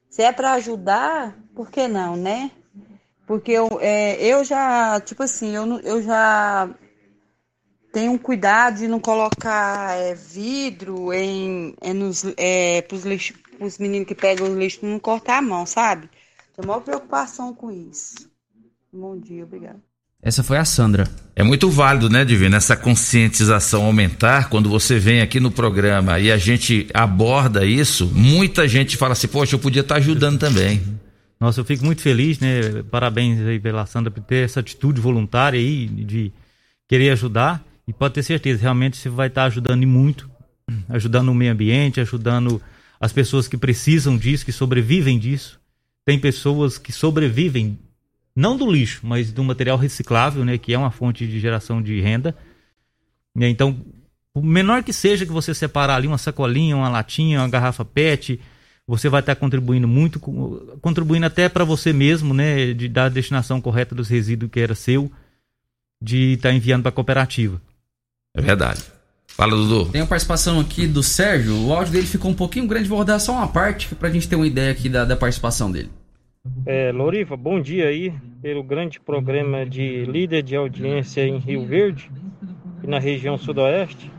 [0.09, 2.51] Se é para ajudar, por que não, né?
[3.27, 6.69] Porque eu, é, eu já, tipo assim, eu, eu já
[7.95, 13.77] tenho um cuidado de não colocar é, vidro em, é, nos, é, pros, lixo, pros
[13.77, 16.09] meninos que pegam o lixo não cortar a mão, sabe?
[16.53, 18.29] Tenho maior preocupação com isso.
[18.91, 19.79] Bom dia, obrigado.
[20.21, 21.07] Essa foi a Sandra.
[21.37, 26.29] É muito válido, né, Divino, essa conscientização aumentar quando você vem aqui no programa e
[26.29, 30.81] a gente aborda isso, muita gente fala assim, poxa, eu podia estar ajudando também.
[31.39, 32.83] Nossa, eu fico muito feliz, né?
[32.91, 36.33] Parabéns aí pela Sandra por ter essa atitude voluntária aí de
[36.89, 37.63] querer ajudar.
[37.87, 40.29] E pode ter certeza, realmente você vai estar ajudando e muito,
[40.89, 42.61] ajudando o meio ambiente, ajudando
[42.99, 45.59] as pessoas que precisam disso, que sobrevivem disso.
[46.03, 47.77] Tem pessoas que sobrevivem
[48.35, 52.01] não do lixo, mas do material reciclável, né, que é uma fonte de geração de
[52.01, 52.35] renda.
[53.35, 53.79] Então,
[54.33, 58.39] o menor que seja que você separar ali uma sacolinha, uma latinha, uma garrafa PET,
[58.87, 63.61] você vai estar contribuindo muito, contribuindo até para você mesmo, né, de dar a destinação
[63.61, 65.11] correta dos resíduos que era seu,
[66.01, 67.61] de estar enviando para a cooperativa.
[68.35, 68.83] É verdade.
[69.27, 69.91] Fala, Dudu.
[69.91, 71.67] Tem a participação aqui do Sérgio.
[71.67, 74.29] O áudio dele ficou um pouquinho grande, vou rodar só uma parte para a gente
[74.29, 75.89] ter uma ideia aqui da, da participação dele.
[76.65, 82.11] É, Loriva, bom dia aí pelo grande programa de líder de audiência em Rio Verde
[82.83, 84.11] e na região sudoeste.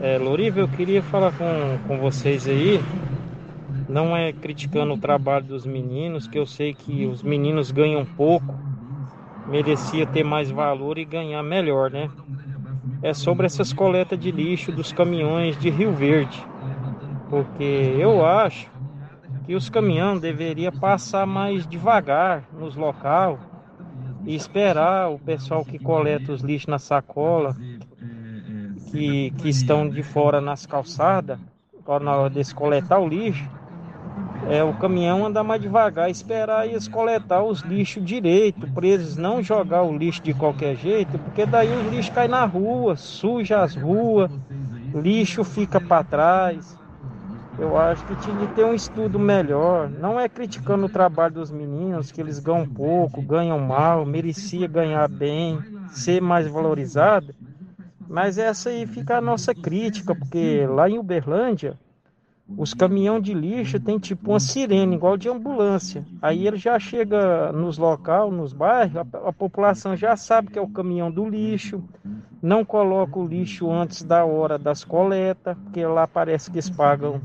[0.00, 2.80] É, Loriva, eu queria falar com, com vocês aí,
[3.88, 8.58] não é criticando o trabalho dos meninos, que eu sei que os meninos ganham pouco,
[9.46, 12.10] merecia ter mais valor e ganhar melhor, né?
[13.02, 16.44] É sobre essas coletas de lixo dos caminhões de Rio Verde,
[17.30, 18.70] porque eu acho
[19.44, 23.38] que os caminhões deveriam passar mais devagar nos locais
[24.24, 27.56] e esperar o pessoal que coleta os lixos na sacola,
[28.90, 31.38] que, que estão de fora nas calçadas,
[32.00, 33.48] na hora de coletar o lixo,
[34.48, 39.42] é, o caminhão andar mais devagar, esperar eles coletar os lixos direito, para eles não
[39.42, 43.74] jogar o lixo de qualquer jeito, porque daí os lixos caem na rua, suja as
[43.74, 44.30] ruas,
[44.94, 46.76] lixo fica para trás.
[47.58, 49.88] Eu acho que tinha que ter um estudo melhor.
[49.88, 55.06] Não é criticando o trabalho dos meninos, que eles ganham pouco, ganham mal, merecia ganhar
[55.08, 55.58] bem,
[55.90, 57.34] ser mais valorizado.
[58.08, 61.78] Mas essa aí fica a nossa crítica, porque lá em Uberlândia,
[62.56, 66.04] os caminhões de lixo tem tipo uma sirene, igual de ambulância.
[66.20, 70.62] Aí ele já chega nos locais, nos bairros, a, a, população já sabe que é
[70.62, 71.82] o caminhão do lixo,
[72.42, 77.20] não coloca o lixo antes da hora das coletas, porque lá parece que eles pagam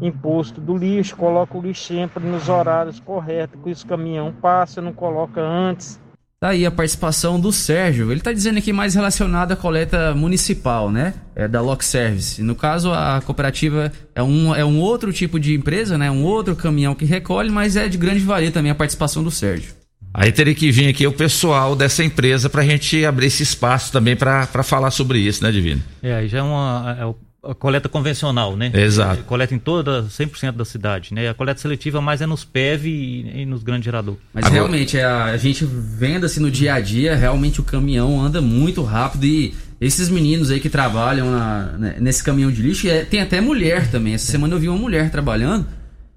[0.00, 4.92] imposto do lixo, coloca o lixo sempre nos horários corretos, que os caminhão passa, não
[4.92, 5.99] coloca antes.
[6.42, 8.10] Tá aí a participação do Sérgio.
[8.10, 11.12] Ele tá dizendo aqui mais relacionado à coleta municipal, né?
[11.36, 12.42] É da Lock Service.
[12.42, 16.10] No caso, a cooperativa é um, é um outro tipo de empresa, né?
[16.10, 19.74] Um outro caminhão que recolhe, mas é de grande valia também a participação do Sérgio.
[20.14, 23.92] Aí teria que vir aqui o pessoal dessa empresa para a gente abrir esse espaço
[23.92, 25.82] também para falar sobre isso, né, Divino?
[26.02, 28.70] É, aí já é, uma, é o a coleta convencional, né?
[28.74, 29.20] Exato.
[29.20, 31.28] É, coleta em toda, 100% da cidade, né?
[31.28, 34.20] A coleta seletiva mais é nos PEV e, e nos grandes geradores.
[34.32, 34.60] Mas Agora...
[34.60, 38.42] realmente, é a, a gente vendo assim no dia a dia, realmente o caminhão anda
[38.42, 43.04] muito rápido e esses meninos aí que trabalham na, né, nesse caminhão de lixo, é,
[43.04, 44.12] tem até mulher também.
[44.12, 45.66] Essa semana eu vi uma mulher trabalhando,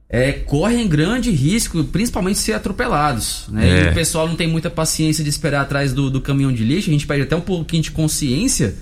[0.09, 3.45] é, correm grande risco, principalmente ser atropelados.
[3.47, 3.69] Né?
[3.69, 3.85] É.
[3.85, 6.89] E o pessoal não tem muita paciência de esperar atrás do, do caminhão de lixo,
[6.89, 8.75] a gente perde até um pouquinho de consciência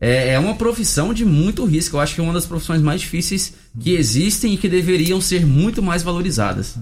[0.00, 1.96] é uma profissão de muito risco.
[1.96, 5.44] Eu acho que é uma das profissões mais difíceis que existem e que deveriam ser
[5.44, 6.78] muito mais valorizadas.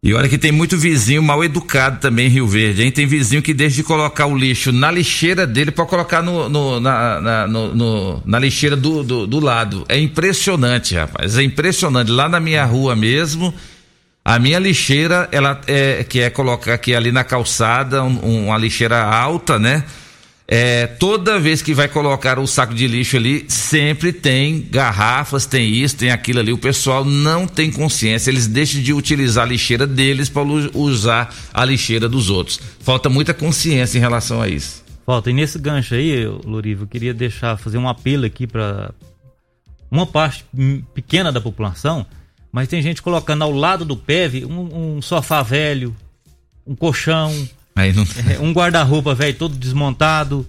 [0.00, 2.90] E olha que tem muito vizinho mal educado também em Rio Verde, hein?
[2.92, 6.78] Tem vizinho que desde de colocar o lixo na lixeira dele para colocar no, no,
[6.78, 9.84] na, na, no, no, na lixeira do, do, do, lado.
[9.88, 11.36] É impressionante, rapaz.
[11.36, 12.12] É impressionante.
[12.12, 13.52] Lá na minha rua mesmo,
[14.24, 19.02] a minha lixeira, ela é que é colocar aqui ali na calçada, um, uma lixeira
[19.02, 19.82] alta, né?
[20.50, 25.68] É, toda vez que vai colocar o saco de lixo ali, sempre tem garrafas, tem
[25.70, 26.50] isso, tem aquilo ali.
[26.54, 31.64] O pessoal não tem consciência, eles deixam de utilizar a lixeira deles para usar a
[31.66, 32.58] lixeira dos outros.
[32.80, 34.82] Falta muita consciência em relação a isso.
[35.04, 35.30] Falta.
[35.30, 38.90] E nesse gancho aí, Lorivo, eu queria deixar, fazer um apelo aqui para
[39.90, 40.46] uma parte
[40.94, 42.06] pequena da população,
[42.50, 45.94] mas tem gente colocando ao lado do PEV um, um sofá velho,
[46.66, 47.48] um colchão,
[47.94, 48.06] não...
[48.32, 50.46] é, um guarda-roupa velho todo desmontado.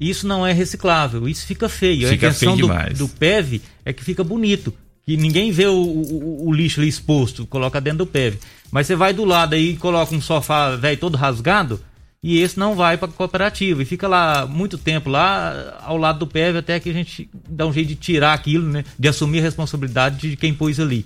[0.00, 2.08] Isso não é reciclável, isso fica feio.
[2.08, 4.74] Fica a intenção do, do PEV é que fica bonito.
[5.04, 8.38] Que ninguém vê o, o, o, lixo ali exposto, coloca dentro do PEV.
[8.70, 11.80] Mas você vai do lado aí e coloca um sofá velho todo rasgado,
[12.22, 16.26] e esse não vai para cooperativa e fica lá muito tempo lá ao lado do
[16.26, 19.42] PEV até que a gente dá um jeito de tirar aquilo, né, de assumir a
[19.42, 21.04] responsabilidade de quem pôs ali.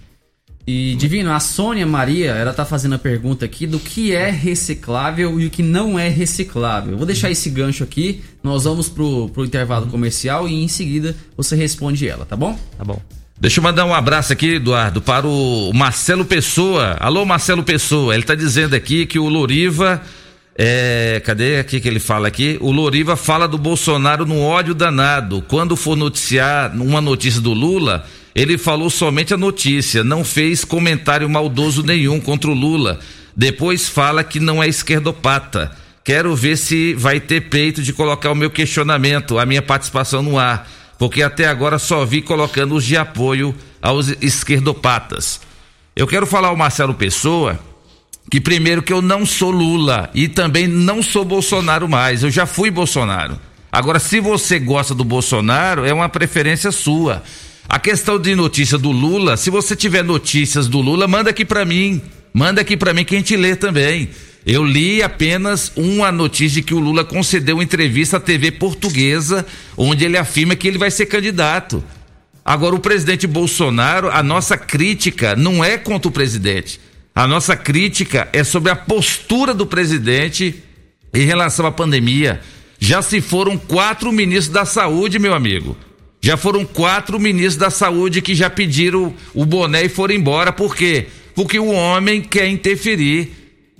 [0.66, 5.38] E Divino, a Sônia Maria, ela tá fazendo a pergunta aqui do que é reciclável
[5.38, 6.90] e o que não é reciclável.
[6.90, 11.14] Eu vou deixar esse gancho aqui, nós vamos pro, pro intervalo comercial e em seguida
[11.36, 12.58] você responde ela, tá bom?
[12.76, 13.00] Tá bom.
[13.38, 16.96] Deixa eu mandar um abraço aqui, Eduardo, para o Marcelo Pessoa.
[16.98, 18.14] Alô, Marcelo Pessoa.
[18.14, 20.02] Ele tá dizendo aqui que o Loriva.
[20.58, 22.56] É, cadê aqui que ele fala aqui?
[22.62, 25.44] O Loriva fala do Bolsonaro no ódio danado.
[25.46, 28.06] Quando for noticiar uma notícia do Lula,
[28.36, 33.00] ele falou somente a notícia, não fez comentário maldoso nenhum contra o Lula.
[33.34, 35.74] Depois fala que não é esquerdopata.
[36.04, 40.38] Quero ver se vai ter peito de colocar o meu questionamento, a minha participação no
[40.38, 40.68] ar,
[40.98, 45.40] porque até agora só vi colocando os de apoio aos esquerdopatas.
[45.96, 47.58] Eu quero falar ao Marcelo Pessoa
[48.30, 52.44] que primeiro que eu não sou Lula e também não sou Bolsonaro mais, eu já
[52.44, 53.40] fui Bolsonaro.
[53.72, 57.22] Agora, se você gosta do Bolsonaro, é uma preferência sua.
[57.68, 61.64] A questão de notícia do Lula, se você tiver notícias do Lula, manda aqui para
[61.64, 62.00] mim.
[62.32, 64.10] Manda aqui para mim que a gente lê também.
[64.46, 69.44] Eu li apenas uma notícia de que o Lula concedeu entrevista à TV portuguesa,
[69.76, 71.82] onde ele afirma que ele vai ser candidato.
[72.44, 76.80] Agora, o presidente Bolsonaro, a nossa crítica não é contra o presidente.
[77.12, 80.62] A nossa crítica é sobre a postura do presidente
[81.12, 82.40] em relação à pandemia.
[82.78, 85.76] Já se foram quatro ministros da saúde, meu amigo.
[86.26, 90.50] Já foram quatro ministros da saúde que já pediram o boné e foram embora.
[90.52, 91.06] Por quê?
[91.36, 93.30] Porque o homem quer interferir.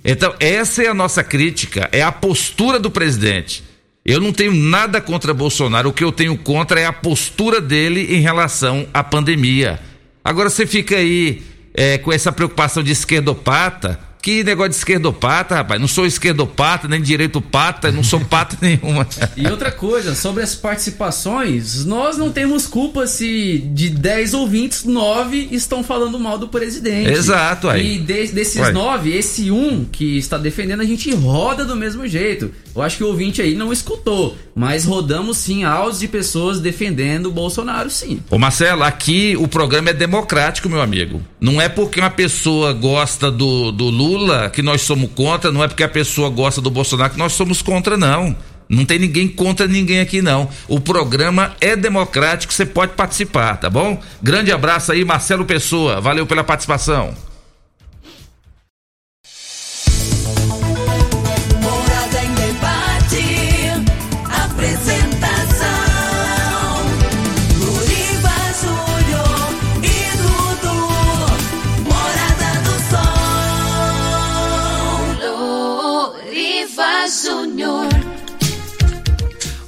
[0.01, 3.65] Então, essa é a nossa crítica, é a postura do presidente.
[4.05, 8.15] Eu não tenho nada contra Bolsonaro, o que eu tenho contra é a postura dele
[8.15, 9.81] em relação à pandemia.
[10.23, 11.41] Agora você fica aí
[11.73, 15.79] é, com essa preocupação de esquerdopata, que negócio de esquerdopata, rapaz.
[15.79, 19.07] Não sou esquerdopata, nem direito pata, não sou pata nenhuma.
[19.35, 25.49] E outra coisa, sobre as participações, nós não temos culpa se de 10 ouvintes, 9
[25.51, 27.09] estão falando mal do presidente.
[27.09, 27.95] Exato, aí.
[27.95, 28.71] E de, desses Ué.
[28.71, 32.51] 9, esse um que está defendendo, a gente roda do mesmo jeito.
[32.75, 37.27] Eu acho que o ouvinte aí não escutou, mas rodamos sim áudios de pessoas defendendo
[37.27, 38.19] o Bolsonaro, sim.
[38.29, 41.21] Ô Marcelo, aqui o programa é democrático, meu amigo.
[41.39, 44.06] Não é porque uma pessoa gosta do, do Lula
[44.53, 47.61] que nós somos contra, não é porque a pessoa gosta do Bolsonaro que nós somos
[47.61, 48.35] contra, não.
[48.69, 50.49] Não tem ninguém contra ninguém aqui, não.
[50.67, 54.01] O programa é democrático, você pode participar, tá bom?
[54.21, 56.01] Grande abraço aí, Marcelo Pessoa.
[56.01, 57.26] Valeu pela participação.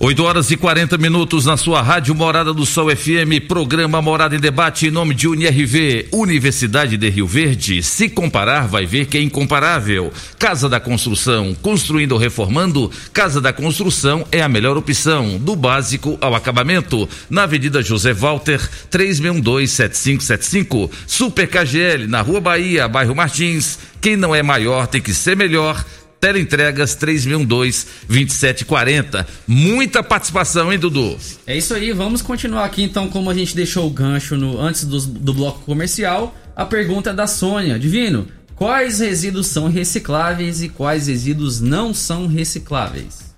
[0.02, 4.40] 8 horas e 40 minutos na sua rádio Morada do Sol FM, programa Morada em
[4.40, 7.84] Debate em nome de UniRV, Universidade de Rio Verde.
[7.84, 10.10] Se comparar, vai ver que é incomparável.
[10.40, 16.18] Casa da Construção, construindo ou reformando, Casa da Construção é a melhor opção, do básico
[16.22, 17.10] ao acabamento.
[17.30, 23.78] Na Avenida José Walter, 3627575, Super KGL, na Rua Bahia, bairro Martins.
[24.00, 25.84] Quem não é maior tem que ser melhor.
[26.20, 29.26] Teleentregas 3012-2740.
[29.48, 31.18] Muita participação, hein, Dudu?
[31.48, 34.84] É isso aí, vamos continuar aqui então, como a gente deixou o gancho no, antes
[34.86, 36.36] do, do bloco comercial.
[36.56, 37.80] A pergunta é da Sônia.
[37.80, 43.34] Divino, quais resíduos são recicláveis e quais resíduos não são recicláveis?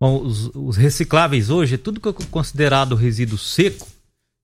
[0.00, 3.86] Bom, os, os recicláveis hoje é tudo que é considerado resíduo seco,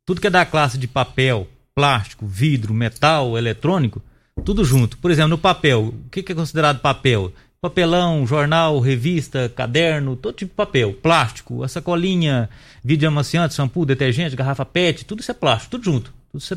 [0.07, 4.01] tudo que é da classe de papel, plástico, vidro, metal, eletrônico,
[4.45, 4.97] tudo junto.
[4.99, 7.33] Por exemplo, no papel, o que é considerado papel?
[7.63, 12.51] Papelão, jornal, revista, caderno, todo tipo de papel, plástico, a sacolinha,
[12.83, 16.13] vídeo amaciante, shampoo, detergente, garrafa PET, tudo isso é plástico, tudo junto.
[16.33, 16.57] Tudo você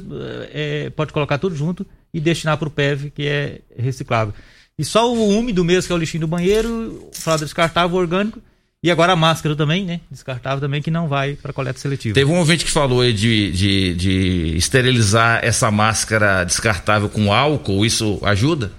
[0.52, 4.34] é, pode colocar tudo junto e destinar para o PEV, que é reciclável.
[4.80, 8.42] E só o úmido mesmo, que é o lixinho do banheiro, fralda descartável, orgânico,
[8.82, 10.00] e agora a máscara também, né?
[10.10, 12.16] Descartável também, que não vai para coleta seletiva.
[12.16, 17.86] Teve um ouvinte que falou aí de, de, de esterilizar essa máscara descartável com álcool,
[17.86, 18.72] isso ajuda?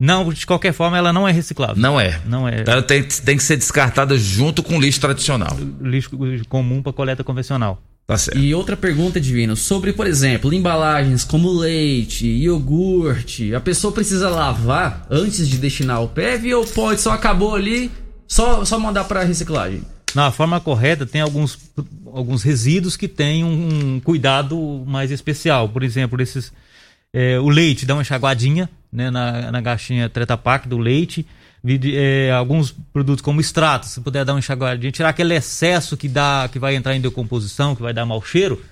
[0.00, 1.76] Não, de qualquer forma, ela não é reciclável.
[1.76, 2.20] Não é.
[2.24, 2.62] Não é.
[2.64, 5.56] Ela tem, tem que ser descartada junto com lixo tradicional.
[5.80, 6.10] Lixo
[6.48, 7.82] comum para coleta convencional.
[8.06, 8.38] Tá certo.
[8.38, 15.06] E outra pergunta, Divino, sobre, por exemplo, embalagens como leite, iogurte, a pessoa precisa lavar
[15.10, 17.90] antes de destinar ao PEV ou pode, só acabou ali,
[18.26, 19.82] só, só mandar para reciclagem?
[20.14, 21.58] Na forma correta, tem alguns,
[22.06, 25.68] alguns resíduos que têm um cuidado mais especial.
[25.68, 26.50] Por exemplo, esses,
[27.12, 31.26] é, o leite dá uma enxaguadinha né, na, na caixinha Treta Pak do leite.
[31.92, 36.48] É, alguns produtos como extrato, se puder dar uma enxaguadinha, tirar aquele excesso que dá,
[36.50, 38.62] que vai entrar em decomposição, que vai dar mau cheiro,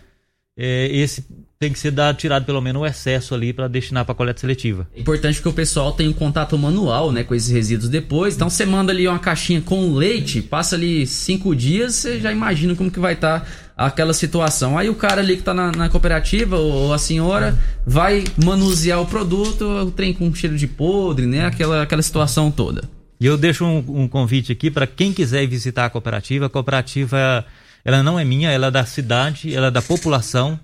[0.57, 1.27] é, esse
[1.59, 4.87] tem que ser dado, tirado pelo menos o excesso ali para destinar para coleta seletiva.
[4.95, 8.35] É importante que o pessoal tenha um contato manual, né, com esses resíduos depois.
[8.35, 12.75] Então você manda ali uma caixinha com leite, passa ali cinco dias, você já imagina
[12.75, 13.47] como que vai estar tá
[13.77, 14.79] aquela situação.
[14.79, 19.07] Aí o cara ali que tá na, na cooperativa ou a senhora vai manusear o
[19.07, 22.89] produto, o trem com cheiro de podre, né, aquela aquela situação toda.
[23.21, 26.47] E eu deixo um, um convite aqui para quem quiser visitar a cooperativa.
[26.47, 27.45] A cooperativa,
[27.85, 30.59] ela não é minha, ela é da cidade, ela é da população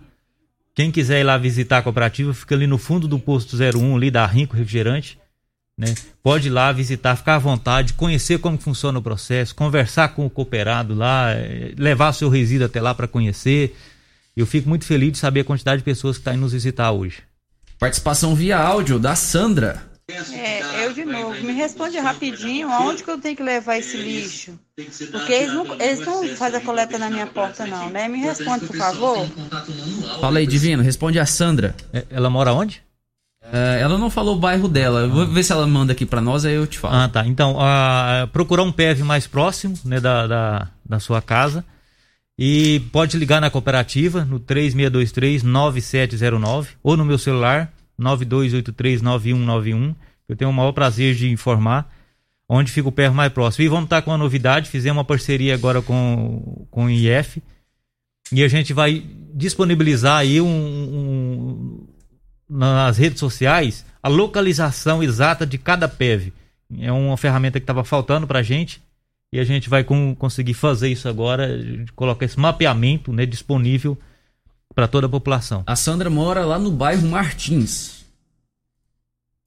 [0.74, 4.10] quem quiser ir lá visitar a cooperativa, fica ali no fundo do posto 01, ali
[4.10, 5.18] da Rinco Refrigerante.
[5.78, 5.94] Né?
[6.22, 10.30] Pode ir lá visitar, ficar à vontade, conhecer como funciona o processo, conversar com o
[10.30, 13.76] cooperado lá, eh, levar seu resíduo até lá para conhecer.
[14.36, 16.52] Eu fico muito feliz de saber a quantidade de pessoas que estão tá indo nos
[16.52, 17.22] visitar hoje.
[17.78, 19.82] Participação via áudio da Sandra.
[20.08, 21.42] É, eu de novo.
[21.42, 24.58] Me responde rapidinho, aonde que eu tenho que levar esse lixo?
[25.10, 28.08] Porque eles não, eles não fazem a coleta na minha porta, não, né?
[28.08, 29.26] Me responde, por favor.
[30.20, 31.74] Fala aí, Divino, responde a Sandra.
[31.92, 32.82] É, ela mora onde?
[33.44, 35.00] Uh, ela não falou o bairro dela.
[35.00, 36.94] Eu vou ver se ela manda aqui para nós, aí eu te falo.
[36.94, 37.26] Ah, tá.
[37.26, 41.64] Então, uh, procurar um PEV mais próximo né, da, da, da sua casa.
[42.38, 47.70] E pode ligar na cooperativa no 3623-9709 ou no meu celular
[48.00, 49.94] 92839191.
[50.28, 51.88] Eu tenho o maior prazer de informar
[52.48, 53.64] onde fica o PEV mais próximo.
[53.64, 57.42] E vamos estar com uma novidade, fizemos uma parceria agora com, com o IF
[58.30, 59.04] e a gente vai
[59.34, 61.86] disponibilizar aí um, um,
[62.52, 66.32] nas redes sociais a localização exata de cada PEV.
[66.78, 68.82] É uma ferramenta que estava faltando para a gente
[69.32, 71.48] e a gente vai com, conseguir fazer isso agora,
[71.96, 73.96] colocar esse mapeamento né, disponível
[74.74, 75.62] para toda a população.
[75.66, 78.04] A Sandra mora lá no bairro Martins.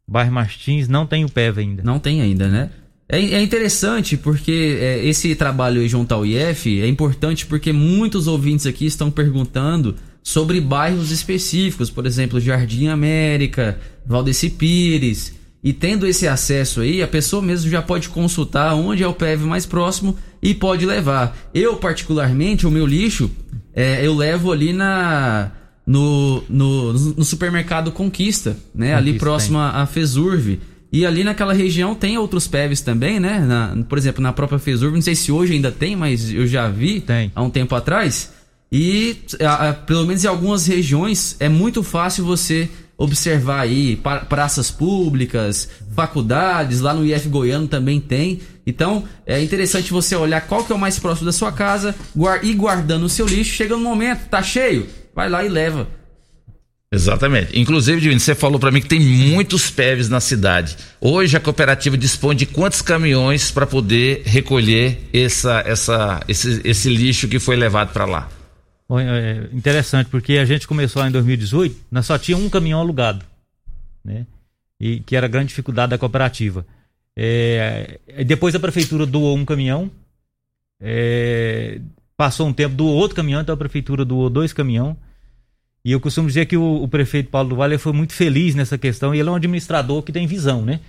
[0.07, 1.83] Bairro Martins não tem o PEV ainda.
[1.83, 2.71] Não tem ainda, né?
[3.07, 8.65] É, é interessante porque é, esse trabalho junto ao IF é importante porque muitos ouvintes
[8.65, 9.95] aqui estão perguntando
[10.25, 15.35] sobre bairros específicos, por exemplo, Jardim América, Valdeci Pires.
[15.63, 19.43] E tendo esse acesso aí, a pessoa mesmo já pode consultar onde é o PEV
[19.45, 21.37] mais próximo e pode levar.
[21.53, 23.29] Eu, particularmente, o meu lixo,
[23.71, 25.51] é, eu levo ali na
[25.85, 28.95] no, no, no supermercado Conquista, né?
[28.95, 30.59] Conquista, ali próximo à Fesurve.
[30.91, 33.39] E ali naquela região tem outros PEVs também, né?
[33.39, 36.67] Na, por exemplo, na própria Fesurve, não sei se hoje ainda tem, mas eu já
[36.67, 37.31] vi tem.
[37.35, 38.33] há um tempo atrás.
[38.71, 44.71] E a, a, pelo menos em algumas regiões é muito fácil você observar aí praças
[44.71, 48.39] públicas, faculdades, lá no IF Goiano também tem.
[48.65, 51.95] Então é interessante você olhar qual que é o mais próximo da sua casa,
[52.41, 53.53] e guardando o seu lixo.
[53.53, 55.87] Chega no momento, tá cheio, vai lá e leva.
[56.91, 57.59] Exatamente.
[57.59, 60.77] Inclusive, Divino, você falou para mim que tem muitos PEVs na cidade.
[61.01, 67.27] Hoje a cooperativa dispõe de quantos caminhões para poder recolher essa, essa, esse, esse lixo
[67.27, 68.29] que foi levado para lá?
[68.87, 72.79] Bom, é interessante, porque a gente começou lá em 2018, nós só tinha um caminhão
[72.79, 73.25] alugado,
[74.03, 74.27] né?
[74.79, 76.65] E que era a grande dificuldade da cooperativa.
[77.15, 79.89] É, depois a prefeitura doou um caminhão,
[80.79, 81.79] é,
[82.15, 84.95] passou um tempo, doou outro caminhão, então a prefeitura doou dois caminhões.
[85.83, 88.77] E eu costumo dizer que o, o, prefeito Paulo do Vale foi muito feliz nessa
[88.77, 90.79] questão e ele é um administrador que tem visão, né?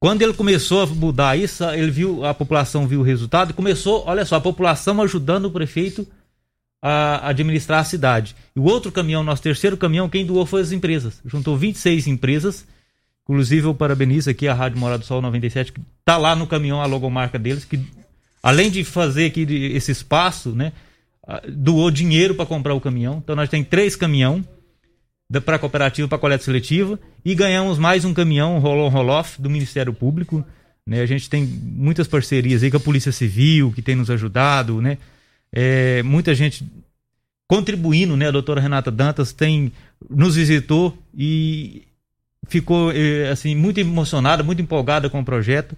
[0.00, 4.24] Quando ele começou a mudar isso, ele viu, a população viu o resultado começou, olha
[4.24, 6.06] só, a população ajudando o prefeito
[6.82, 8.34] a administrar a cidade.
[8.56, 11.20] E o outro caminhão, nosso terceiro caminhão, quem doou foi as empresas.
[11.24, 12.66] Juntou 26 empresas.
[13.22, 16.82] Inclusive, eu parabenizo aqui a Rádio Morada do Sol 97, que está lá no caminhão
[16.82, 17.78] a logomarca deles, que
[18.42, 19.42] além de fazer aqui
[19.72, 20.72] esse espaço, né?
[21.48, 23.20] doou dinheiro para comprar o caminhão.
[23.22, 24.44] Então nós temos três caminhão
[25.44, 29.92] para a cooperativa para coleta seletiva e ganhamos mais um caminhão roll roll-off do Ministério
[29.92, 30.44] Público.
[30.86, 31.00] Né?
[31.00, 34.98] A gente tem muitas parcerias aí com a Polícia Civil que tem nos ajudado, né?
[35.52, 36.64] É, muita gente
[37.46, 38.28] contribuindo, né?
[38.28, 39.72] A doutora Renata Dantas tem
[40.08, 41.82] nos visitou e
[42.48, 45.76] ficou é, assim muito emocionada, muito empolgada com o projeto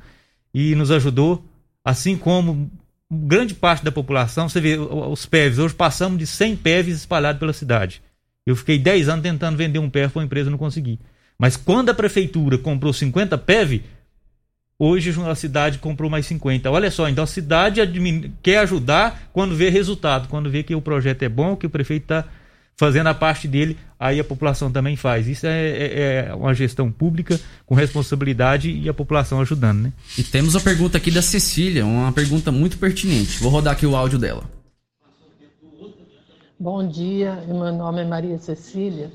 [0.52, 1.44] e nos ajudou,
[1.84, 2.70] assim como
[3.10, 7.52] grande parte da população, você vê os PEVs, hoje passamos de 100 PEVs espalhados pela
[7.52, 8.02] cidade.
[8.46, 10.98] Eu fiquei 10 anos tentando vender um PEV para uma empresa não consegui.
[11.38, 13.82] Mas quando a prefeitura comprou 50 PEV,
[14.78, 16.70] hoje a cidade comprou mais 50.
[16.70, 17.80] Olha só, então a cidade
[18.42, 22.04] quer ajudar quando vê resultado, quando vê que o projeto é bom, que o prefeito
[22.04, 22.24] está
[22.76, 25.28] fazendo a parte dele, aí a população também faz.
[25.28, 29.92] Isso é, é, é, uma gestão pública com responsabilidade e a população ajudando, né?
[30.18, 33.38] E temos a pergunta aqui da Cecília, uma pergunta muito pertinente.
[33.38, 34.42] Vou rodar aqui o áudio dela.
[36.58, 39.10] Bom dia, meu nome é Maria Cecília.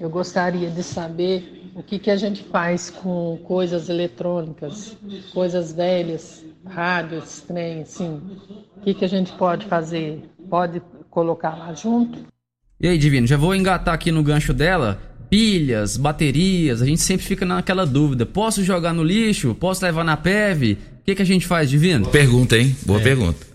[0.00, 4.96] Eu gostaria de saber o que, que a gente faz com coisas eletrônicas,
[5.32, 8.20] coisas velhas, rádios, trem, assim.
[8.76, 10.22] O que, que a gente pode fazer?
[10.48, 12.18] Pode colocar lá junto?
[12.80, 15.00] E aí, Divino, já vou engatar aqui no gancho dela.
[15.30, 18.26] Pilhas, baterias, a gente sempre fica naquela dúvida.
[18.26, 19.54] Posso jogar no lixo?
[19.54, 20.72] Posso levar na PEV?
[20.72, 22.06] O que, que a gente faz, Divino?
[22.06, 22.76] Pergunta, hein?
[22.84, 23.02] Boa é.
[23.02, 23.46] pergunta.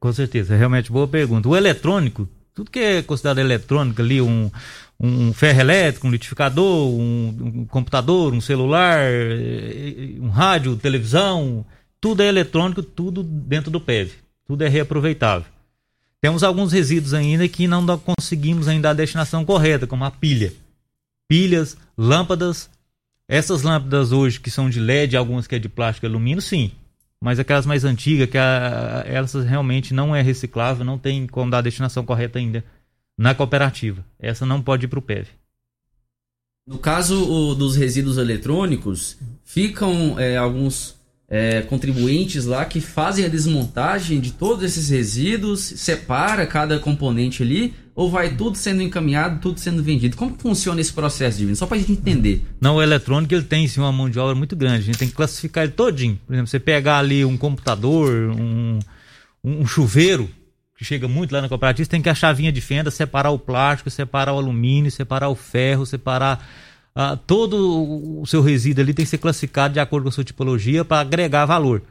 [0.00, 1.48] Com certeza, realmente boa pergunta.
[1.48, 4.50] O eletrônico, tudo que é considerado eletrônico ali, um,
[4.98, 7.28] um ferro elétrico, um litificador, um,
[7.60, 11.64] um, computador, um celular, eh, um rádio, televisão,
[12.00, 14.12] tudo é eletrônico, tudo dentro do PEV.
[14.46, 15.46] Tudo é reaproveitável.
[16.20, 20.52] Temos alguns resíduos ainda que não conseguimos ainda a destinação correta, como a pilha.
[21.28, 22.70] Pilhas, lâmpadas.
[23.26, 26.72] Essas lâmpadas hoje que são de LED, algumas que é de plástico e alumínio, sim.
[27.20, 31.58] Mas aquelas mais antigas, que a, elas realmente não é reciclável, não tem como dar
[31.58, 32.62] a destinação correta ainda
[33.16, 34.04] na cooperativa.
[34.18, 35.28] Essa não pode ir para o PEV.
[36.66, 40.96] No caso o, dos resíduos eletrônicos, ficam é, alguns
[41.28, 47.74] é, contribuintes lá que fazem a desmontagem de todos esses resíduos, separa cada componente ali,
[47.94, 50.16] ou vai tudo sendo encaminhado, tudo sendo vendido?
[50.16, 51.56] Como funciona esse processo, Divino?
[51.56, 52.44] Só para a gente entender.
[52.60, 54.78] Não, o eletrônico ele tem sim uma mão de obra muito grande.
[54.78, 56.18] A gente tem que classificar ele todinho.
[56.26, 58.78] Por exemplo, você pegar ali um computador, um,
[59.44, 60.28] um chuveiro,
[60.76, 63.90] que chega muito lá na cooperativa, tem que a chavinha de fenda, separar o plástico,
[63.90, 66.44] separar o alumínio, separar o ferro, separar
[66.94, 70.24] ah, todo o seu resíduo ali tem que ser classificado de acordo com a sua
[70.24, 71.82] tipologia para agregar valor.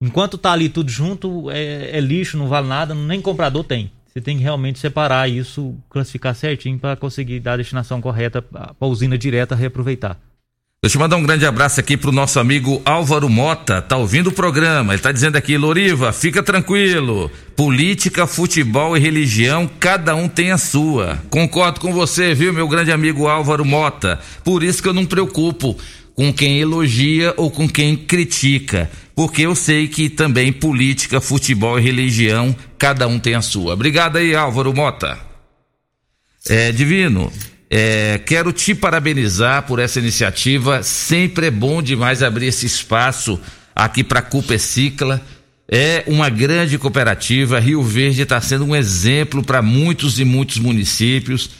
[0.00, 3.90] Enquanto tá ali tudo junto, é, é, lixo, não vale nada, nem comprador tem.
[4.06, 8.74] Você tem que realmente separar isso, classificar certinho para conseguir dar a destinação correta para
[8.80, 10.18] a usina direta reaproveitar.
[10.80, 14.32] Deixa eu mandar um grande abraço aqui pro nosso amigo Álvaro Mota, tá ouvindo o
[14.32, 14.92] programa.
[14.92, 17.28] Ele tá dizendo aqui, Loriva, fica tranquilo.
[17.56, 21.20] Política, futebol e religião, cada um tem a sua.
[21.30, 24.20] Concordo com você, viu, meu grande amigo Álvaro Mota.
[24.44, 25.76] Por isso que eu não me preocupo
[26.14, 31.82] com quem elogia ou com quem critica, porque eu sei que também política, futebol e
[31.82, 33.74] religião, cada um tem a sua.
[33.74, 35.18] Obrigado aí, Álvaro Mota.
[36.48, 37.32] É, Divino,
[37.70, 40.82] é, quero te parabenizar por essa iniciativa.
[40.82, 43.38] Sempre é bom demais abrir esse espaço
[43.74, 45.20] aqui para a Culpa Cicla.
[45.70, 47.60] É uma grande cooperativa.
[47.60, 51.50] Rio Verde está sendo um exemplo para muitos e muitos municípios.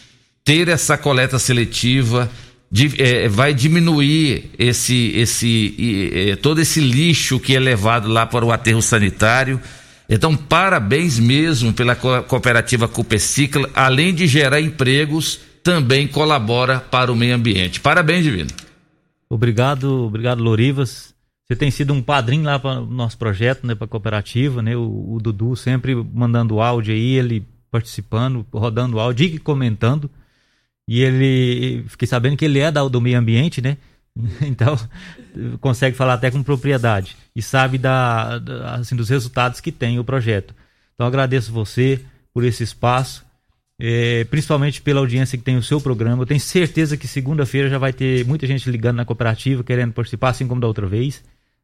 [0.42, 2.30] Ter essa coleta seletiva
[2.72, 8.46] de, é, vai diminuir esse, esse, é, todo esse lixo que é levado lá para
[8.46, 9.60] o aterro sanitário.
[10.08, 17.34] Então, parabéns mesmo pela cooperativa Cicla, além de gerar empregos também colabora para o meio
[17.34, 17.78] ambiente.
[17.78, 18.48] Parabéns, Divino.
[19.28, 21.14] Obrigado, obrigado, Lorivas.
[21.46, 24.74] Você tem sido um padrinho lá para o nosso projeto, né, para a cooperativa, né?
[24.74, 30.10] O, o, Dudu sempre mandando áudio aí, ele participando, rodando áudio e comentando.
[30.88, 33.76] E ele, fiquei sabendo que ele é da, do meio ambiente, né?
[34.40, 34.74] Então,
[35.60, 40.04] consegue falar até com propriedade e sabe da, da, assim, dos resultados que tem o
[40.04, 40.54] projeto.
[40.94, 42.00] Então, agradeço você
[42.32, 43.27] por esse espaço,
[43.78, 46.22] é, principalmente pela audiência que tem o seu programa.
[46.22, 50.30] Eu tenho certeza que segunda-feira já vai ter muita gente ligando na cooperativa, querendo participar,
[50.30, 51.22] assim como da outra vez.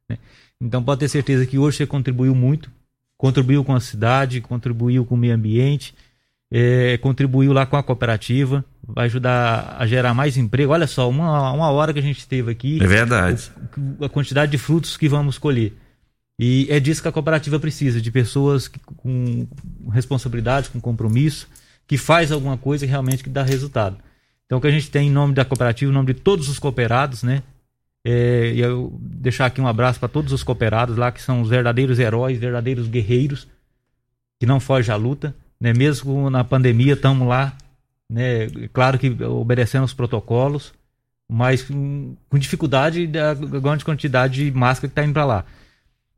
[0.09, 0.19] Né?
[0.61, 2.71] Então, pode ter certeza que hoje você contribuiu muito,
[3.17, 5.95] contribuiu com a cidade, contribuiu com o meio ambiente
[6.57, 10.73] é, contribuiu lá com a cooperativa, vai ajudar a gerar mais emprego.
[10.73, 12.81] Olha só, uma, uma hora que a gente esteve aqui.
[12.81, 13.51] É verdade.
[13.99, 15.73] O, a quantidade de frutos que vamos colher.
[16.39, 19.49] E é disso que a cooperativa precisa, de pessoas que, com
[19.93, 21.49] responsabilidade, com compromisso,
[21.87, 23.97] que faz alguma coisa realmente que dá resultado.
[24.47, 26.59] Então, o que a gente tem em nome da cooperativa, em nome de todos os
[26.59, 27.43] cooperados, né?
[28.05, 31.49] É, e eu deixar aqui um abraço para todos os cooperados lá, que são os
[31.49, 33.49] verdadeiros heróis, verdadeiros guerreiros,
[34.39, 35.35] que não fogem à luta
[35.65, 35.73] né?
[35.73, 37.57] Mesmo na pandemia estamos lá,
[38.11, 38.49] né?
[38.71, 40.75] Claro que obedecendo os protocolos,
[41.27, 45.45] mas com, com dificuldade da grande quantidade de máscara que está indo para lá.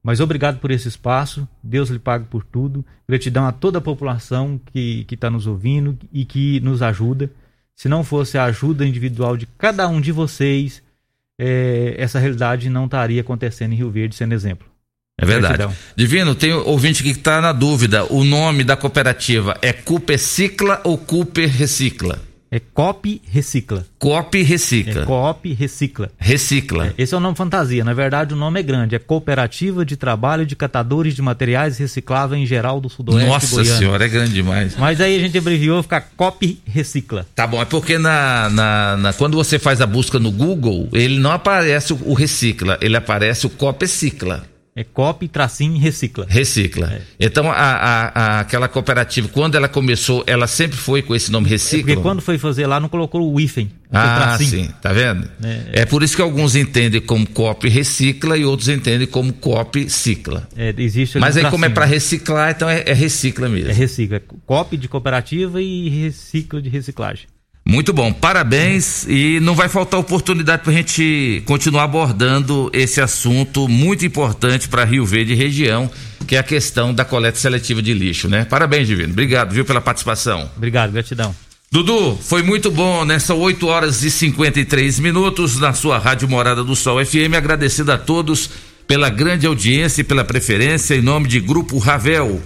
[0.07, 2.85] Mas obrigado por esse espaço, Deus lhe pague por tudo.
[3.09, 7.29] Gratidão a toda a população que está nos ouvindo e que nos ajuda.
[7.75, 10.81] Se não fosse a ajuda individual de cada um de vocês,
[11.37, 14.69] é, essa realidade não estaria acontecendo em Rio Verde, sendo exemplo.
[15.21, 15.57] É verdade.
[15.57, 15.77] Gratidão.
[15.97, 18.05] Divino, tem ouvinte que está na dúvida.
[18.05, 22.21] O nome da cooperativa é Cooper Cicla ou Cooper Recicla?
[22.57, 23.85] É Cop Recicla.
[23.99, 25.03] Cop Recicla.
[25.03, 26.11] É Coop Recicla.
[26.17, 26.87] Recicla.
[26.87, 27.85] É, esse é o nome fantasia.
[27.85, 28.95] Na verdade, o nome é grande.
[28.95, 34.07] É Cooperativa de Trabalho de Catadores de Materiais Recicláveis em Geral do Sudoeste Nossa senhora,
[34.07, 34.75] é grande demais.
[34.79, 37.27] Mas aí a gente abreviou, fica Cop Recicla.
[37.35, 41.19] Tá bom, é porque na, na, na, quando você faz a busca no Google, ele
[41.19, 44.47] não aparece o, o Recicla, ele aparece o Cop Recicla.
[44.77, 46.27] É COP tracinho recicla.
[46.29, 46.93] Recicla.
[46.93, 47.01] É.
[47.19, 51.49] Então, a, a, a, aquela cooperativa, quando ela começou, ela sempre foi com esse nome
[51.49, 51.93] Recicla?
[51.93, 53.71] É porque quando foi fazer lá, não colocou o hífen.
[53.91, 55.27] Ah, sim, tá vendo?
[55.43, 59.89] É, é, por isso que alguns entendem como COP Recicla e outros entendem como COP
[59.89, 60.47] Cicla.
[60.55, 63.71] É, existe Mas aí, como é para reciclar, então é, é, recicla mesmo.
[63.71, 64.21] É recicla.
[64.45, 67.27] COP de cooperativa e recicla de reciclagem.
[67.69, 73.67] Muito bom, parabéns e não vai faltar oportunidade para a gente continuar abordando esse assunto
[73.67, 75.91] muito importante para Rio Verde e região,
[76.29, 78.45] que é a questão da coleta seletiva de lixo, né?
[78.45, 79.13] Parabéns, Divino.
[79.13, 80.49] Obrigado, viu, pela participação.
[80.57, 81.35] Obrigado, gratidão.
[81.69, 86.77] Dudu, foi muito bom nessa 8 horas e 53 minutos na sua Rádio Morada do
[86.77, 88.49] Sol FM, agradecendo a todos
[88.87, 92.41] pela grande audiência e pela preferência em nome de Grupo Ravel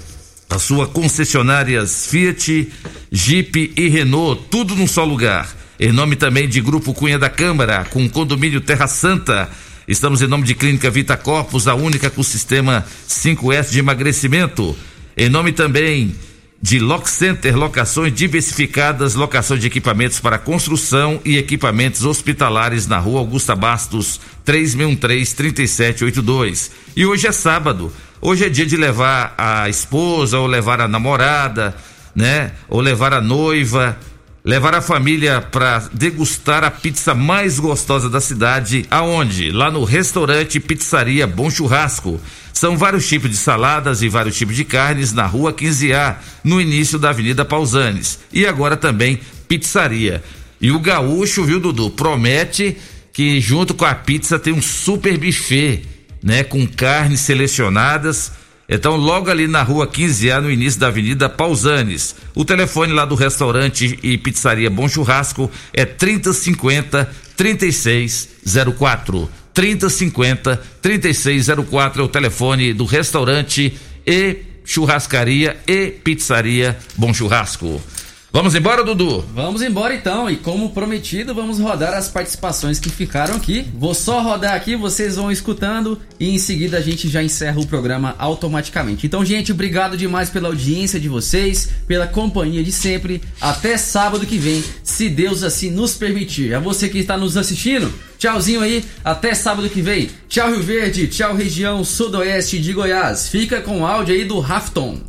[0.51, 2.68] a sua concessionárias Fiat,
[3.10, 5.48] Jeep e Renault, tudo num só lugar.
[5.78, 9.48] Em nome também de Grupo Cunha da Câmara, com condomínio Terra Santa.
[9.86, 14.77] Estamos em nome de Clínica Vita Corpus, a única com sistema 5S de emagrecimento.
[15.16, 16.14] Em nome também
[16.60, 23.20] de Lock Center, locações diversificadas, locação de equipamentos para construção e equipamentos hospitalares na rua
[23.20, 26.70] Augusta Bastos, 3613-3782.
[26.94, 27.90] E hoje é sábado.
[28.23, 31.75] Hoje é dia de levar a esposa ou levar a namorada,
[32.15, 32.53] né?
[32.69, 33.97] Ou levar a noiva,
[34.45, 38.85] levar a família para degustar a pizza mais gostosa da cidade.
[38.91, 39.51] Aonde?
[39.51, 42.21] Lá no restaurante Pizzaria Bom Churrasco.
[42.53, 46.99] São vários tipos de saladas e vários tipos de carnes na rua 15A, no início
[46.99, 48.19] da Avenida Pausanes.
[48.31, 49.19] E agora também
[49.49, 50.23] pizzaria.
[50.61, 52.77] E o gaúcho, viu, Dudu, promete
[53.15, 55.90] que junto com a pizza tem um super buffet
[56.23, 58.33] né, com carnes selecionadas.
[58.69, 62.15] Então, logo ali na rua 15A, no início da Avenida Pausanes.
[62.35, 69.29] O telefone lá do restaurante e pizzaria Bom Churrasco é 3050 3604.
[69.53, 73.77] 3050 3604 é o telefone do restaurante
[74.07, 77.83] e churrascaria e pizzaria Bom Churrasco.
[78.32, 79.24] Vamos embora, Dudu?
[79.35, 83.66] Vamos embora então, e como prometido, vamos rodar as participações que ficaram aqui.
[83.74, 87.66] Vou só rodar aqui, vocês vão escutando e em seguida a gente já encerra o
[87.66, 89.05] programa automaticamente.
[89.05, 93.20] Então, gente, obrigado demais pela audiência de vocês, pela companhia de sempre.
[93.40, 96.55] Até sábado que vem, se Deus assim nos permitir.
[96.55, 100.09] A você que está nos assistindo, tchauzinho aí, até sábado que vem.
[100.28, 103.28] Tchau, Rio Verde, tchau, região sudoeste de Goiás.
[103.28, 105.01] Fica com o áudio aí do Rafton.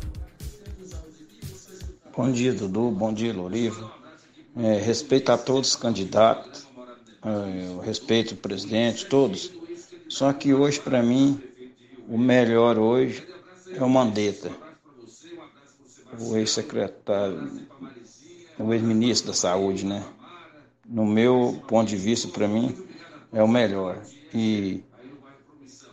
[2.14, 2.90] Bom dia, Dudu.
[2.90, 3.90] Bom dia, Loriva.
[4.54, 6.68] É, respeito a todos os candidatos,
[7.24, 9.50] é, respeito o presidente, todos.
[10.10, 11.40] Só que hoje, para mim,
[12.06, 13.26] o melhor hoje
[13.74, 14.50] é o Mandetta,
[16.20, 17.62] o ex-secretário,
[18.58, 20.04] o ex-ministro da Saúde, né?
[20.86, 22.76] No meu ponto de vista, para mim,
[23.32, 24.02] é o melhor.
[24.34, 24.84] E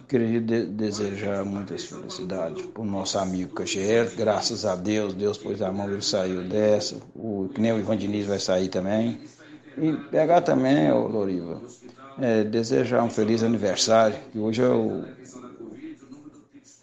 [0.10, 4.11] Queria de desejar muitas felicidades para o nosso amigo Caxier.
[4.18, 6.95] Graças a Deus, Deus pôs a mão, ele saiu dessa.
[7.14, 9.19] O, que nem o Ivan Diniz vai sair também.
[9.77, 11.61] E pegar também, ô Loriva,
[12.19, 15.06] é, desejar um feliz aniversário, que hoje é o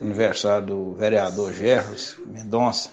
[0.01, 2.90] aniversário do vereador Gerros Mendonça.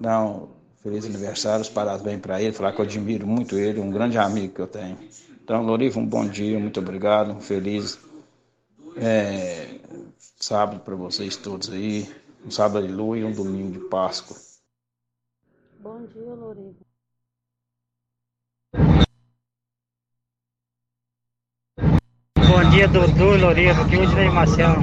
[0.00, 0.46] Um
[0.80, 4.54] feliz aniversário, os parabéns para ele, falar que eu admiro muito ele, um grande amigo
[4.54, 4.96] que eu tenho.
[5.42, 7.98] Então, Loriva, um bom dia, muito obrigado, um feliz
[9.00, 9.80] é,
[10.38, 12.08] sábado para vocês todos aí,
[12.44, 14.36] um sábado de lua e um domingo de Páscoa.
[15.80, 16.74] Bom dia, Loriva.
[22.36, 24.82] Bom dia, Dudu e Loriva, que hoje vem Marcelo.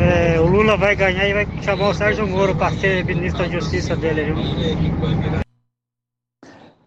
[0.00, 3.48] É, o Lula vai ganhar e vai chamar o Sérgio Moro para ser ministro da
[3.48, 4.36] Justiça dele, viu?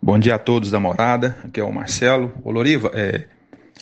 [0.01, 2.31] Bom dia a todos da morada, aqui é o Marcelo.
[2.43, 3.27] Ô Loriva, é,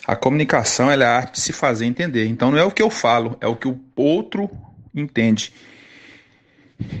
[0.06, 2.26] a comunicação é a arte de se fazer entender.
[2.26, 4.50] Então não é o que eu falo, é o que o outro
[4.94, 5.52] entende.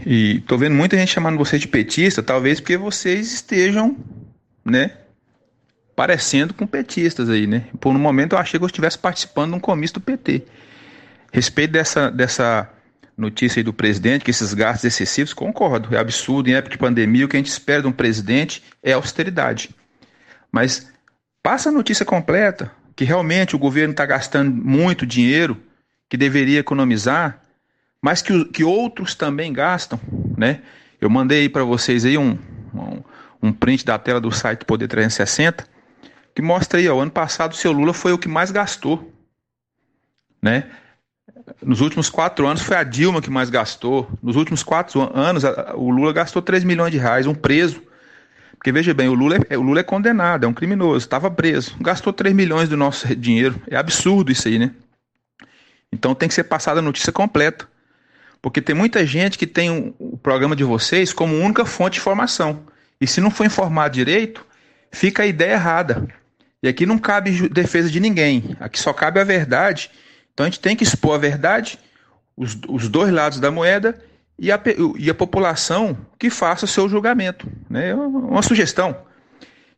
[0.06, 3.96] E tô vendo muita gente chamando você de petista, talvez porque vocês estejam,
[4.64, 4.92] né,
[5.96, 7.64] parecendo com petistas aí, né?
[7.80, 10.44] Por um momento eu achei que eu estivesse participando de um comício do PT.
[11.32, 12.70] Respeito dessa, dessa
[13.16, 17.24] notícia aí do presidente, que esses gastos excessivos, concordo, é absurdo, em época de pandemia,
[17.24, 19.70] o que a gente espera de um presidente é austeridade.
[20.50, 20.90] Mas
[21.42, 25.60] passa a notícia completa, que realmente o governo está gastando muito dinheiro,
[26.08, 27.40] que deveria economizar,
[28.00, 29.98] mas que, que outros também gastam,
[30.36, 30.60] né?
[31.00, 32.38] Eu mandei para vocês aí um,
[32.74, 33.02] um,
[33.42, 35.66] um, print da tela do site Poder 360,
[36.34, 39.12] que mostra aí, ó, ano passado o seu Lula foi o que mais gastou,
[40.40, 40.70] né?
[41.60, 44.08] Nos últimos quatro anos foi a Dilma que mais gastou.
[44.22, 45.42] Nos últimos quatro anos
[45.74, 47.82] o Lula gastou 3 milhões de reais, um preso.
[48.62, 51.74] Porque veja bem, o Lula é, o Lula é condenado, é um criminoso, estava preso,
[51.80, 53.60] gastou 3 milhões do nosso dinheiro.
[53.68, 54.70] É absurdo isso aí, né?
[55.92, 57.66] Então tem que ser passada a notícia completa.
[58.40, 62.62] Porque tem muita gente que tem o programa de vocês como única fonte de informação.
[63.00, 64.46] E se não for informado direito,
[64.92, 66.06] fica a ideia errada.
[66.62, 68.56] E aqui não cabe defesa de ninguém.
[68.60, 69.90] Aqui só cabe a verdade.
[70.32, 71.80] Então a gente tem que expor a verdade,
[72.36, 74.00] os, os dois lados da moeda
[74.38, 74.60] e a,
[74.98, 77.46] e a população que faça o seu julgamento.
[77.68, 77.90] Né?
[77.90, 78.96] É uma sugestão.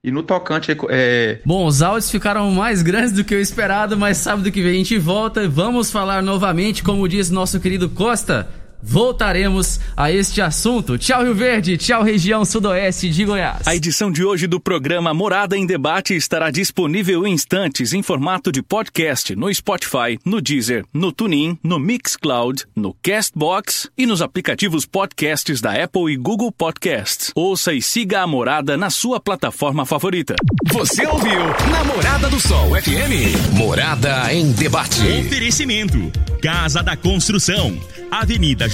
[0.03, 0.77] E no tocante.
[0.91, 1.41] É...
[1.45, 4.77] Bom, os áudios ficaram mais grandes do que o esperado, mas sábado que vem a
[4.77, 8.49] gente volta e vamos falar novamente, como diz nosso querido Costa
[8.85, 10.99] voltaremos a este assunto.
[10.99, 11.77] Tchau, Rio Verde.
[11.77, 13.67] Tchau, região sudoeste de Goiás.
[13.67, 18.53] A edição de hoje do programa Morada em Debate estará disponível em instantes em formato
[18.53, 24.85] de podcast no Spotify, no Deezer, no TuneIn, no Mixcloud, no Castbox e nos aplicativos
[24.85, 27.33] podcasts da Apple e Google Podcasts.
[27.35, 30.37] Ouça e siga a Morada na sua plataforma favorita.
[30.73, 31.41] Você ouviu
[31.71, 33.55] Namorada do Sol FM.
[33.57, 35.01] Morada em Debate.
[35.21, 36.13] Oferecimento.
[36.43, 37.79] Casa da Construção.
[38.11, 38.69] Avenida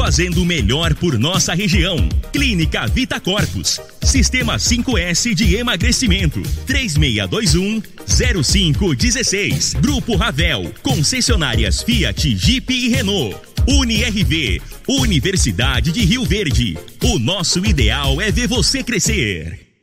[0.00, 2.08] fazendo o melhor por nossa região.
[2.32, 7.82] Clínica Vita Corpus, Sistema 5S de emagrecimento, 3621
[8.42, 9.74] 0516.
[9.74, 13.36] Grupo Ravel, concessionárias Fiat, Jeep e Renault.
[13.68, 16.78] UniRV, Universidade de Rio Verde.
[17.04, 19.69] O nosso ideal é ver você crescer.